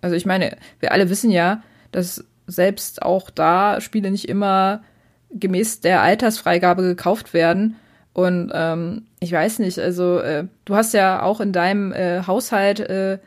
Also 0.00 0.16
ich 0.16 0.26
meine, 0.26 0.56
wir 0.80 0.90
alle 0.90 1.08
wissen 1.08 1.30
ja, 1.30 1.62
dass 1.92 2.24
selbst 2.48 3.02
auch 3.02 3.30
da 3.30 3.80
Spiele 3.80 4.10
nicht 4.10 4.28
immer 4.28 4.82
gemäß 5.30 5.80
der 5.80 6.02
Altersfreigabe 6.02 6.82
gekauft 6.82 7.32
werden. 7.32 7.76
Und 8.12 8.50
ähm, 8.54 9.06
ich 9.20 9.32
weiß 9.32 9.58
nicht, 9.60 9.78
also 9.78 10.18
äh, 10.18 10.44
du 10.64 10.74
hast 10.74 10.92
ja 10.92 11.22
auch 11.22 11.40
in 11.40 11.52
deinem 11.52 11.92
äh, 11.92 12.22
Haushalt 12.26 12.80
äh, 12.80 13.18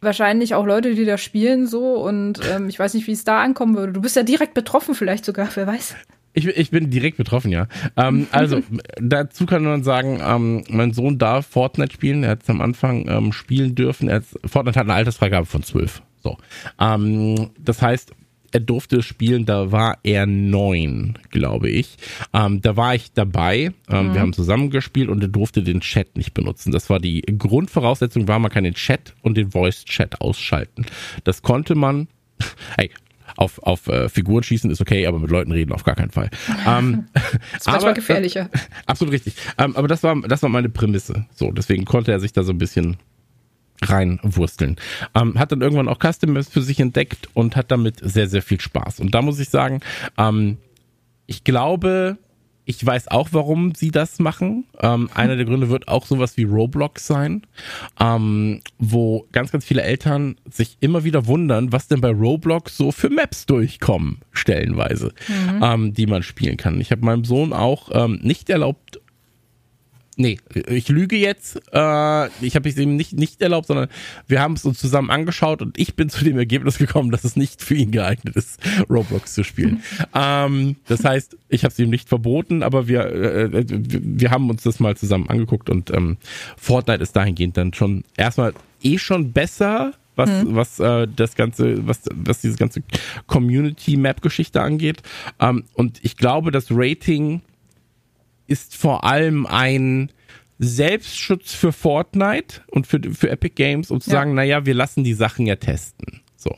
wahrscheinlich 0.00 0.54
auch 0.54 0.66
Leute, 0.66 0.94
die 0.94 1.04
da 1.04 1.18
spielen 1.18 1.66
so 1.66 1.94
und 1.94 2.40
ähm, 2.52 2.68
ich 2.68 2.78
weiß 2.78 2.94
nicht, 2.94 3.06
wie 3.06 3.12
es 3.12 3.24
da 3.24 3.42
ankommen 3.42 3.74
würde. 3.76 3.92
Du 3.92 4.00
bist 4.00 4.16
ja 4.16 4.22
direkt 4.22 4.54
betroffen 4.54 4.94
vielleicht 4.94 5.24
sogar, 5.24 5.48
wer 5.54 5.66
weiß. 5.66 5.96
Ich, 6.34 6.46
ich 6.46 6.70
bin 6.70 6.90
direkt 6.90 7.16
betroffen, 7.16 7.50
ja. 7.50 7.68
Ähm, 7.96 8.26
also 8.32 8.60
dazu 9.00 9.46
kann 9.46 9.64
man 9.64 9.82
sagen, 9.82 10.20
ähm, 10.22 10.64
mein 10.68 10.92
Sohn 10.92 11.18
darf 11.18 11.46
Fortnite 11.46 11.92
spielen. 11.92 12.24
Er 12.24 12.30
hat 12.30 12.42
es 12.42 12.50
am 12.50 12.60
Anfang 12.60 13.08
ähm, 13.08 13.32
spielen 13.32 13.74
dürfen. 13.74 14.08
Er 14.08 14.16
hat, 14.16 14.24
Fortnite 14.44 14.78
hat 14.78 14.86
eine 14.86 14.94
Altersfreigabe 14.94 15.46
von 15.46 15.62
zwölf. 15.62 16.02
So. 16.22 16.36
Ähm, 16.80 17.50
das 17.58 17.80
heißt, 17.80 18.12
er 18.54 18.60
durfte 18.60 19.02
spielen, 19.02 19.46
da 19.46 19.72
war 19.72 19.98
er 20.04 20.26
neun, 20.26 21.18
glaube 21.30 21.68
ich. 21.68 21.96
Ähm, 22.32 22.60
da 22.62 22.76
war 22.76 22.94
ich 22.94 23.12
dabei. 23.12 23.72
Ähm, 23.90 24.08
mhm. 24.08 24.14
Wir 24.14 24.20
haben 24.20 24.32
zusammen 24.32 24.70
gespielt 24.70 25.08
und 25.08 25.20
er 25.22 25.28
durfte 25.28 25.64
den 25.64 25.80
Chat 25.80 26.16
nicht 26.16 26.34
benutzen. 26.34 26.70
Das 26.70 26.88
war 26.88 27.00
die 27.00 27.22
Grundvoraussetzung, 27.22 28.28
war 28.28 28.38
man 28.38 28.52
kann 28.52 28.62
den 28.62 28.74
Chat 28.74 29.14
und 29.22 29.36
den 29.36 29.50
Voice-Chat 29.50 30.20
ausschalten. 30.20 30.86
Das 31.24 31.42
konnte 31.42 31.74
man. 31.74 32.08
Hey, 32.76 32.90
auf, 33.36 33.58
auf 33.62 33.88
äh, 33.88 34.08
Figuren 34.08 34.42
schießen 34.42 34.70
ist 34.70 34.80
okay, 34.80 35.06
aber 35.06 35.18
mit 35.18 35.30
Leuten 35.30 35.50
reden 35.50 35.72
auf 35.72 35.84
gar 35.84 35.94
keinen 35.94 36.10
Fall. 36.10 36.30
Ähm, 36.66 37.06
das 37.12 37.24
ist 37.32 37.66
manchmal 37.66 37.90
aber, 37.90 37.94
gefährlicher. 37.94 38.50
Äh, 38.52 38.58
absolut 38.86 39.12
richtig. 39.12 39.34
Ähm, 39.58 39.74
aber 39.76 39.88
das 39.88 40.02
war, 40.02 40.20
das 40.22 40.42
war 40.42 40.50
meine 40.50 40.68
Prämisse. 40.68 41.26
So, 41.34 41.50
deswegen 41.50 41.84
konnte 41.84 42.12
er 42.12 42.20
sich 42.20 42.32
da 42.32 42.42
so 42.42 42.52
ein 42.52 42.58
bisschen 42.58 42.96
reinwursteln. 43.82 44.76
Ähm, 45.14 45.38
hat 45.38 45.52
dann 45.52 45.60
irgendwann 45.60 45.88
auch 45.88 45.98
Customers 45.98 46.48
für 46.48 46.62
sich 46.62 46.80
entdeckt 46.80 47.28
und 47.34 47.56
hat 47.56 47.70
damit 47.70 48.00
sehr, 48.02 48.28
sehr 48.28 48.42
viel 48.42 48.60
Spaß. 48.60 49.00
Und 49.00 49.14
da 49.14 49.22
muss 49.22 49.38
ich 49.38 49.48
sagen, 49.48 49.80
ähm, 50.16 50.58
ich 51.26 51.44
glaube, 51.44 52.18
ich 52.66 52.84
weiß 52.84 53.08
auch, 53.08 53.28
warum 53.32 53.74
sie 53.74 53.90
das 53.90 54.18
machen. 54.18 54.64
Ähm, 54.80 55.10
einer 55.14 55.36
der 55.36 55.44
Gründe 55.44 55.68
wird 55.68 55.88
auch 55.88 56.06
sowas 56.06 56.36
wie 56.36 56.44
Roblox 56.44 57.06
sein, 57.06 57.42
ähm, 58.00 58.62
wo 58.78 59.26
ganz, 59.32 59.52
ganz 59.52 59.64
viele 59.64 59.82
Eltern 59.82 60.36
sich 60.50 60.78
immer 60.80 61.04
wieder 61.04 61.26
wundern, 61.26 61.72
was 61.72 61.88
denn 61.88 62.00
bei 62.00 62.10
Roblox 62.10 62.76
so 62.76 62.90
für 62.90 63.10
Maps 63.10 63.46
durchkommen, 63.46 64.18
stellenweise, 64.32 65.12
mhm. 65.28 65.62
ähm, 65.62 65.94
die 65.94 66.06
man 66.06 66.22
spielen 66.22 66.56
kann. 66.56 66.80
Ich 66.80 66.90
habe 66.90 67.04
meinem 67.04 67.24
Sohn 67.24 67.52
auch 67.52 67.90
ähm, 67.92 68.20
nicht 68.22 68.48
erlaubt, 68.48 69.00
Nee, 70.16 70.38
ich 70.68 70.88
lüge 70.88 71.16
jetzt. 71.16 71.56
Äh, 71.72 72.28
ich 72.40 72.54
habe 72.54 72.68
es 72.68 72.76
ihm 72.76 72.96
nicht, 72.96 73.14
nicht 73.14 73.42
erlaubt, 73.42 73.66
sondern 73.66 73.88
wir 74.28 74.40
haben 74.40 74.54
es 74.54 74.64
uns 74.64 74.78
zusammen 74.78 75.10
angeschaut 75.10 75.60
und 75.60 75.78
ich 75.78 75.96
bin 75.96 76.08
zu 76.08 76.24
dem 76.24 76.38
Ergebnis 76.38 76.78
gekommen, 76.78 77.10
dass 77.10 77.24
es 77.24 77.36
nicht 77.36 77.62
für 77.62 77.74
ihn 77.74 77.90
geeignet 77.90 78.36
ist, 78.36 78.60
Roblox 78.88 79.34
zu 79.34 79.42
spielen. 79.42 79.82
ähm, 80.14 80.76
das 80.86 81.04
heißt, 81.04 81.36
ich 81.48 81.64
habe 81.64 81.72
es 81.72 81.78
ihm 81.78 81.90
nicht 81.90 82.08
verboten, 82.08 82.62
aber 82.62 82.86
wir, 82.86 83.06
äh, 83.06 83.64
wir 83.66 84.30
haben 84.30 84.50
uns 84.50 84.62
das 84.62 84.78
mal 84.80 84.96
zusammen 84.96 85.28
angeguckt 85.28 85.68
und 85.68 85.90
ähm, 85.90 86.16
Fortnite 86.56 87.02
ist 87.02 87.16
dahingehend 87.16 87.56
dann 87.56 87.74
schon 87.74 88.04
erstmal 88.16 88.54
eh 88.82 88.98
schon 88.98 89.32
besser 89.32 89.94
was, 90.16 90.30
hm. 90.30 90.54
was 90.54 90.78
äh, 90.78 91.08
das 91.08 91.34
ganze, 91.34 91.86
was, 91.88 92.02
was 92.14 92.40
diese 92.40 92.56
ganze 92.56 92.82
Community-Map-Geschichte 93.26 94.60
angeht. 94.60 95.02
Ähm, 95.40 95.64
und 95.74 95.98
ich 96.04 96.16
glaube, 96.16 96.52
das 96.52 96.68
Rating 96.70 97.42
ist 98.46 98.76
vor 98.76 99.04
allem 99.04 99.46
ein 99.46 100.10
Selbstschutz 100.58 101.52
für 101.52 101.72
Fortnite 101.72 102.62
und 102.70 102.86
für, 102.86 103.00
für 103.12 103.30
Epic 103.30 103.54
Games, 103.54 103.90
um 103.90 104.00
zu 104.00 104.10
ja. 104.10 104.16
sagen, 104.16 104.34
naja, 104.34 104.66
wir 104.66 104.74
lassen 104.74 105.04
die 105.04 105.14
Sachen 105.14 105.46
ja 105.46 105.56
testen. 105.56 106.22
So. 106.36 106.54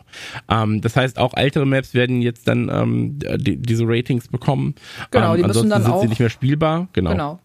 Ähm, 0.48 0.80
das 0.80 0.96
heißt, 0.96 1.18
auch 1.18 1.34
ältere 1.34 1.64
Maps 1.64 1.94
werden 1.94 2.20
jetzt 2.20 2.48
dann 2.48 2.68
ähm, 2.68 3.18
die, 3.38 3.56
diese 3.56 3.84
Ratings 3.86 4.28
bekommen. 4.28 4.74
Genau, 5.10 5.34
ähm, 5.34 5.42
die 5.42 5.46
müssen 5.46 5.70
dann 5.70 5.82
sind 5.82 5.92
auch. 5.92 6.02
sie 6.02 6.08
nicht 6.08 6.20
mehr 6.20 6.30
spielbar. 6.30 6.88
Genau. 6.92 7.10
genau. 7.10 7.40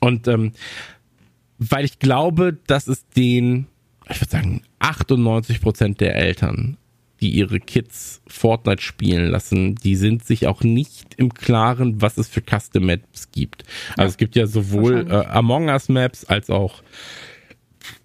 Und 0.00 0.28
ähm, 0.28 0.52
weil 1.58 1.84
ich 1.84 1.98
glaube, 1.98 2.58
dass 2.66 2.88
es 2.88 3.08
den, 3.08 3.68
ich 4.08 4.20
würde 4.20 4.30
sagen, 4.30 4.62
98 4.80 5.60
Prozent 5.60 6.00
der 6.00 6.16
Eltern, 6.16 6.76
die 7.22 7.30
ihre 7.30 7.60
Kids 7.60 8.20
Fortnite 8.26 8.82
spielen 8.82 9.28
lassen, 9.28 9.76
die 9.76 9.96
sind 9.96 10.24
sich 10.24 10.46
auch 10.46 10.62
nicht 10.62 11.14
im 11.16 11.32
Klaren, 11.32 12.02
was 12.02 12.18
es 12.18 12.28
für 12.28 12.42
Custom 12.42 12.86
Maps 12.86 13.30
gibt. 13.30 13.64
Also 13.96 14.10
es 14.10 14.16
gibt 14.16 14.36
ja 14.36 14.46
sowohl 14.46 15.06
äh, 15.08 15.14
Among 15.26 15.68
Us 15.68 15.88
Maps 15.88 16.24
als 16.24 16.50
auch 16.50 16.82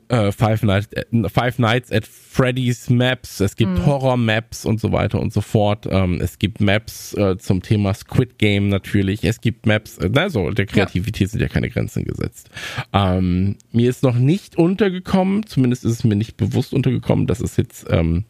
äh, 0.09 0.32
Five, 0.32 0.63
Nights, 0.63 0.88
äh, 0.93 1.30
Five 1.30 1.59
Nights 1.59 1.91
at 1.91 2.05
Freddy's 2.05 2.89
Maps, 2.89 3.39
es 3.39 3.55
gibt 3.55 3.72
mhm. 3.72 3.86
Horror-Maps 3.86 4.65
und 4.65 4.80
so 4.80 4.91
weiter 4.91 5.20
und 5.20 5.34
so 5.34 5.41
fort. 5.41 5.88
Ähm, 5.89 6.20
es 6.22 6.39
gibt 6.39 6.61
Maps 6.61 7.13
äh, 7.15 7.38
zum 7.38 7.61
Thema 7.61 7.93
Squid 7.93 8.38
Game 8.38 8.70
natürlich. 8.70 9.24
Es 9.24 9.41
gibt 9.41 9.65
Maps, 9.65 9.99
also 9.99 10.51
der 10.51 10.65
Kreativität 10.65 11.28
ja. 11.28 11.32
sind 11.32 11.41
ja 11.41 11.47
keine 11.47 11.70
Grenzen 11.70 12.05
gesetzt. 12.05 12.49
Ähm, 12.93 13.57
mir 13.72 13.89
ist 13.89 14.03
noch 14.03 14.15
nicht 14.15 14.57
untergekommen, 14.57 15.45
zumindest 15.45 15.84
ist 15.84 15.91
es 15.91 16.03
mir 16.03 16.15
nicht 16.15 16.38
bewusst 16.38 16.74
untergekommen, 16.74 17.28
dass 17.28 17.41
es 17.41 17.57
jetzt 17.57 17.88
ähm, 17.89 18.26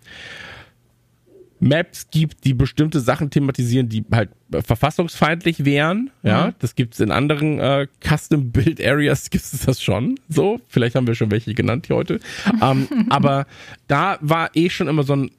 Maps 1.60 2.10
gibt, 2.12 2.44
die 2.46 2.54
bestimmte 2.54 3.00
Sachen 3.00 3.30
thematisieren, 3.30 3.90
die 3.90 4.06
halt 4.12 4.30
verfassungsfeindlich 4.52 5.66
wären. 5.66 6.12
Ja, 6.24 6.48
mhm. 6.48 6.56
das 6.60 6.76
gibt's 6.76 7.00
in 7.00 7.12
anderen 7.12 7.60
äh, 7.60 7.88
Custom 8.02 8.52
Build 8.52 8.84
Areas 8.84 9.30
gibt 9.30 9.44
es 9.44 9.66
das 9.66 9.82
schon. 9.82 10.20
So, 10.30 10.60
vielleicht 10.68 10.96
haben 10.96 11.08
wir 11.08 11.16
schon 11.16 11.32
welche 11.32 11.54
genannt 11.54 11.88
hier 11.88 11.96
heute. 11.96 12.20
ähm, 12.62 12.88
aber 13.10 13.48
da 13.88 14.18
war 14.22 14.52
eh 14.56 14.70
schon 14.70 14.88
immer 14.88 15.04
so 15.04 15.16
ein, 15.16 15.32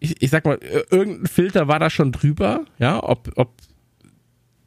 ich, 0.00 0.20
ich 0.20 0.30
sag 0.30 0.44
mal, 0.44 0.58
irgendein 0.90 1.26
Filter 1.26 1.68
war 1.68 1.78
da 1.78 1.90
schon 1.90 2.12
drüber. 2.12 2.64
Ja, 2.78 3.02
ob 3.02 3.30
ob 3.36 3.52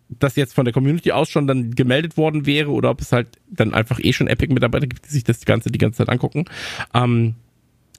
das 0.09 0.35
jetzt 0.35 0.53
von 0.53 0.65
der 0.65 0.73
Community 0.73 1.11
aus 1.11 1.29
schon 1.29 1.47
dann 1.47 1.75
gemeldet 1.75 2.17
worden 2.17 2.45
wäre 2.45 2.71
oder 2.71 2.89
ob 2.89 3.01
es 3.01 3.11
halt 3.11 3.27
dann 3.49 3.73
einfach 3.73 3.99
eh 4.01 4.13
schon 4.13 4.27
Epic-Mitarbeiter 4.27 4.87
gibt, 4.87 5.05
die 5.05 5.09
sich 5.09 5.23
das 5.23 5.43
Ganze 5.45 5.69
die 5.69 5.77
ganze 5.77 5.97
Zeit 5.97 6.09
angucken. 6.09 6.45
Ähm, 6.93 7.35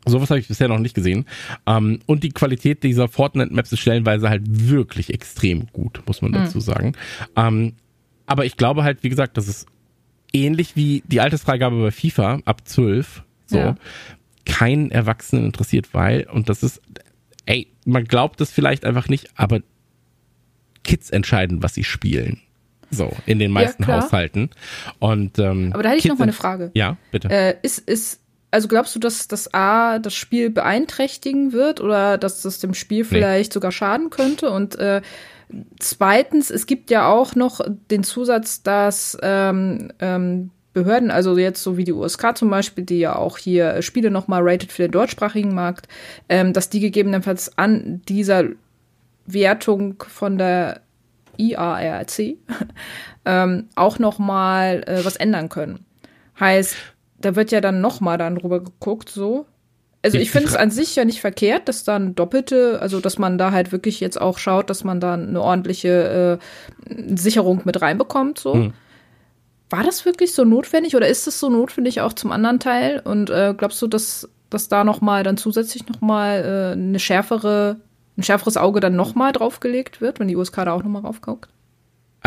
Sowas 0.06 0.30
habe 0.30 0.40
ich 0.40 0.48
bisher 0.48 0.68
noch 0.68 0.78
nicht 0.78 0.94
gesehen. 0.94 1.26
Ähm, 1.66 2.00
und 2.06 2.24
die 2.24 2.30
Qualität 2.30 2.82
dieser 2.82 3.08
Fortnite-Maps 3.08 3.72
ist 3.72 3.80
stellenweise 3.80 4.28
halt 4.28 4.42
wirklich 4.46 5.12
extrem 5.12 5.66
gut, 5.72 6.02
muss 6.06 6.22
man 6.22 6.32
dazu 6.32 6.58
mhm. 6.58 6.62
sagen. 6.62 6.92
Ähm, 7.36 7.74
aber 8.26 8.44
ich 8.44 8.56
glaube 8.56 8.84
halt, 8.84 9.02
wie 9.02 9.08
gesagt, 9.08 9.36
das 9.36 9.48
ist 9.48 9.66
ähnlich 10.32 10.76
wie 10.76 11.02
die 11.06 11.20
Altersfreigabe 11.20 11.80
bei 11.80 11.90
FIFA 11.90 12.40
ab 12.44 12.62
12. 12.66 13.22
So. 13.46 13.58
Ja. 13.58 13.76
Keinen 14.44 14.90
Erwachsenen 14.90 15.44
interessiert, 15.46 15.92
weil, 15.92 16.26
und 16.30 16.48
das 16.48 16.62
ist, 16.62 16.80
ey, 17.46 17.68
man 17.84 18.04
glaubt 18.04 18.40
das 18.40 18.50
vielleicht 18.50 18.84
einfach 18.84 19.08
nicht, 19.08 19.30
aber 19.34 19.60
Kids 20.84 21.10
entscheiden, 21.10 21.62
was 21.62 21.74
sie 21.74 21.84
spielen. 21.84 22.40
So, 22.90 23.14
in 23.26 23.38
den 23.38 23.50
meisten 23.50 23.82
ja, 23.82 23.88
Haushalten. 23.88 24.50
Und, 24.98 25.38
ähm, 25.38 25.72
aber 25.74 25.82
da 25.82 25.90
hätte 25.90 25.98
ich 25.98 26.02
Kids 26.04 26.12
noch 26.12 26.18
mal 26.18 26.24
eine 26.24 26.32
Frage. 26.32 26.70
Ja, 26.74 26.96
bitte. 27.10 27.28
Äh, 27.28 27.56
ist, 27.62 27.78
ist 27.78 28.20
also 28.50 28.68
glaubst 28.68 28.94
du, 28.94 28.98
dass 28.98 29.28
das 29.28 29.52
A 29.52 29.98
das 29.98 30.14
Spiel 30.14 30.50
beeinträchtigen 30.50 31.52
wird 31.52 31.80
oder 31.80 32.16
dass 32.18 32.42
das 32.42 32.60
dem 32.60 32.74
Spiel 32.74 33.04
vielleicht 33.04 33.50
nee. 33.50 33.54
sogar 33.54 33.72
schaden 33.72 34.10
könnte? 34.10 34.50
Und 34.50 34.76
äh, 34.76 35.02
zweitens, 35.78 36.50
es 36.50 36.66
gibt 36.66 36.90
ja 36.90 37.08
auch 37.08 37.34
noch 37.34 37.60
den 37.90 38.04
Zusatz, 38.04 38.62
dass 38.62 39.18
ähm, 39.22 39.92
ähm, 39.98 40.50
Behörden, 40.72 41.10
also 41.10 41.36
jetzt 41.36 41.62
so 41.62 41.76
wie 41.76 41.84
die 41.84 41.92
USK 41.92 42.36
zum 42.36 42.50
Beispiel, 42.50 42.84
die 42.84 43.00
ja 43.00 43.16
auch 43.16 43.38
hier 43.38 43.82
Spiele 43.82 44.10
nochmal 44.10 44.42
rated 44.42 44.70
für 44.70 44.82
den 44.82 44.92
deutschsprachigen 44.92 45.54
Markt, 45.54 45.88
ähm, 46.28 46.52
dass 46.52 46.70
die 46.70 46.80
gegebenenfalls 46.80 47.56
an 47.58 48.02
dieser 48.08 48.44
Wertung 49.26 50.02
von 50.06 50.38
der 50.38 50.80
IARC 51.36 52.18
ähm, 53.24 53.68
auch 53.74 53.98
nochmal 53.98 54.84
äh, 54.86 55.04
was 55.04 55.16
ändern 55.16 55.48
können. 55.48 55.84
Heißt, 56.38 56.76
da 57.20 57.36
wird 57.36 57.50
ja 57.50 57.60
dann 57.60 57.80
noch 57.80 58.00
mal 58.00 58.18
dann 58.18 58.36
drüber 58.36 58.60
geguckt, 58.60 59.08
so. 59.08 59.46
Also 60.02 60.16
ich, 60.16 60.30
finde 60.30 60.48
es 60.48 60.54
an 60.54 60.70
sich 60.70 60.94
ja 60.94 61.04
nicht 61.04 61.20
verkehrt, 61.20 61.68
dass 61.68 61.82
dann 61.82 62.14
doppelte, 62.14 62.78
also 62.80 63.00
dass 63.00 63.18
man 63.18 63.36
da 63.36 63.50
halt 63.50 63.72
wirklich 63.72 63.98
jetzt 63.98 64.20
auch 64.20 64.38
schaut, 64.38 64.70
dass 64.70 64.84
man 64.84 65.00
da 65.00 65.14
eine 65.14 65.40
ordentliche 65.40 66.38
äh, 66.88 67.16
Sicherung 67.16 67.62
mit 67.64 67.82
reinbekommt, 67.82 68.38
so. 68.38 68.54
Hm. 68.54 68.72
War 69.70 69.82
das 69.82 70.06
wirklich 70.06 70.32
so 70.32 70.44
notwendig 70.44 70.96
oder 70.96 71.08
ist 71.08 71.26
es 71.26 71.40
so 71.40 71.50
notwendig 71.50 72.00
auch 72.00 72.14
zum 72.14 72.32
anderen 72.32 72.58
Teil? 72.58 73.02
Und 73.04 73.28
äh, 73.28 73.54
glaubst 73.54 73.82
du, 73.82 73.86
dass, 73.86 74.28
dass 74.48 74.68
da 74.68 74.82
noch 74.82 75.02
mal 75.02 75.24
dann 75.24 75.36
zusätzlich 75.36 75.86
noch 75.88 76.00
mal 76.00 76.42
äh, 76.42 76.72
eine 76.72 76.98
schärfere, 76.98 77.76
ein 78.16 78.22
schärferes 78.22 78.56
Auge 78.56 78.80
dann 78.80 78.96
noch 78.96 79.14
mal 79.14 79.32
draufgelegt 79.32 80.00
wird, 80.00 80.20
wenn 80.20 80.28
die 80.28 80.36
USK 80.36 80.64
da 80.64 80.72
auch 80.72 80.82
noch 80.82 80.90
mal 80.90 81.00
raufguckt? 81.00 81.50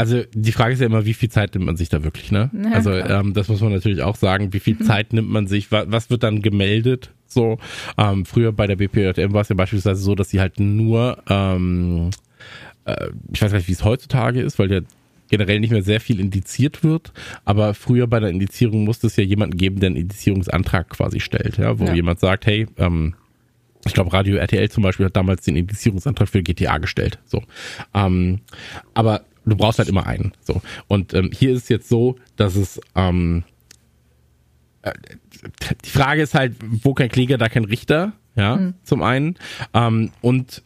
Also 0.02 0.24
die 0.34 0.52
Frage 0.52 0.74
ist 0.74 0.80
ja 0.80 0.88
immer, 0.88 1.06
wie 1.06 1.14
viel 1.14 1.30
Zeit 1.30 1.54
nimmt 1.54 1.68
man 1.68 1.78
sich 1.78 1.90
da 1.90 2.04
wirklich, 2.04 2.32
ne? 2.32 2.50
Ja, 2.54 2.72
also 2.72 2.92
ähm, 2.92 3.36
das 3.36 3.50
muss 3.50 3.62
man 3.62 3.72
natürlich 3.72 4.02
auch 4.02 4.16
sagen, 4.16 4.52
wie 4.52 4.60
viel 4.60 4.76
mhm. 4.80 4.86
Zeit 4.86 5.14
nimmt 5.14 5.30
man 5.30 5.46
sich, 5.46 5.72
was, 5.72 5.86
was 5.90 6.10
wird 6.10 6.24
dann 6.24 6.42
gemeldet? 6.42 7.12
So, 7.28 7.60
ähm, 7.98 8.26
früher 8.26 8.52
bei 8.52 8.66
der 8.66 8.78
BPJM 8.78 9.32
war 9.32 9.42
es 9.42 9.50
ja 9.50 9.56
beispielsweise 9.56 10.02
so, 10.02 10.16
dass 10.16 10.32
sie 10.32 10.40
halt 10.40 10.60
nur, 10.60 11.22
ähm, 11.30 12.10
äh, 12.86 13.10
ich 13.32 13.42
weiß 13.42 13.52
gar 13.52 13.60
nicht, 13.60 13.68
wie 13.68 13.74
es 13.74 13.84
heutzutage 13.84 14.42
ist, 14.42 14.58
weil 14.58 14.72
ja 14.72 14.82
generell 15.30 15.60
nicht 15.60 15.72
mehr 15.72 15.84
sehr 15.84 16.02
viel 16.02 16.20
indiziert 16.20 16.84
wird, 16.84 17.14
aber 17.46 17.76
früher 17.76 18.08
bei 18.08 18.20
der 18.20 18.32
Indizierung 18.32 18.84
musste 18.84 19.06
es 19.08 19.16
ja 19.16 19.24
jemanden 19.24 19.56
geben, 19.56 19.80
der 19.80 19.88
einen 19.88 19.98
Indizierungsantrag 19.98 20.90
quasi 20.90 21.20
stellt, 21.20 21.58
ja, 21.58 21.78
wo 21.78 21.86
ja. 21.86 21.94
jemand 21.94 22.20
sagt, 22.20 22.48
hey, 22.48 22.68
ähm, 22.78 23.14
ich 23.86 23.94
glaube, 23.94 24.14
Radio 24.14 24.36
RTL 24.36 24.70
zum 24.70 24.84
Beispiel 24.84 25.06
hat 25.06 25.16
damals 25.16 25.44
den 25.44 25.56
Indizierungsantrag 25.56 26.28
für 26.28 26.44
GTA 26.44 26.78
gestellt. 26.78 27.20
So. 27.26 27.44
Ähm, 27.94 28.42
aber 28.94 29.22
du 29.46 29.56
brauchst 29.56 29.80
halt 29.80 29.90
immer 29.90 30.06
einen. 30.06 30.34
So. 30.42 30.62
Und 30.88 31.14
ähm, 31.14 31.32
hier 31.34 31.52
ist 31.52 31.64
es 31.64 31.70
jetzt 31.70 31.90
so, 31.90 32.18
dass 32.36 32.56
es 32.56 32.80
ähm, 32.96 33.44
äh, 34.82 34.94
die 35.84 35.90
Frage 35.90 36.22
ist 36.22 36.34
halt, 36.34 36.56
wo 36.62 36.94
kein 36.94 37.10
Kläger, 37.10 37.38
da 37.38 37.50
kein 37.50 37.66
Richter, 37.66 38.14
ja, 38.36 38.58
mhm. 38.58 38.74
zum 38.84 39.04
einen. 39.04 39.36
Ähm, 39.74 40.12
und 40.22 40.62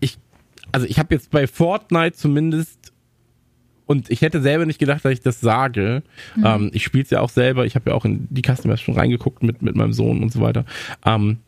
ich, 0.00 0.18
also 0.72 0.86
ich 0.86 0.98
habe 0.98 1.14
jetzt 1.14 1.30
bei 1.30 1.46
Fortnite 1.46 2.16
zumindest 2.16 2.92
und 3.86 4.10
ich 4.10 4.22
hätte 4.22 4.40
selber 4.40 4.66
nicht 4.66 4.78
gedacht, 4.78 5.04
dass 5.04 5.12
ich 5.12 5.20
das 5.20 5.40
sage. 5.40 6.02
Mhm. 6.36 6.46
Ähm, 6.46 6.70
ich 6.72 6.84
spiele 6.84 7.04
es 7.04 7.10
ja 7.10 7.20
auch 7.20 7.30
selber. 7.30 7.66
Ich 7.66 7.74
habe 7.74 7.90
ja 7.90 7.96
auch 7.96 8.04
in 8.04 8.26
die 8.30 8.42
Customers 8.42 8.80
schon 8.80 8.94
reingeguckt 8.94 9.42
mit, 9.42 9.62
mit 9.62 9.76
meinem 9.76 9.92
Sohn 9.92 10.22
und 10.22 10.32
so 10.32 10.40
weiter. 10.40 10.64
Ähm, 11.04 11.38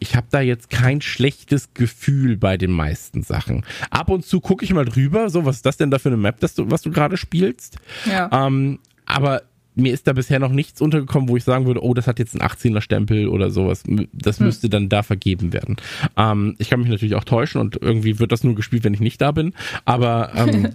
ich 0.00 0.16
habe 0.16 0.26
da 0.30 0.40
jetzt 0.40 0.70
kein 0.70 1.00
schlechtes 1.00 1.74
Gefühl 1.74 2.36
bei 2.36 2.56
den 2.56 2.70
meisten 2.70 3.22
Sachen. 3.22 3.64
Ab 3.90 4.08
und 4.08 4.24
zu 4.24 4.40
gucke 4.40 4.64
ich 4.64 4.72
mal 4.72 4.84
drüber, 4.84 5.30
so 5.30 5.44
was 5.44 5.56
ist 5.56 5.66
das 5.66 5.76
denn 5.76 5.90
da 5.90 5.98
für 5.98 6.08
eine 6.08 6.16
Map, 6.16 6.40
das 6.40 6.54
du, 6.54 6.70
was 6.70 6.82
du 6.82 6.90
gerade 6.90 7.16
spielst? 7.16 7.78
Ja. 8.06 8.46
Ähm, 8.46 8.78
aber 9.06 9.42
mir 9.74 9.92
ist 9.92 10.06
da 10.06 10.12
bisher 10.12 10.40
noch 10.40 10.50
nichts 10.50 10.80
untergekommen, 10.80 11.28
wo 11.28 11.36
ich 11.36 11.44
sagen 11.44 11.66
würde, 11.66 11.82
oh, 11.82 11.94
das 11.94 12.06
hat 12.06 12.18
jetzt 12.18 12.38
einen 12.38 12.48
18er 12.48 12.80
Stempel 12.80 13.28
oder 13.28 13.50
sowas. 13.50 13.84
Das 14.12 14.38
hm. 14.38 14.46
müsste 14.46 14.68
dann 14.68 14.88
da 14.88 15.02
vergeben 15.02 15.52
werden. 15.52 15.76
Ähm, 16.16 16.56
ich 16.58 16.68
kann 16.68 16.80
mich 16.80 16.88
natürlich 16.88 17.14
auch 17.14 17.24
täuschen 17.24 17.60
und 17.60 17.80
irgendwie 17.80 18.18
wird 18.18 18.32
das 18.32 18.42
nur 18.44 18.54
gespielt, 18.54 18.84
wenn 18.84 18.94
ich 18.94 19.00
nicht 19.00 19.20
da 19.20 19.30
bin. 19.30 19.54
Aber 19.84 20.32
ähm, 20.34 20.70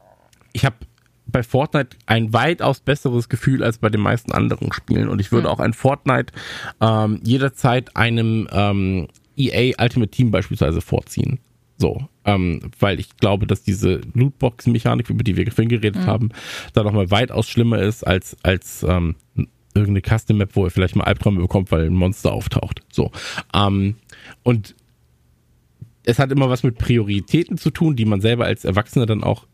ich 0.52 0.64
habe 0.64 0.76
bei 1.26 1.42
Fortnite 1.42 1.96
ein 2.06 2.32
weitaus 2.32 2.80
besseres 2.80 3.28
Gefühl 3.28 3.62
als 3.62 3.78
bei 3.78 3.88
den 3.88 4.00
meisten 4.00 4.32
anderen 4.32 4.72
Spielen. 4.72 5.08
Und 5.08 5.20
ich 5.20 5.32
würde 5.32 5.48
mhm. 5.48 5.54
auch 5.54 5.60
ein 5.60 5.72
Fortnite 5.72 6.32
ähm, 6.80 7.20
jederzeit 7.22 7.96
einem 7.96 8.48
ähm, 8.52 9.08
EA 9.36 9.74
Ultimate 9.82 10.10
Team 10.10 10.30
beispielsweise 10.30 10.80
vorziehen. 10.80 11.40
So, 11.78 12.08
ähm, 12.24 12.70
weil 12.78 12.98
ich 12.98 13.16
glaube, 13.18 13.46
dass 13.46 13.62
diese 13.62 14.00
Lootbox-Mechanik, 14.14 15.10
über 15.10 15.22
die 15.22 15.36
wir 15.36 15.50
vorhin 15.52 15.68
geredet 15.68 16.02
mhm. 16.02 16.06
haben, 16.06 16.28
da 16.72 16.82
nochmal 16.82 17.10
weitaus 17.10 17.48
schlimmer 17.48 17.80
ist 17.80 18.06
als, 18.06 18.36
als 18.42 18.82
ähm, 18.88 19.16
irgendeine 19.74 20.00
Custom 20.00 20.38
Map, 20.38 20.50
wo 20.54 20.64
er 20.64 20.70
vielleicht 20.70 20.96
mal 20.96 21.04
Albträume 21.04 21.40
bekommt, 21.40 21.70
weil 21.70 21.86
ein 21.86 21.92
Monster 21.92 22.32
auftaucht. 22.32 22.80
So. 22.90 23.10
Ähm, 23.52 23.96
und 24.42 24.74
es 26.04 26.18
hat 26.18 26.32
immer 26.32 26.48
was 26.48 26.62
mit 26.62 26.78
Prioritäten 26.78 27.58
zu 27.58 27.70
tun, 27.70 27.94
die 27.94 28.06
man 28.06 28.22
selber 28.22 28.46
als 28.46 28.64
Erwachsener 28.64 29.04
dann 29.04 29.22
auch 29.22 29.46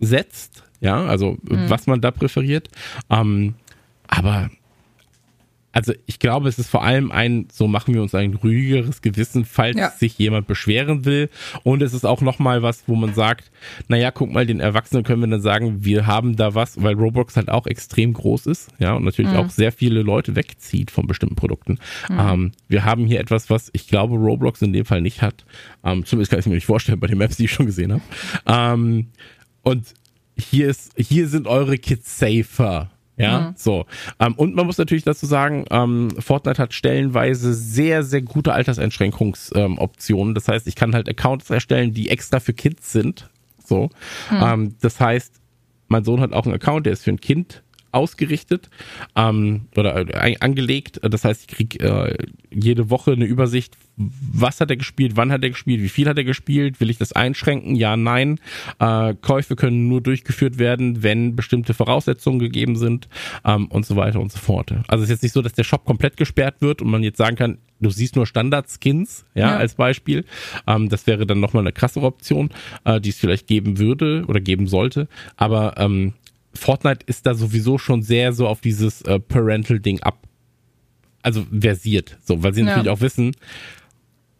setzt 0.00 0.64
ja, 0.82 1.04
also 1.06 1.38
mhm. 1.42 1.70
was 1.70 1.86
man 1.86 2.02
da 2.02 2.10
präferiert. 2.10 2.68
Ähm, 3.08 3.54
aber 4.08 4.50
also 5.72 5.94
ich 6.06 6.18
glaube, 6.18 6.48
es 6.48 6.58
ist 6.58 6.68
vor 6.68 6.84
allem 6.84 7.10
ein, 7.10 7.48
so 7.50 7.66
machen 7.66 7.94
wir 7.94 8.02
uns 8.02 8.14
ein 8.14 8.34
ruhigeres 8.34 9.00
Gewissen, 9.00 9.46
falls 9.46 9.76
ja. 9.78 9.90
sich 9.90 10.18
jemand 10.18 10.46
beschweren 10.46 11.06
will. 11.06 11.30
Und 11.62 11.82
es 11.82 11.94
ist 11.94 12.04
auch 12.04 12.20
nochmal 12.20 12.62
was, 12.62 12.84
wo 12.86 12.94
man 12.94 13.14
sagt, 13.14 13.50
naja, 13.88 14.10
guck 14.10 14.30
mal, 14.30 14.44
den 14.44 14.60
Erwachsenen 14.60 15.02
können 15.02 15.22
wir 15.22 15.28
dann 15.28 15.40
sagen, 15.40 15.84
wir 15.84 16.06
haben 16.06 16.36
da 16.36 16.54
was, 16.54 16.82
weil 16.82 16.94
Roblox 16.94 17.36
halt 17.36 17.48
auch 17.48 17.66
extrem 17.66 18.12
groß 18.12 18.46
ist, 18.46 18.68
ja, 18.78 18.92
und 18.92 19.04
natürlich 19.04 19.32
mhm. 19.32 19.38
auch 19.38 19.50
sehr 19.50 19.72
viele 19.72 20.02
Leute 20.02 20.36
wegzieht 20.36 20.90
von 20.90 21.06
bestimmten 21.06 21.36
Produkten. 21.36 21.78
Mhm. 22.10 22.18
Ähm, 22.18 22.52
wir 22.68 22.84
haben 22.84 23.06
hier 23.06 23.20
etwas, 23.20 23.48
was 23.48 23.70
ich 23.72 23.88
glaube, 23.88 24.16
Roblox 24.16 24.60
in 24.60 24.74
dem 24.74 24.84
Fall 24.84 25.00
nicht 25.00 25.22
hat. 25.22 25.46
Ähm, 25.84 26.04
zumindest 26.04 26.30
kann 26.30 26.40
ich 26.40 26.46
mir 26.46 26.54
nicht 26.54 26.66
vorstellen 26.66 27.00
bei 27.00 27.06
den 27.06 27.18
Maps, 27.18 27.38
die 27.38 27.46
ich 27.46 27.52
schon 27.52 27.66
gesehen 27.66 27.92
habe. 27.92 28.02
Ähm, 28.46 29.06
und 29.62 29.94
hier 30.38 30.68
ist, 30.68 30.92
hier 30.96 31.28
sind 31.28 31.46
eure 31.46 31.78
Kids 31.78 32.18
safer 32.18 32.90
ja, 33.16 33.40
mhm. 33.40 33.54
so. 33.56 33.86
Ähm, 34.18 34.34
und 34.34 34.54
man 34.54 34.66
muss 34.66 34.78
natürlich 34.78 35.04
dazu 35.04 35.26
sagen, 35.26 35.64
ähm, 35.70 36.10
Fortnite 36.18 36.60
hat 36.60 36.72
stellenweise 36.72 37.52
sehr, 37.54 38.02
sehr 38.02 38.22
gute 38.22 38.52
Alterseinschränkungsoptionen. 38.52 40.30
Ähm, 40.30 40.34
das 40.34 40.48
heißt, 40.48 40.66
ich 40.66 40.74
kann 40.74 40.94
halt 40.94 41.08
Accounts 41.08 41.50
erstellen, 41.50 41.92
die 41.92 42.08
extra 42.08 42.40
für 42.40 42.54
Kids 42.54 42.90
sind. 42.92 43.28
So. 43.64 43.90
Mhm. 44.30 44.42
Ähm, 44.42 44.74
das 44.80 44.98
heißt, 44.98 45.34
mein 45.88 46.04
Sohn 46.04 46.20
hat 46.20 46.32
auch 46.32 46.46
einen 46.46 46.54
Account, 46.54 46.86
der 46.86 46.94
ist 46.94 47.04
für 47.04 47.10
ein 47.10 47.20
Kind 47.20 47.62
ausgerichtet 47.92 48.70
ähm, 49.16 49.66
oder 49.76 49.96
äh, 49.96 50.36
angelegt. 50.40 51.00
Das 51.02 51.24
heißt, 51.24 51.42
ich 51.42 51.56
krieg 51.56 51.82
äh, 51.82 52.16
jede 52.50 52.90
Woche 52.90 53.12
eine 53.12 53.24
Übersicht, 53.24 53.76
was 53.96 54.60
hat 54.60 54.70
er 54.70 54.76
gespielt, 54.76 55.12
wann 55.16 55.30
hat 55.30 55.42
er 55.42 55.50
gespielt, 55.50 55.82
wie 55.82 55.88
viel 55.88 56.08
hat 56.08 56.16
er 56.16 56.24
gespielt, 56.24 56.80
will 56.80 56.90
ich 56.90 56.98
das 56.98 57.12
einschränken? 57.12 57.76
Ja, 57.76 57.96
nein. 57.96 58.40
Äh, 58.78 59.14
Käufe 59.20 59.54
können 59.54 59.88
nur 59.88 60.00
durchgeführt 60.00 60.58
werden, 60.58 61.02
wenn 61.02 61.36
bestimmte 61.36 61.74
Voraussetzungen 61.74 62.38
gegeben 62.38 62.76
sind 62.76 63.08
ähm, 63.44 63.66
und 63.66 63.86
so 63.86 63.96
weiter 63.96 64.20
und 64.20 64.32
so 64.32 64.38
fort. 64.38 64.72
Also 64.88 65.04
es 65.04 65.10
ist 65.10 65.16
jetzt 65.16 65.22
nicht 65.22 65.32
so, 65.32 65.42
dass 65.42 65.52
der 65.52 65.64
Shop 65.64 65.84
komplett 65.84 66.16
gesperrt 66.16 66.56
wird 66.60 66.82
und 66.82 66.90
man 66.90 67.02
jetzt 67.02 67.18
sagen 67.18 67.36
kann, 67.36 67.58
du 67.80 67.90
siehst 67.90 68.16
nur 68.16 68.26
Standard-Skins, 68.26 69.26
ja, 69.34 69.50
ja, 69.50 69.56
als 69.56 69.74
Beispiel. 69.74 70.24
Ähm, 70.66 70.88
das 70.88 71.06
wäre 71.06 71.26
dann 71.26 71.40
nochmal 71.40 71.62
eine 71.62 71.72
krassere 71.72 72.06
Option, 72.06 72.50
äh, 72.84 73.00
die 73.00 73.10
es 73.10 73.18
vielleicht 73.18 73.46
geben 73.46 73.78
würde 73.78 74.24
oder 74.26 74.40
geben 74.40 74.66
sollte. 74.66 75.08
Aber 75.36 75.74
ähm, 75.76 76.14
Fortnite 76.54 77.04
ist 77.06 77.26
da 77.26 77.34
sowieso 77.34 77.78
schon 77.78 78.02
sehr 78.02 78.32
so 78.32 78.46
auf 78.46 78.60
dieses 78.60 79.02
äh, 79.02 79.18
Parental-Ding 79.18 80.00
ab. 80.00 80.26
Also 81.22 81.46
versiert, 81.56 82.18
so, 82.24 82.42
weil 82.42 82.52
sie 82.52 82.60
ja. 82.60 82.66
natürlich 82.66 82.88
auch 82.88 83.00
wissen, 83.00 83.36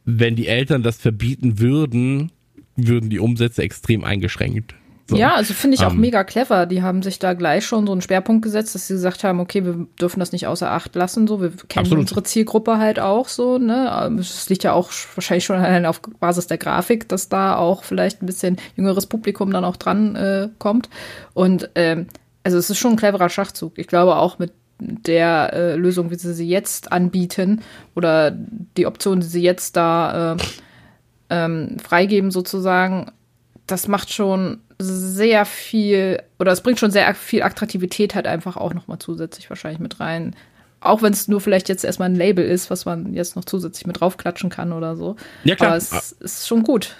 wenn 0.04 0.34
die 0.34 0.48
Eltern 0.48 0.82
das 0.82 0.96
verbieten 0.96 1.60
würden, 1.60 2.32
würden 2.76 3.08
die 3.08 3.20
Umsätze 3.20 3.62
extrem 3.62 4.02
eingeschränkt. 4.02 4.74
So. 5.08 5.16
Ja, 5.16 5.34
also 5.34 5.52
finde 5.52 5.74
ich 5.74 5.84
auch 5.84 5.90
um, 5.90 5.96
ähm. 5.96 6.00
mega 6.00 6.24
clever. 6.24 6.66
Die 6.66 6.82
haben 6.82 7.02
sich 7.02 7.18
da 7.18 7.34
gleich 7.34 7.66
schon 7.66 7.86
so 7.86 7.92
einen 7.92 8.02
Schwerpunkt 8.02 8.42
gesetzt, 8.42 8.74
dass 8.74 8.86
sie 8.86 8.94
gesagt 8.94 9.24
haben, 9.24 9.40
okay, 9.40 9.64
wir 9.64 9.86
dürfen 10.00 10.20
das 10.20 10.32
nicht 10.32 10.46
außer 10.46 10.70
Acht 10.70 10.94
lassen. 10.94 11.26
So, 11.26 11.40
wir 11.40 11.50
kennen 11.50 11.86
absolut. 11.86 12.02
unsere 12.02 12.22
Zielgruppe 12.22 12.78
halt 12.78 13.00
auch 13.00 13.28
so. 13.28 13.58
Ne, 13.58 13.92
ähm, 14.04 14.18
es 14.18 14.48
liegt 14.48 14.62
ja 14.62 14.72
auch 14.72 14.90
wahrscheinlich 15.14 15.44
schon 15.44 15.56
allein 15.56 15.86
auf 15.86 16.00
Basis 16.20 16.46
der 16.46 16.58
Grafik, 16.58 17.08
dass 17.08 17.28
da 17.28 17.56
auch 17.56 17.84
vielleicht 17.84 18.22
ein 18.22 18.26
bisschen 18.26 18.56
jüngeres 18.76 19.06
Publikum 19.06 19.50
dann 19.50 19.64
auch 19.64 19.76
dran 19.76 20.14
äh, 20.16 20.48
kommt. 20.58 20.88
Und 21.34 21.70
ähm, 21.74 22.06
also 22.44 22.58
es 22.58 22.70
ist 22.70 22.78
schon 22.78 22.92
ein 22.92 22.96
cleverer 22.96 23.28
Schachzug. 23.28 23.78
Ich 23.78 23.88
glaube 23.88 24.16
auch 24.16 24.38
mit 24.38 24.52
der 24.78 25.52
äh, 25.52 25.76
Lösung, 25.76 26.10
wie 26.10 26.16
sie 26.16 26.34
sie 26.34 26.48
jetzt 26.48 26.92
anbieten 26.92 27.62
oder 27.94 28.30
die 28.30 28.86
Option, 28.86 29.20
die 29.20 29.26
sie 29.26 29.42
jetzt 29.42 29.76
da 29.76 30.34
äh, 30.34 30.36
ähm, 31.30 31.76
freigeben 31.82 32.30
sozusagen, 32.30 33.10
das 33.66 33.88
macht 33.88 34.12
schon 34.12 34.60
sehr 34.78 35.44
viel 35.44 36.22
oder 36.38 36.52
es 36.52 36.62
bringt 36.62 36.80
schon 36.80 36.90
sehr 36.90 37.14
viel 37.14 37.42
Attraktivität 37.42 38.14
halt 38.14 38.26
einfach 38.26 38.56
auch 38.56 38.74
nochmal 38.74 38.98
zusätzlich 38.98 39.48
wahrscheinlich 39.48 39.80
mit 39.80 40.00
rein. 40.00 40.34
Auch 40.80 41.00
wenn 41.02 41.12
es 41.12 41.28
nur 41.28 41.40
vielleicht 41.40 41.68
jetzt 41.68 41.84
erstmal 41.84 42.08
ein 42.08 42.16
Label 42.16 42.44
ist, 42.44 42.68
was 42.68 42.84
man 42.84 43.14
jetzt 43.14 43.36
noch 43.36 43.44
zusätzlich 43.44 43.86
mit 43.86 44.00
draufklatschen 44.00 44.50
kann 44.50 44.72
oder 44.72 44.96
so. 44.96 45.14
Ja, 45.44 45.54
klar. 45.54 45.70
Aber 45.70 45.76
es 45.76 45.92
ah. 45.92 46.24
ist 46.24 46.48
schon 46.48 46.64
gut. 46.64 46.96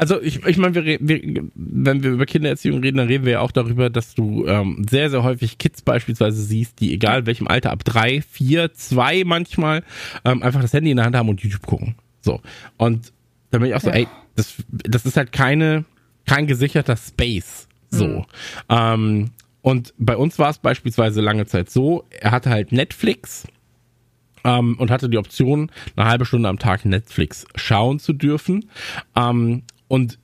Also 0.00 0.22
ich, 0.22 0.46
ich 0.46 0.56
meine, 0.56 0.76
wir, 0.76 0.98
wir, 1.00 1.42
wenn 1.56 2.04
wir 2.04 2.10
über 2.10 2.24
Kindererziehung 2.24 2.80
reden, 2.80 2.98
dann 2.98 3.08
reden 3.08 3.24
wir 3.24 3.32
ja 3.32 3.40
auch 3.40 3.50
darüber, 3.50 3.90
dass 3.90 4.14
du 4.14 4.46
ähm, 4.46 4.86
sehr, 4.88 5.10
sehr 5.10 5.24
häufig 5.24 5.58
Kids 5.58 5.82
beispielsweise 5.82 6.40
siehst, 6.40 6.78
die 6.78 6.94
egal 6.94 7.26
welchem 7.26 7.48
Alter, 7.48 7.72
ab 7.72 7.82
drei, 7.84 8.22
vier, 8.22 8.72
zwei 8.72 9.24
manchmal, 9.24 9.82
ähm, 10.24 10.44
einfach 10.44 10.62
das 10.62 10.72
Handy 10.72 10.92
in 10.92 10.98
der 10.98 11.06
Hand 11.06 11.16
haben 11.16 11.28
und 11.28 11.40
YouTube 11.40 11.66
gucken. 11.66 11.96
So. 12.20 12.40
Und 12.76 13.12
da 13.50 13.58
bin 13.58 13.68
ich 13.68 13.74
auch 13.74 13.80
so, 13.80 13.88
ja. 13.88 13.96
ey, 13.96 14.08
das, 14.36 14.54
das 14.68 15.06
ist 15.06 15.16
halt 15.16 15.32
keine, 15.32 15.84
kein 16.26 16.46
gesicherter 16.46 16.96
Space. 16.96 17.68
So. 17.90 18.06
Mhm. 18.06 18.24
Ähm, 18.68 19.30
und 19.62 19.94
bei 19.98 20.16
uns 20.16 20.38
war 20.38 20.50
es 20.50 20.58
beispielsweise 20.58 21.20
lange 21.20 21.46
Zeit 21.46 21.70
so, 21.70 22.04
er 22.10 22.30
hatte 22.30 22.50
halt 22.50 22.72
Netflix 22.72 23.46
ähm, 24.44 24.76
und 24.78 24.90
hatte 24.90 25.08
die 25.08 25.18
Option, 25.18 25.70
eine 25.96 26.08
halbe 26.08 26.26
Stunde 26.26 26.48
am 26.48 26.58
Tag 26.58 26.84
Netflix 26.84 27.46
schauen 27.54 27.98
zu 27.98 28.12
dürfen. 28.12 28.70
Ähm, 29.16 29.62
und 29.88 30.18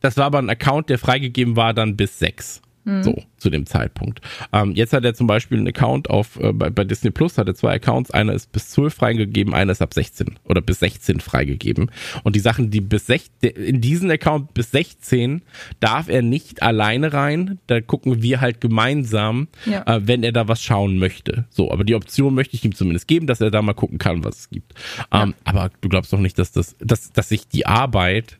das 0.00 0.16
war 0.16 0.26
aber 0.26 0.38
ein 0.38 0.50
Account, 0.50 0.88
der 0.90 0.98
freigegeben 0.98 1.56
war 1.56 1.74
dann 1.74 1.96
bis 1.96 2.18
sechs. 2.18 2.61
Mhm. 2.84 3.02
So, 3.04 3.22
zu 3.36 3.48
dem 3.48 3.66
Zeitpunkt. 3.66 4.20
Ähm, 4.52 4.72
jetzt 4.72 4.92
hat 4.92 5.04
er 5.04 5.14
zum 5.14 5.28
Beispiel 5.28 5.58
einen 5.58 5.68
Account 5.68 6.10
auf, 6.10 6.38
äh, 6.40 6.52
bei, 6.52 6.68
bei, 6.68 6.82
Disney 6.84 7.10
Plus 7.10 7.38
hat 7.38 7.46
er 7.46 7.54
zwei 7.54 7.74
Accounts. 7.74 8.10
Einer 8.10 8.32
ist 8.32 8.50
bis 8.50 8.70
12 8.70 8.92
freigegeben, 8.92 9.54
einer 9.54 9.70
ist 9.70 9.82
ab 9.82 9.94
16 9.94 10.38
oder 10.44 10.60
bis 10.60 10.80
16 10.80 11.20
freigegeben. 11.20 11.90
Und 12.24 12.34
die 12.34 12.40
Sachen, 12.40 12.70
die 12.70 12.80
bis 12.80 13.06
16, 13.06 13.50
in 13.50 13.80
diesen 13.80 14.10
Account 14.10 14.52
bis 14.54 14.72
16 14.72 15.42
darf 15.78 16.08
er 16.08 16.22
nicht 16.22 16.62
alleine 16.62 17.12
rein. 17.12 17.60
Da 17.68 17.80
gucken 17.80 18.20
wir 18.22 18.40
halt 18.40 18.60
gemeinsam, 18.60 19.48
ja. 19.64 19.86
äh, 19.86 20.06
wenn 20.06 20.24
er 20.24 20.32
da 20.32 20.48
was 20.48 20.62
schauen 20.62 20.98
möchte. 20.98 21.44
So, 21.50 21.70
aber 21.70 21.84
die 21.84 21.94
Option 21.94 22.34
möchte 22.34 22.56
ich 22.56 22.64
ihm 22.64 22.74
zumindest 22.74 23.06
geben, 23.06 23.28
dass 23.28 23.40
er 23.40 23.52
da 23.52 23.62
mal 23.62 23.74
gucken 23.74 23.98
kann, 23.98 24.24
was 24.24 24.40
es 24.40 24.50
gibt. 24.50 24.74
Ja. 25.12 25.22
Ähm, 25.22 25.34
aber 25.44 25.70
du 25.80 25.88
glaubst 25.88 26.12
doch 26.12 26.18
nicht, 26.18 26.38
dass 26.38 26.50
das, 26.50 26.76
dass, 26.80 27.12
dass 27.12 27.28
sich 27.28 27.46
die 27.46 27.66
Arbeit 27.66 28.38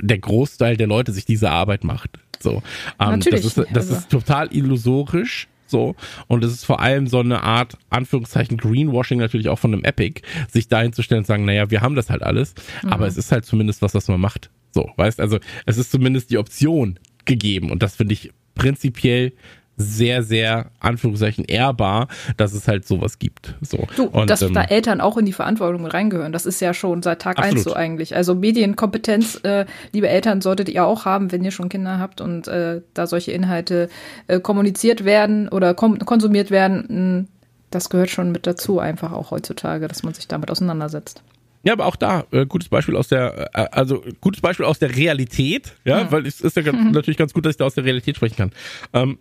der 0.00 0.18
Großteil 0.18 0.76
der 0.76 0.86
Leute 0.86 1.12
sich 1.12 1.24
diese 1.24 1.50
Arbeit 1.50 1.84
macht. 1.84 2.20
So, 2.42 2.62
ähm, 2.98 3.10
Natürlich. 3.10 3.42
Das, 3.42 3.56
ist, 3.56 3.66
das 3.72 3.88
also. 3.88 3.94
ist 3.94 4.10
total 4.10 4.54
illusorisch. 4.54 5.48
So. 5.66 5.94
Und 6.26 6.42
es 6.44 6.52
ist 6.52 6.64
vor 6.64 6.80
allem 6.80 7.06
so 7.06 7.20
eine 7.20 7.42
Art, 7.42 7.78
Anführungszeichen, 7.90 8.56
Greenwashing 8.56 9.18
natürlich 9.18 9.48
auch 9.48 9.58
von 9.58 9.72
einem 9.72 9.84
Epic, 9.84 10.22
sich 10.50 10.66
dahin 10.66 10.92
zu 10.92 11.02
stellen 11.02 11.20
und 11.20 11.26
sagen, 11.26 11.44
naja, 11.44 11.70
wir 11.70 11.80
haben 11.80 11.94
das 11.94 12.10
halt 12.10 12.22
alles, 12.22 12.54
mhm. 12.82 12.92
aber 12.92 13.06
es 13.06 13.16
ist 13.16 13.30
halt 13.30 13.44
zumindest 13.44 13.80
was, 13.80 13.94
was 13.94 14.08
man 14.08 14.20
macht. 14.20 14.50
So, 14.72 14.90
weißt, 14.96 15.20
also 15.20 15.38
es 15.66 15.78
ist 15.78 15.92
zumindest 15.92 16.30
die 16.30 16.38
Option 16.38 16.98
gegeben 17.24 17.70
und 17.70 17.82
das 17.82 17.96
finde 17.96 18.14
ich 18.14 18.32
prinzipiell 18.54 19.32
sehr, 19.80 20.22
sehr, 20.22 20.70
Anführungszeichen, 20.80 21.44
ehrbar, 21.44 22.08
dass 22.36 22.52
es 22.52 22.68
halt 22.68 22.86
sowas 22.86 23.18
gibt. 23.18 23.54
So. 23.60 23.86
Du, 23.96 24.04
und, 24.04 24.30
dass 24.30 24.42
ähm, 24.42 24.54
da 24.54 24.62
Eltern 24.62 25.00
auch 25.00 25.16
in 25.16 25.26
die 25.26 25.32
Verantwortung 25.32 25.86
reingehören, 25.86 26.32
das 26.32 26.46
ist 26.46 26.60
ja 26.60 26.74
schon 26.74 27.02
seit 27.02 27.22
Tag 27.22 27.38
absolut. 27.38 27.56
eins 27.56 27.64
so 27.64 27.74
eigentlich. 27.74 28.16
Also 28.16 28.34
Medienkompetenz, 28.34 29.40
äh, 29.42 29.66
liebe 29.92 30.08
Eltern, 30.08 30.40
solltet 30.40 30.68
ihr 30.68 30.84
auch 30.84 31.04
haben, 31.04 31.32
wenn 31.32 31.44
ihr 31.44 31.50
schon 31.50 31.68
Kinder 31.68 31.98
habt 31.98 32.20
und 32.20 32.48
äh, 32.48 32.82
da 32.94 33.06
solche 33.06 33.32
Inhalte 33.32 33.88
äh, 34.26 34.40
kommuniziert 34.40 35.04
werden 35.04 35.48
oder 35.48 35.74
kom 35.74 35.98
konsumiert 35.98 36.50
werden, 36.50 36.84
mh, 36.88 36.88
hm, 36.88 37.28
das 37.70 37.88
gehört 37.88 38.10
schon 38.10 38.32
mit 38.32 38.46
dazu, 38.46 38.80
einfach 38.80 39.12
auch 39.12 39.30
heutzutage, 39.30 39.86
dass 39.86 40.02
man 40.02 40.12
sich 40.12 40.26
damit 40.26 40.50
auseinandersetzt. 40.50 41.22
Ja, 41.62 41.74
aber 41.74 41.86
auch 41.86 41.96
da, 41.96 42.24
äh, 42.30 42.46
gutes 42.46 42.68
Beispiel 42.68 42.96
aus 42.96 43.08
der, 43.08 43.50
äh, 43.52 43.66
also 43.70 44.02
gutes 44.20 44.40
Beispiel 44.40 44.64
aus 44.64 44.78
der 44.78 44.96
Realität, 44.96 45.74
ja, 45.84 46.04
mhm. 46.04 46.12
weil 46.12 46.26
es 46.26 46.40
ist 46.40 46.56
ja 46.56 46.72
mhm. 46.72 46.90
natürlich 46.92 47.18
ganz 47.18 47.34
gut, 47.34 47.44
dass 47.44 47.52
ich 47.52 47.58
da 47.58 47.66
aus 47.66 47.74
der 47.74 47.84
Realität 47.84 48.16
sprechen 48.16 48.36
kann. 48.36 48.52
Ähm, 48.92 49.18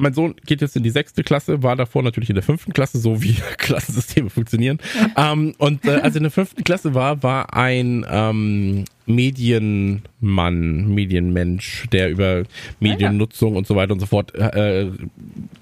mein 0.00 0.14
Sohn 0.14 0.34
geht 0.46 0.60
jetzt 0.60 0.76
in 0.76 0.82
die 0.82 0.90
sechste 0.90 1.22
Klasse, 1.22 1.62
war 1.62 1.76
davor 1.76 2.02
natürlich 2.02 2.30
in 2.30 2.34
der 2.34 2.42
fünften 2.42 2.72
Klasse, 2.72 2.98
so 2.98 3.22
wie 3.22 3.34
Klassensysteme 3.58 4.30
funktionieren. 4.30 4.78
Ähm, 5.16 5.54
und 5.58 5.84
äh, 5.84 6.00
als 6.00 6.14
er 6.14 6.18
in 6.18 6.22
der 6.24 6.32
fünften 6.32 6.64
Klasse 6.64 6.94
war, 6.94 7.22
war 7.22 7.54
ein 7.54 8.06
ähm, 8.10 8.84
Medienmann, 9.14 10.94
Medienmensch, 10.94 11.86
der 11.92 12.10
über 12.10 12.44
Mediennutzung 12.80 13.56
und 13.56 13.66
so 13.66 13.76
weiter 13.76 13.92
und 13.92 14.00
so 14.00 14.06
fort 14.06 14.34
äh, 14.34 14.90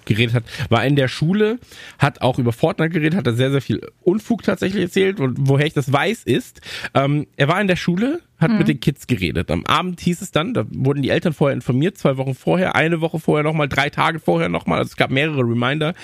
geredet 0.05 0.35
hat, 0.35 0.45
war 0.69 0.85
in 0.85 0.97
der 0.97 1.09
Schule, 1.09 1.59
hat 1.99 2.23
auch 2.23 2.39
über 2.39 2.53
Fortnite 2.53 2.91
geredet, 2.91 3.17
hat 3.17 3.27
da 3.27 3.33
sehr, 3.33 3.51
sehr 3.51 3.63
viel 3.63 3.81
Unfug 4.03 4.43
tatsächlich 4.43 4.83
erzählt 4.83 5.21
und 5.21 5.37
woher 5.41 5.67
ich 5.67 5.75
das 5.75 5.93
weiß 5.93 6.25
ist, 6.25 6.61
ähm, 6.95 7.27
er 7.37 7.49
war 7.49 7.61
in 7.61 7.69
der 7.69 7.77
Schule, 7.77 8.21
hat 8.39 8.51
mhm. 8.51 8.59
mit 8.59 8.69
den 8.69 8.81
Kids 8.81 9.07
geredet. 9.07 9.51
Am 9.51 9.67
Abend 9.67 10.01
hieß 10.01 10.23
es 10.23 10.31
dann, 10.31 10.55
da 10.55 10.65
wurden 10.71 11.03
die 11.03 11.11
Eltern 11.11 11.33
vorher 11.33 11.55
informiert, 11.55 11.99
zwei 11.99 12.17
Wochen 12.17 12.35
vorher, 12.35 12.77
eine 12.77 13.01
Woche 13.01 13.19
vorher 13.19 13.45
nochmal, 13.45 13.69
drei 13.69 13.91
Tage 13.91 14.21
vorher 14.21 14.49
nochmal, 14.49 14.79
also 14.79 14.91
es 14.91 14.97
gab 14.97 15.11
mehrere 15.11 15.41
Reminder. 15.41 15.95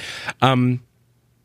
Ähm, 0.40 0.80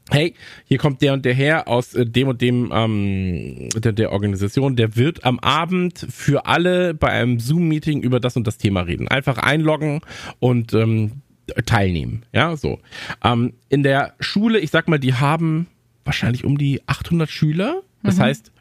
hey, 0.10 0.34
hier 0.66 0.78
kommt 0.78 1.02
der 1.02 1.14
und 1.14 1.26
der 1.26 1.34
her 1.34 1.68
aus 1.68 1.94
äh, 1.94 2.06
dem 2.06 2.28
und 2.28 2.42
dem 2.42 2.72
ähm, 2.74 3.70
der, 3.76 3.94
der 3.94 4.12
Organisation, 4.12 4.76
der 4.76 4.96
wird 4.96 5.24
am 5.24 5.40
Abend 5.40 6.06
für 6.10 6.46
alle 6.46 6.94
bei 6.94 7.10
einem 7.10 7.40
Zoom-Meeting 7.40 8.02
über 8.02 8.20
das 8.20 8.36
und 8.36 8.48
das 8.48 8.58
Thema 8.58 8.82
reden. 8.82 9.08
Einfach 9.08 9.38
einloggen 9.38 10.02
und 10.40 10.74
ähm, 10.74 11.22
teilnehmen. 11.66 12.24
Ja, 12.34 12.56
so. 12.56 12.80
Ähm, 13.24 13.54
in 13.70 13.84
der 13.84 14.14
Schule, 14.20 14.60
ich 14.60 14.72
sag 14.72 14.88
mal, 14.88 15.00
die 15.00 15.14
haben 15.14 15.68
wahrscheinlich 16.06 16.44
um 16.44 16.58
die 16.58 16.82
800 16.88 17.30
Schüler. 17.30 17.82
Das 18.04 18.18
mhm. 18.18 18.22
heißt, 18.22 18.52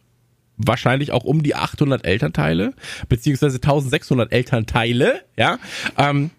wahrscheinlich 0.56 1.12
auch 1.12 1.24
um 1.24 1.42
die 1.42 1.54
800 1.54 2.04
Elternteile, 2.04 2.74
beziehungsweise 3.08 3.56
1600 3.56 4.32
Elternteile. 4.32 5.22
Ja. 5.36 5.58
Ähm, 5.96 6.30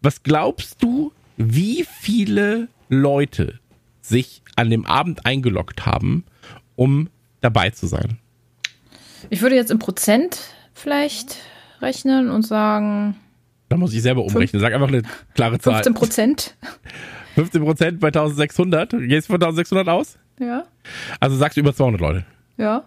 was 0.00 0.22
glaubst 0.22 0.82
du, 0.82 1.12
wie 1.36 1.84
viele 2.00 2.68
Leute 2.88 3.58
sich 4.04 4.42
an 4.56 4.70
dem 4.70 4.86
Abend 4.86 5.26
eingeloggt 5.26 5.86
haben, 5.86 6.24
um 6.76 7.08
dabei 7.40 7.70
zu 7.70 7.86
sein? 7.86 8.18
Ich 9.30 9.40
würde 9.42 9.56
jetzt 9.56 9.70
im 9.70 9.78
Prozent 9.78 10.38
vielleicht 10.74 11.38
rechnen 11.80 12.30
und 12.30 12.42
sagen. 12.42 13.16
Da 13.68 13.76
muss 13.76 13.94
ich 13.94 14.02
selber 14.02 14.22
umrechnen. 14.24 14.60
Sag 14.60 14.74
einfach 14.74 14.88
eine 14.88 15.02
klare 15.34 15.58
Zahl. 15.58 15.82
15 15.82 15.94
Prozent. 15.94 16.56
15 17.34 17.62
Prozent 17.62 18.00
bei 18.00 18.08
1600. 18.08 18.90
Gehst 18.90 19.28
du 19.28 19.32
von 19.32 19.42
1600 19.42 19.88
aus? 19.88 20.18
Ja. 20.38 20.64
Also 21.20 21.36
sagst 21.36 21.56
du 21.56 21.60
über 21.60 21.74
200 21.74 22.00
Leute. 22.00 22.26
Ja. 22.56 22.84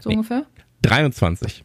So 0.00 0.10
nee. 0.10 0.16
ungefähr. 0.16 0.44
23. 0.82 1.64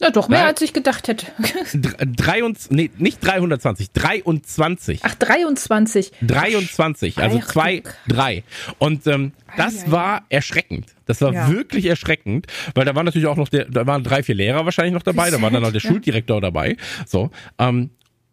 Ja, 0.00 0.10
doch 0.10 0.28
mehr, 0.28 0.42
Drei, 0.42 0.48
als 0.48 0.62
ich 0.62 0.72
gedacht 0.72 1.08
hätte. 1.08 1.26
23, 2.16 2.70
nee, 2.70 2.90
nicht 2.98 3.24
320, 3.24 3.90
23. 3.90 5.00
Ach, 5.02 5.14
23. 5.16 6.12
23, 6.22 7.18
also 7.18 7.40
2, 7.40 7.82
3. 8.06 8.44
Und 8.78 9.06
ähm, 9.08 9.32
das 9.56 9.82
Eieiei. 9.82 9.90
war 9.90 10.22
erschreckend. 10.28 10.94
Das 11.06 11.20
war 11.20 11.32
ja. 11.32 11.50
wirklich 11.50 11.86
erschreckend, 11.86 12.46
weil 12.74 12.84
da 12.84 12.94
waren 12.94 13.06
natürlich 13.06 13.26
auch 13.26 13.36
noch, 13.36 13.48
der, 13.48 13.64
da 13.64 13.86
waren 13.86 14.04
drei, 14.04 14.22
vier 14.22 14.36
Lehrer 14.36 14.64
wahrscheinlich 14.64 14.94
noch 14.94 15.02
dabei, 15.02 15.30
da 15.30 15.42
war 15.42 15.50
dann 15.50 15.62
noch 15.62 15.72
der 15.72 15.80
ja. 15.82 15.90
Schuldirektor 15.90 16.40
dabei. 16.40 16.76
So, 17.06 17.30
ähm, 17.58 17.90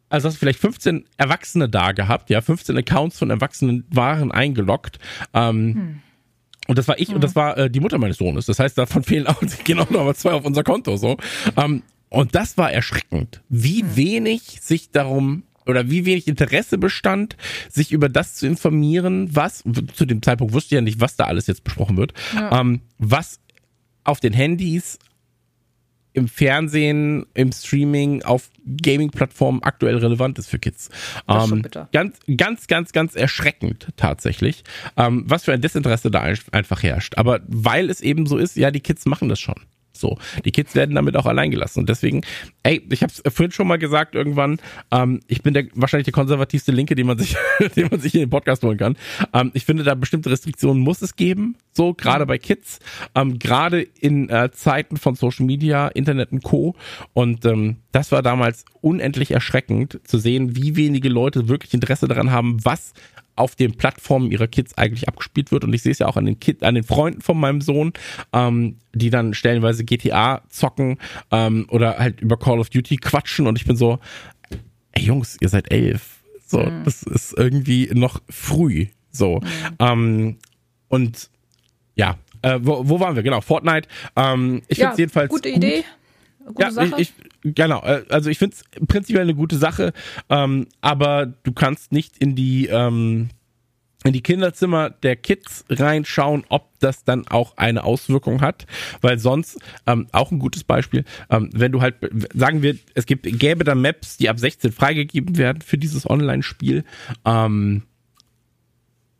also 0.09 0.27
hast 0.27 0.35
du 0.35 0.39
vielleicht 0.39 0.59
15 0.59 1.05
Erwachsene 1.17 1.67
da 1.67 1.93
gehabt, 1.93 2.29
ja, 2.29 2.41
15 2.41 2.77
Accounts 2.77 3.17
von 3.17 3.31
Erwachsenen 3.31 3.85
waren 3.89 4.31
eingeloggt. 4.31 4.99
Ähm, 5.33 5.75
hm. 5.75 6.01
Und 6.67 6.77
das 6.77 6.87
war 6.87 6.99
ich 6.99 7.09
mhm. 7.09 7.15
und 7.15 7.23
das 7.23 7.35
war 7.35 7.57
äh, 7.57 7.69
die 7.69 7.79
Mutter 7.79 7.97
meines 7.97 8.17
Sohnes. 8.17 8.45
Das 8.45 8.59
heißt, 8.59 8.77
davon 8.77 9.03
fehlen 9.03 9.27
auch 9.27 9.41
genau 9.63 9.87
noch 9.89 10.03
mal 10.03 10.15
zwei 10.15 10.31
auf 10.31 10.45
unser 10.45 10.63
Konto. 10.63 10.97
So. 10.97 11.17
Ähm, 11.57 11.83
und 12.09 12.35
das 12.35 12.57
war 12.57 12.71
erschreckend, 12.71 13.41
wie 13.49 13.83
mhm. 13.83 13.95
wenig 13.95 14.59
sich 14.61 14.91
darum 14.91 15.43
oder 15.65 15.89
wie 15.89 16.05
wenig 16.05 16.27
Interesse 16.27 16.77
bestand, 16.77 17.35
sich 17.69 17.91
über 17.91 18.07
das 18.07 18.35
zu 18.35 18.45
informieren, 18.45 19.35
was, 19.35 19.63
zu 19.93 20.05
dem 20.05 20.21
Zeitpunkt 20.21 20.53
wusste 20.53 20.75
ich 20.75 20.77
ja 20.77 20.81
nicht, 20.81 20.99
was 20.99 21.15
da 21.15 21.25
alles 21.25 21.47
jetzt 21.47 21.63
besprochen 21.63 21.97
wird, 21.97 22.13
ja. 22.35 22.61
ähm, 22.61 22.81
was 22.99 23.39
auf 24.03 24.19
den 24.19 24.33
Handys 24.33 24.99
im 26.15 26.27
Fernsehen, 26.27 27.25
im 27.33 27.51
Streaming, 27.51 28.23
auf 28.23 28.49
Gaming-Plattformen 28.81 29.61
aktuell 29.63 29.97
relevant 29.97 30.39
ist 30.39 30.49
für 30.49 30.59
Kids. 30.59 30.89
Ähm, 31.27 31.63
ganz, 31.91 32.19
ganz, 32.37 32.67
ganz, 32.67 32.91
ganz 32.93 33.15
erschreckend 33.15 33.89
tatsächlich, 33.97 34.63
ähm, 34.97 35.25
was 35.27 35.43
für 35.43 35.53
ein 35.53 35.61
Desinteresse 35.61 36.09
da 36.09 36.21
einfach 36.51 36.83
herrscht. 36.83 37.17
Aber 37.17 37.41
weil 37.47 37.89
es 37.89 38.01
eben 38.01 38.25
so 38.25 38.37
ist, 38.37 38.55
ja, 38.55 38.71
die 38.71 38.79
Kids 38.79 39.05
machen 39.05 39.29
das 39.29 39.39
schon. 39.39 39.55
So, 39.91 40.17
die 40.43 40.51
Kids 40.51 40.75
werden 40.75 40.95
damit 40.95 41.15
auch 41.15 41.25
allein 41.25 41.51
gelassen. 41.51 41.79
Und 41.79 41.89
deswegen, 41.89 42.21
ey, 42.65 42.81
ich 42.89 43.03
habe 43.03 43.13
es 43.13 43.21
vorhin 43.33 43.51
schon 43.51 43.67
mal 43.67 43.77
gesagt 43.77 44.15
irgendwann, 44.15 44.59
ähm, 44.91 45.19
ich 45.27 45.43
bin 45.43 45.53
der 45.53 45.67
wahrscheinlich 45.75 46.05
der 46.05 46.13
konservativste 46.13 46.71
Linke, 46.71 46.95
den 46.95 47.05
man 47.05 47.17
sich, 47.17 47.35
den 47.75 47.87
man 47.89 47.99
sich 47.99 48.13
in 48.15 48.21
den 48.21 48.29
Podcast 48.29 48.63
holen 48.63 48.77
kann. 48.77 48.97
Ähm, 49.33 49.51
ich 49.53 49.65
finde, 49.65 49.83
da 49.83 49.93
bestimmte 49.93 50.31
Restriktionen 50.31 50.81
muss 50.81 51.01
es 51.01 51.15
geben, 51.15 51.55
so 51.71 51.93
gerade 51.93 52.25
bei 52.25 52.39
Kids, 52.39 52.79
ähm, 53.13 53.37
gerade 53.37 53.81
in 53.81 54.29
äh, 54.29 54.49
Zeiten 54.51 54.97
von 54.97 55.15
Social 55.15 55.45
Media, 55.45 55.87
Internet 55.89 56.31
und 56.31 56.43
Co. 56.43 56.75
Und 57.13 57.45
ähm, 57.45 57.77
das 57.91 58.11
war 58.11 58.23
damals 58.23 58.65
unendlich 58.81 59.31
erschreckend 59.31 59.99
zu 60.03 60.17
sehen, 60.17 60.55
wie 60.55 60.75
wenige 60.75 61.09
Leute 61.09 61.47
wirklich 61.47 61.73
Interesse 61.73 62.07
daran 62.07 62.31
haben, 62.31 62.65
was 62.65 62.93
auf 63.35 63.55
den 63.55 63.75
Plattformen 63.75 64.31
ihrer 64.31 64.47
Kids 64.47 64.77
eigentlich 64.77 65.07
abgespielt 65.07 65.51
wird. 65.51 65.63
Und 65.63 65.73
ich 65.73 65.81
sehe 65.81 65.91
es 65.91 65.99
ja 65.99 66.07
auch 66.07 66.17
an 66.17 66.25
den 66.25 66.39
Kid, 66.39 66.63
an 66.63 66.75
den 66.75 66.83
Freunden 66.83 67.21
von 67.21 67.37
meinem 67.37 67.61
Sohn, 67.61 67.93
ähm, 68.33 68.77
die 68.93 69.09
dann 69.09 69.33
stellenweise 69.33 69.83
GTA 69.83 70.41
zocken 70.49 70.97
ähm, 71.31 71.67
oder 71.69 71.97
halt 71.97 72.21
über 72.21 72.37
Call 72.37 72.54
of 72.59 72.69
Duty 72.69 72.97
quatschen. 72.97 73.47
Und 73.47 73.57
ich 73.57 73.65
bin 73.65 73.75
so, 73.75 73.99
ey 74.91 75.03
Jungs, 75.03 75.37
ihr 75.41 75.49
seid 75.49 75.71
elf. 75.71 76.23
So, 76.45 76.59
mhm. 76.59 76.83
das 76.83 77.03
ist 77.03 77.33
irgendwie 77.37 77.89
noch 77.93 78.21
früh. 78.29 78.87
So. 79.11 79.39
Mhm. 79.39 79.75
Ähm, 79.79 80.37
und 80.89 81.29
ja, 81.95 82.17
äh, 82.41 82.59
wo, 82.61 82.87
wo 82.87 82.99
waren 82.99 83.15
wir? 83.15 83.23
Genau, 83.23 83.41
Fortnite. 83.41 83.87
Ähm, 84.15 84.61
ich 84.67 84.77
ja, 84.77 84.87
finde 84.87 84.93
es 84.93 84.99
jedenfalls. 84.99 85.29
Gute 85.29 85.49
gut. 85.49 85.57
Idee. 85.57 85.83
Gute 86.45 86.61
ja, 86.61 86.71
Sache. 86.71 86.93
Ich, 86.97 87.13
ich, 87.43 87.55
genau. 87.55 87.81
Äh, 87.83 88.03
also 88.09 88.29
ich 88.29 88.37
finde 88.37 88.55
es 88.55 88.85
prinzipiell 88.87 89.23
eine 89.23 89.33
gute 89.33 89.57
Sache, 89.57 89.93
ähm, 90.29 90.67
aber 90.81 91.25
du 91.25 91.51
kannst 91.53 91.91
nicht 91.91 92.17
in 92.19 92.35
die 92.35 92.67
ähm, 92.67 93.29
in 94.05 94.13
die 94.13 94.21
Kinderzimmer 94.21 94.91
der 94.91 95.15
Kids 95.15 95.65
reinschauen, 95.69 96.43
ob 96.49 96.69
das 96.79 97.03
dann 97.03 97.27
auch 97.27 97.57
eine 97.57 97.83
Auswirkung 97.83 98.41
hat, 98.41 98.67
weil 99.01 99.17
sonst 99.17 99.57
ähm, 99.87 100.07
auch 100.11 100.31
ein 100.31 100.39
gutes 100.39 100.63
Beispiel, 100.63 101.03
ähm, 101.29 101.49
wenn 101.53 101.71
du 101.71 101.81
halt 101.81 101.95
sagen 102.33 102.61
wir, 102.61 102.77
es 102.93 103.07
gibt 103.07 103.23
gäbe 103.23 103.63
da 103.63 103.73
Maps, 103.73 104.17
die 104.17 104.29
ab 104.29 104.39
16 104.39 104.71
freigegeben 104.71 105.37
werden 105.37 105.61
für 105.61 105.77
dieses 105.77 106.07
Online-Spiel. 106.09 106.83
Ähm, 107.25 107.81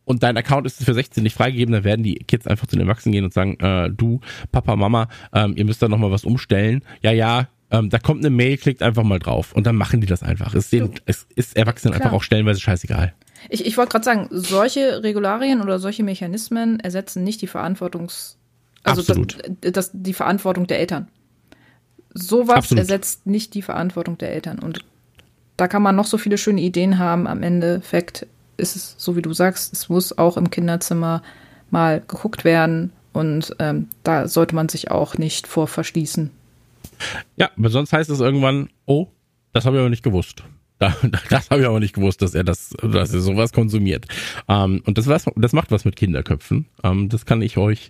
und 0.04 0.22
dein 0.22 0.36
Account 0.36 0.66
ist 0.66 0.84
für 0.84 0.94
16 0.94 1.24
nicht 1.24 1.34
freigegeben, 1.34 1.72
dann 1.72 1.82
werden 1.82 2.04
die 2.04 2.14
Kids 2.14 2.46
einfach 2.46 2.68
zu 2.68 2.76
den 2.76 2.86
Erwachsenen 2.86 3.12
gehen 3.12 3.24
und 3.24 3.34
sagen, 3.34 3.58
äh, 3.58 3.90
du, 3.90 4.20
Papa, 4.52 4.76
Mama, 4.76 5.08
ähm, 5.32 5.54
ihr 5.56 5.64
müsst 5.64 5.82
da 5.82 5.88
nochmal 5.88 6.12
was 6.12 6.24
umstellen. 6.24 6.84
Ja, 7.02 7.10
ja, 7.10 7.48
ähm, 7.72 7.90
da 7.90 7.98
kommt 7.98 8.20
eine 8.20 8.30
Mail, 8.30 8.56
klickt 8.56 8.82
einfach 8.82 9.02
mal 9.02 9.18
drauf 9.18 9.52
und 9.52 9.66
dann 9.66 9.74
machen 9.74 10.00
die 10.00 10.06
das 10.06 10.22
einfach. 10.22 10.54
Es, 10.54 10.70
den, 10.70 10.90
es 11.06 11.26
ist 11.34 11.56
Erwachsenen 11.56 11.94
Klar. 11.94 12.06
einfach 12.06 12.16
auch 12.16 12.22
stellenweise 12.22 12.60
scheißegal. 12.60 13.14
Ich, 13.48 13.64
ich 13.64 13.76
wollte 13.76 13.92
gerade 13.92 14.04
sagen, 14.04 14.28
solche 14.30 15.02
Regularien 15.02 15.60
oder 15.60 15.78
solche 15.78 16.02
Mechanismen 16.02 16.80
ersetzen 16.80 17.24
nicht 17.24 17.42
die 17.42 17.46
Verantwortungs 17.46 18.38
also 18.86 19.00
Absolut. 19.00 19.38
Das, 19.62 19.72
das, 19.72 19.90
die 19.92 20.14
Verantwortung 20.14 20.68
der 20.68 20.78
Eltern. 20.78 21.08
Sowas 22.14 22.58
Absolut. 22.58 22.82
ersetzt 22.82 23.26
nicht 23.26 23.54
die 23.54 23.62
Verantwortung 23.62 24.16
der 24.16 24.32
Eltern. 24.32 24.60
Und 24.60 24.78
da 25.56 25.66
kann 25.66 25.82
man 25.82 25.96
noch 25.96 26.06
so 26.06 26.18
viele 26.18 26.38
schöne 26.38 26.60
Ideen 26.60 26.98
haben. 26.98 27.26
Am 27.26 27.42
Endeffekt 27.42 28.26
ist 28.56 28.76
es 28.76 28.94
so, 28.96 29.16
wie 29.16 29.22
du 29.22 29.32
sagst, 29.32 29.72
es 29.72 29.88
muss 29.88 30.16
auch 30.16 30.36
im 30.36 30.50
Kinderzimmer 30.50 31.22
mal 31.70 32.00
geguckt 32.06 32.44
werden. 32.44 32.92
Und 33.12 33.56
ähm, 33.58 33.88
da 34.04 34.28
sollte 34.28 34.54
man 34.54 34.68
sich 34.68 34.90
auch 34.90 35.18
nicht 35.18 35.48
vor 35.48 35.66
verschließen. 35.66 36.30
Ja, 37.36 37.50
weil 37.56 37.70
sonst 37.70 37.92
heißt 37.92 38.08
es 38.08 38.20
irgendwann, 38.20 38.70
oh, 38.86 39.08
das 39.52 39.66
habe 39.66 39.76
ich 39.76 39.80
aber 39.80 39.90
nicht 39.90 40.04
gewusst. 40.04 40.44
das 41.30 41.50
habe 41.50 41.62
ich 41.62 41.66
aber 41.66 41.80
nicht 41.80 41.94
gewusst, 41.94 42.20
dass 42.20 42.34
er 42.34 42.44
das, 42.44 42.70
dass 42.82 43.14
er 43.14 43.20
sowas 43.20 43.52
konsumiert. 43.52 44.06
Ähm, 44.46 44.82
und 44.84 44.98
das, 44.98 45.06
was, 45.06 45.24
das 45.34 45.52
macht 45.54 45.70
was 45.70 45.86
mit 45.86 45.96
Kinderköpfen. 45.96 46.66
Ähm, 46.82 47.08
das 47.08 47.24
kann 47.24 47.40
ich 47.40 47.56
euch 47.56 47.88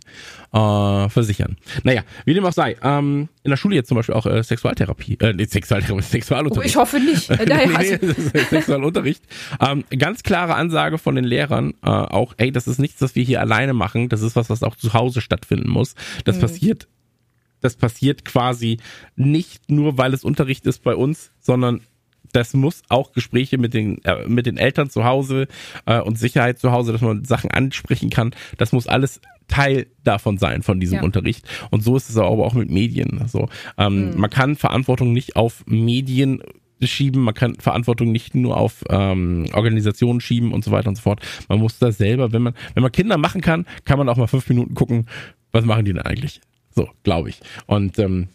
äh, 0.52 1.08
versichern. 1.08 1.56
Naja, 1.82 2.02
wie 2.24 2.34
dem 2.34 2.44
auch 2.44 2.52
sei. 2.52 2.76
Ähm, 2.82 3.28
in 3.42 3.50
der 3.50 3.56
Schule 3.56 3.74
jetzt 3.74 3.88
zum 3.88 3.96
Beispiel 3.96 4.14
auch 4.14 4.26
äh, 4.26 4.42
Sexualtherapie, 4.42 5.18
äh, 5.20 5.32
nicht 5.32 5.50
Sexualtherapie, 5.50 6.02
Sexualunterricht. 6.10 6.64
Oh, 6.64 6.68
ich 6.68 6.76
hoffe 6.76 7.00
nicht. 7.00 7.28
Äh, 7.28 7.44
nee, 7.48 7.98
nee, 8.00 8.42
Sexualunterricht. 8.50 9.24
Ähm, 9.60 9.84
ganz 9.98 10.22
klare 10.22 10.54
Ansage 10.54 10.98
von 10.98 11.16
den 11.16 11.24
Lehrern, 11.24 11.74
äh, 11.82 11.88
auch, 11.88 12.34
ey, 12.36 12.52
das 12.52 12.68
ist 12.68 12.78
nichts, 12.78 13.00
was 13.02 13.16
wir 13.16 13.24
hier 13.24 13.40
alleine 13.40 13.74
machen. 13.74 14.08
Das 14.08 14.22
ist 14.22 14.36
was, 14.36 14.48
was 14.48 14.62
auch 14.62 14.76
zu 14.76 14.92
Hause 14.92 15.20
stattfinden 15.20 15.68
muss. 15.68 15.96
Das 16.24 16.36
mhm. 16.36 16.40
passiert 16.42 16.88
das 17.62 17.74
passiert 17.74 18.24
quasi 18.24 18.76
nicht 19.16 19.70
nur, 19.70 19.98
weil 19.98 20.14
es 20.14 20.24
Unterricht 20.24 20.66
ist 20.66 20.82
bei 20.82 20.94
uns, 20.94 21.32
sondern 21.40 21.80
das 22.32 22.54
muss 22.54 22.82
auch 22.88 23.12
Gespräche 23.12 23.58
mit 23.58 23.74
den, 23.74 24.02
äh, 24.04 24.26
mit 24.26 24.46
den 24.46 24.56
Eltern 24.56 24.90
zu 24.90 25.04
Hause 25.04 25.48
äh, 25.86 26.00
und 26.00 26.18
Sicherheit 26.18 26.58
zu 26.58 26.72
Hause, 26.72 26.92
dass 26.92 27.00
man 27.00 27.24
Sachen 27.24 27.50
ansprechen 27.50 28.10
kann. 28.10 28.32
Das 28.58 28.72
muss 28.72 28.86
alles 28.86 29.20
Teil 29.48 29.86
davon 30.02 30.38
sein, 30.38 30.62
von 30.62 30.80
diesem 30.80 30.98
ja. 30.98 31.02
Unterricht. 31.02 31.48
Und 31.70 31.82
so 31.84 31.96
ist 31.96 32.10
es 32.10 32.16
aber 32.16 32.44
auch 32.44 32.54
mit 32.54 32.70
Medien. 32.70 33.20
Also, 33.20 33.48
ähm, 33.78 34.10
mhm. 34.10 34.20
Man 34.20 34.30
kann 34.30 34.56
Verantwortung 34.56 35.12
nicht 35.12 35.36
auf 35.36 35.64
Medien 35.66 36.42
schieben, 36.82 37.22
man 37.22 37.34
kann 37.34 37.54
Verantwortung 37.54 38.12
nicht 38.12 38.34
nur 38.34 38.56
auf 38.56 38.84
ähm, 38.90 39.46
Organisationen 39.54 40.20
schieben 40.20 40.52
und 40.52 40.64
so 40.64 40.70
weiter 40.72 40.88
und 40.88 40.96
so 40.96 41.02
fort. 41.02 41.20
Man 41.48 41.58
muss 41.58 41.78
da 41.78 41.90
selber, 41.90 42.32
wenn 42.32 42.42
man, 42.42 42.54
wenn 42.74 42.82
man 42.82 42.92
Kinder 42.92 43.16
machen 43.16 43.40
kann, 43.40 43.66
kann 43.84 43.98
man 43.98 44.08
auch 44.08 44.16
mal 44.16 44.26
fünf 44.26 44.48
Minuten 44.48 44.74
gucken, 44.74 45.06
was 45.52 45.64
machen 45.64 45.84
die 45.84 45.92
denn 45.92 46.02
eigentlich? 46.02 46.40
So, 46.74 46.88
glaube 47.02 47.30
ich. 47.30 47.40
Und 47.66 47.98
ähm, 47.98 48.28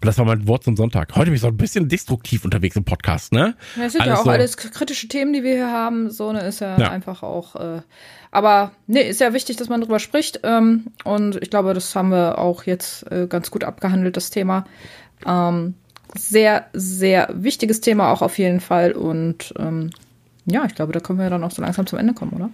das 0.00 0.18
war 0.18 0.24
mein 0.24 0.46
Wort 0.46 0.64
zum 0.64 0.76
Sonntag. 0.76 1.14
Heute 1.16 1.26
bin 1.26 1.34
ich 1.34 1.40
so 1.40 1.46
ein 1.46 1.56
bisschen 1.56 1.88
destruktiv 1.88 2.44
unterwegs 2.44 2.76
im 2.76 2.84
Podcast, 2.84 3.32
ne? 3.32 3.54
Ja, 3.76 3.84
es 3.84 3.92
sind 3.92 4.02
alles 4.02 4.14
ja 4.14 4.20
auch 4.20 4.24
so 4.24 4.30
alles 4.30 4.56
kritische 4.56 5.08
Themen, 5.08 5.32
die 5.32 5.42
wir 5.42 5.54
hier 5.54 5.72
haben. 5.72 6.10
So 6.10 6.28
eine 6.28 6.40
ist 6.40 6.60
ja, 6.60 6.78
ja. 6.78 6.90
einfach 6.90 7.22
auch. 7.22 7.56
Äh, 7.56 7.80
aber 8.30 8.72
nee, 8.86 9.02
ist 9.02 9.20
ja 9.20 9.32
wichtig, 9.32 9.56
dass 9.56 9.68
man 9.68 9.80
drüber 9.80 9.98
spricht. 9.98 10.40
Ähm, 10.42 10.88
und 11.04 11.36
ich 11.42 11.48
glaube, 11.48 11.72
das 11.72 11.94
haben 11.96 12.10
wir 12.10 12.38
auch 12.38 12.64
jetzt 12.64 13.10
äh, 13.10 13.26
ganz 13.26 13.50
gut 13.50 13.64
abgehandelt, 13.64 14.16
das 14.16 14.30
Thema. 14.30 14.66
Ähm, 15.24 15.74
sehr, 16.14 16.66
sehr 16.74 17.30
wichtiges 17.32 17.80
Thema 17.80 18.12
auch 18.12 18.22
auf 18.22 18.38
jeden 18.38 18.60
Fall. 18.60 18.92
Und 18.92 19.54
ähm, 19.58 19.90
ja, 20.44 20.64
ich 20.66 20.74
glaube, 20.74 20.92
da 20.92 21.00
können 21.00 21.18
wir 21.18 21.30
dann 21.30 21.42
auch 21.42 21.50
so 21.50 21.62
langsam 21.62 21.86
zum 21.86 21.98
Ende 21.98 22.12
kommen, 22.12 22.32
oder? 22.32 22.50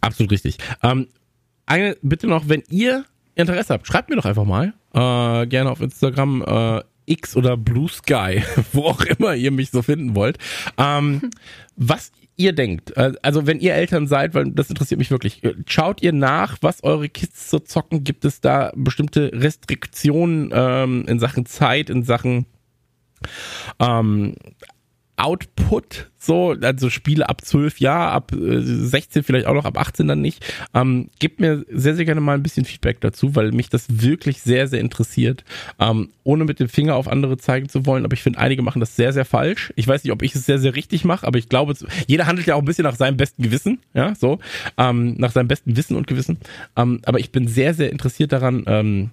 Absolut 0.00 0.32
richtig. 0.32 0.58
Ähm, 0.82 1.06
eine 1.64 1.96
Bitte 2.02 2.26
noch, 2.26 2.48
wenn 2.48 2.64
ihr 2.68 3.04
Interesse 3.34 3.74
habt, 3.74 3.86
schreibt 3.86 4.10
mir 4.10 4.16
doch 4.16 4.24
einfach 4.24 4.44
mal. 4.44 4.74
Äh, 4.94 5.46
gerne 5.46 5.70
auf 5.70 5.80
Instagram 5.80 6.42
äh, 6.46 6.82
X 7.06 7.36
oder 7.36 7.56
Blue 7.56 7.88
Sky, 7.88 8.42
wo 8.72 8.84
auch 8.84 9.00
immer 9.02 9.34
ihr 9.34 9.50
mich 9.50 9.70
so 9.70 9.82
finden 9.82 10.14
wollt. 10.14 10.38
Ähm, 10.78 11.30
was 11.76 12.12
ihr 12.36 12.52
denkt, 12.52 12.96
äh, 12.96 13.12
also 13.22 13.46
wenn 13.46 13.60
ihr 13.60 13.74
Eltern 13.74 14.06
seid, 14.06 14.34
weil 14.34 14.50
das 14.50 14.70
interessiert 14.70 14.98
mich 14.98 15.10
wirklich, 15.10 15.42
äh, 15.44 15.54
schaut 15.66 16.02
ihr 16.02 16.12
nach, 16.12 16.58
was 16.60 16.82
eure 16.82 17.08
Kids 17.08 17.50
so 17.50 17.58
zocken? 17.58 18.04
Gibt 18.04 18.24
es 18.24 18.40
da 18.40 18.72
bestimmte 18.74 19.30
Restriktionen 19.34 20.50
ähm, 20.52 21.04
in 21.08 21.18
Sachen 21.18 21.46
Zeit, 21.46 21.90
in 21.90 22.02
Sachen 22.02 22.46
ähm, 23.78 24.34
Output, 25.16 26.10
so, 26.18 26.56
also 26.62 26.88
Spiele 26.88 27.28
ab 27.28 27.44
12 27.44 27.80
Jahre, 27.80 28.12
ab 28.12 28.32
äh, 28.32 28.60
16 28.60 29.22
vielleicht 29.22 29.46
auch 29.46 29.54
noch, 29.54 29.66
ab 29.66 29.78
18 29.78 30.08
dann 30.08 30.22
nicht. 30.22 30.44
Ähm, 30.72 31.10
gebt 31.18 31.38
mir 31.38 31.66
sehr, 31.70 31.94
sehr 31.94 32.06
gerne 32.06 32.22
mal 32.22 32.34
ein 32.34 32.42
bisschen 32.42 32.64
Feedback 32.64 33.00
dazu, 33.00 33.36
weil 33.36 33.52
mich 33.52 33.68
das 33.68 34.02
wirklich 34.02 34.40
sehr, 34.40 34.68
sehr 34.68 34.80
interessiert. 34.80 35.44
Ähm, 35.78 36.08
ohne 36.24 36.44
mit 36.44 36.60
dem 36.60 36.68
Finger 36.68 36.96
auf 36.96 37.08
andere 37.08 37.36
zeigen 37.36 37.68
zu 37.68 37.84
wollen, 37.84 38.04
aber 38.04 38.14
ich 38.14 38.22
finde, 38.22 38.38
einige 38.38 38.62
machen 38.62 38.80
das 38.80 38.96
sehr, 38.96 39.12
sehr 39.12 39.26
falsch. 39.26 39.72
Ich 39.76 39.86
weiß 39.86 40.02
nicht, 40.02 40.12
ob 40.12 40.22
ich 40.22 40.34
es 40.34 40.46
sehr, 40.46 40.58
sehr 40.58 40.74
richtig 40.74 41.04
mache, 41.04 41.26
aber 41.26 41.38
ich 41.38 41.48
glaube, 41.50 41.74
jeder 42.06 42.26
handelt 42.26 42.46
ja 42.46 42.54
auch 42.54 42.60
ein 42.60 42.64
bisschen 42.64 42.84
nach 42.84 42.96
seinem 42.96 43.18
besten 43.18 43.42
Gewissen, 43.42 43.80
ja, 43.92 44.14
so, 44.14 44.38
ähm, 44.78 45.14
nach 45.18 45.32
seinem 45.32 45.48
besten 45.48 45.76
Wissen 45.76 45.96
und 45.96 46.06
Gewissen. 46.06 46.38
Ähm, 46.74 47.00
aber 47.04 47.20
ich 47.20 47.30
bin 47.32 47.48
sehr, 47.48 47.74
sehr 47.74 47.92
interessiert 47.92 48.32
daran, 48.32 48.64
ähm, 48.66 49.10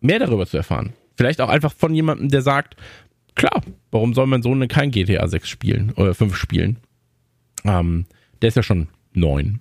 mehr 0.00 0.18
darüber 0.18 0.46
zu 0.46 0.58
erfahren. 0.58 0.92
Vielleicht 1.16 1.40
auch 1.40 1.48
einfach 1.48 1.72
von 1.72 1.94
jemandem, 1.94 2.28
der 2.28 2.42
sagt, 2.42 2.76
klar, 3.34 3.62
warum 3.90 4.14
soll 4.14 4.26
mein 4.26 4.42
Sohn 4.42 4.60
denn 4.60 4.68
kein 4.68 4.90
GTA 4.90 5.26
6 5.26 5.48
spielen 5.48 5.92
oder 5.96 6.14
5 6.14 6.36
spielen? 6.36 6.78
Ähm, 7.64 8.06
der 8.40 8.48
ist 8.48 8.56
ja 8.56 8.62
schon 8.62 8.88
neun. 9.12 9.60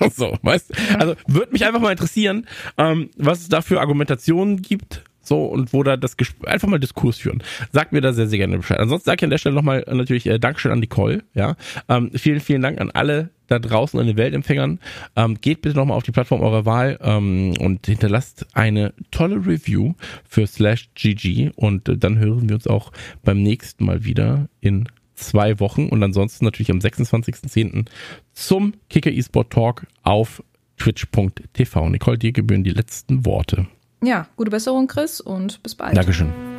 so, 0.14 0.38
weißt 0.42 0.72
Also 0.98 1.14
würde 1.26 1.52
mich 1.52 1.64
einfach 1.64 1.80
mal 1.80 1.92
interessieren, 1.92 2.46
ähm, 2.78 3.10
was 3.16 3.40
es 3.40 3.48
da 3.48 3.62
für 3.62 3.80
Argumentationen 3.80 4.62
gibt. 4.62 5.02
So, 5.24 5.46
und 5.46 5.72
wo 5.72 5.82
da 5.82 5.96
das 5.96 6.18
Gespräch, 6.18 6.52
einfach 6.52 6.68
mal 6.68 6.78
Diskurs 6.78 7.16
führen. 7.16 7.42
Sagt 7.72 7.92
mir 7.92 8.02
da 8.02 8.12
sehr, 8.12 8.28
sehr 8.28 8.38
gerne 8.38 8.58
Bescheid. 8.58 8.78
Ansonsten 8.78 9.06
sage 9.06 9.20
ich 9.20 9.24
an 9.24 9.30
der 9.30 9.38
Stelle 9.38 9.54
nochmal 9.54 9.82
äh, 9.86 9.94
natürlich 9.94 10.26
äh, 10.26 10.38
Dankeschön 10.38 10.70
an 10.70 10.80
Nicole, 10.80 11.22
ja. 11.32 11.56
Ähm, 11.88 12.10
vielen, 12.14 12.40
vielen 12.40 12.60
Dank 12.60 12.78
an 12.78 12.90
alle 12.90 13.30
da 13.46 13.58
draußen 13.58 13.98
an 13.98 14.06
den 14.06 14.16
Weltempfängern. 14.16 14.78
Ähm, 15.16 15.40
geht 15.40 15.62
bitte 15.62 15.76
nochmal 15.76 15.96
auf 15.96 16.02
die 16.02 16.12
Plattform 16.12 16.40
eurer 16.40 16.64
Wahl 16.64 16.98
ähm, 17.02 17.54
und 17.58 17.86
hinterlasst 17.86 18.46
eine 18.54 18.94
tolle 19.10 19.36
Review 19.36 19.94
für 20.28 20.46
Slash 20.46 20.90
GG 20.94 21.50
und 21.56 21.88
äh, 21.88 21.96
dann 21.96 22.18
hören 22.18 22.48
wir 22.48 22.56
uns 22.56 22.66
auch 22.66 22.92
beim 23.22 23.42
nächsten 23.42 23.84
Mal 23.84 24.04
wieder 24.04 24.48
in 24.60 24.88
zwei 25.14 25.60
Wochen 25.60 25.88
und 25.88 26.02
ansonsten 26.02 26.44
natürlich 26.44 26.70
am 26.70 26.78
26.10. 26.78 27.86
zum 28.32 28.74
Kicker 28.90 29.12
eSport 29.12 29.52
Talk 29.52 29.86
auf 30.02 30.42
twitch.tv. 30.76 31.88
Nicole, 31.88 32.18
dir 32.18 32.32
gebühren 32.32 32.64
die 32.64 32.70
letzten 32.70 33.24
Worte. 33.24 33.66
Ja, 34.02 34.28
gute 34.36 34.50
Besserung, 34.50 34.86
Chris, 34.86 35.20
und 35.20 35.62
bis 35.62 35.74
bald. 35.74 35.96
Dankeschön. 35.96 36.53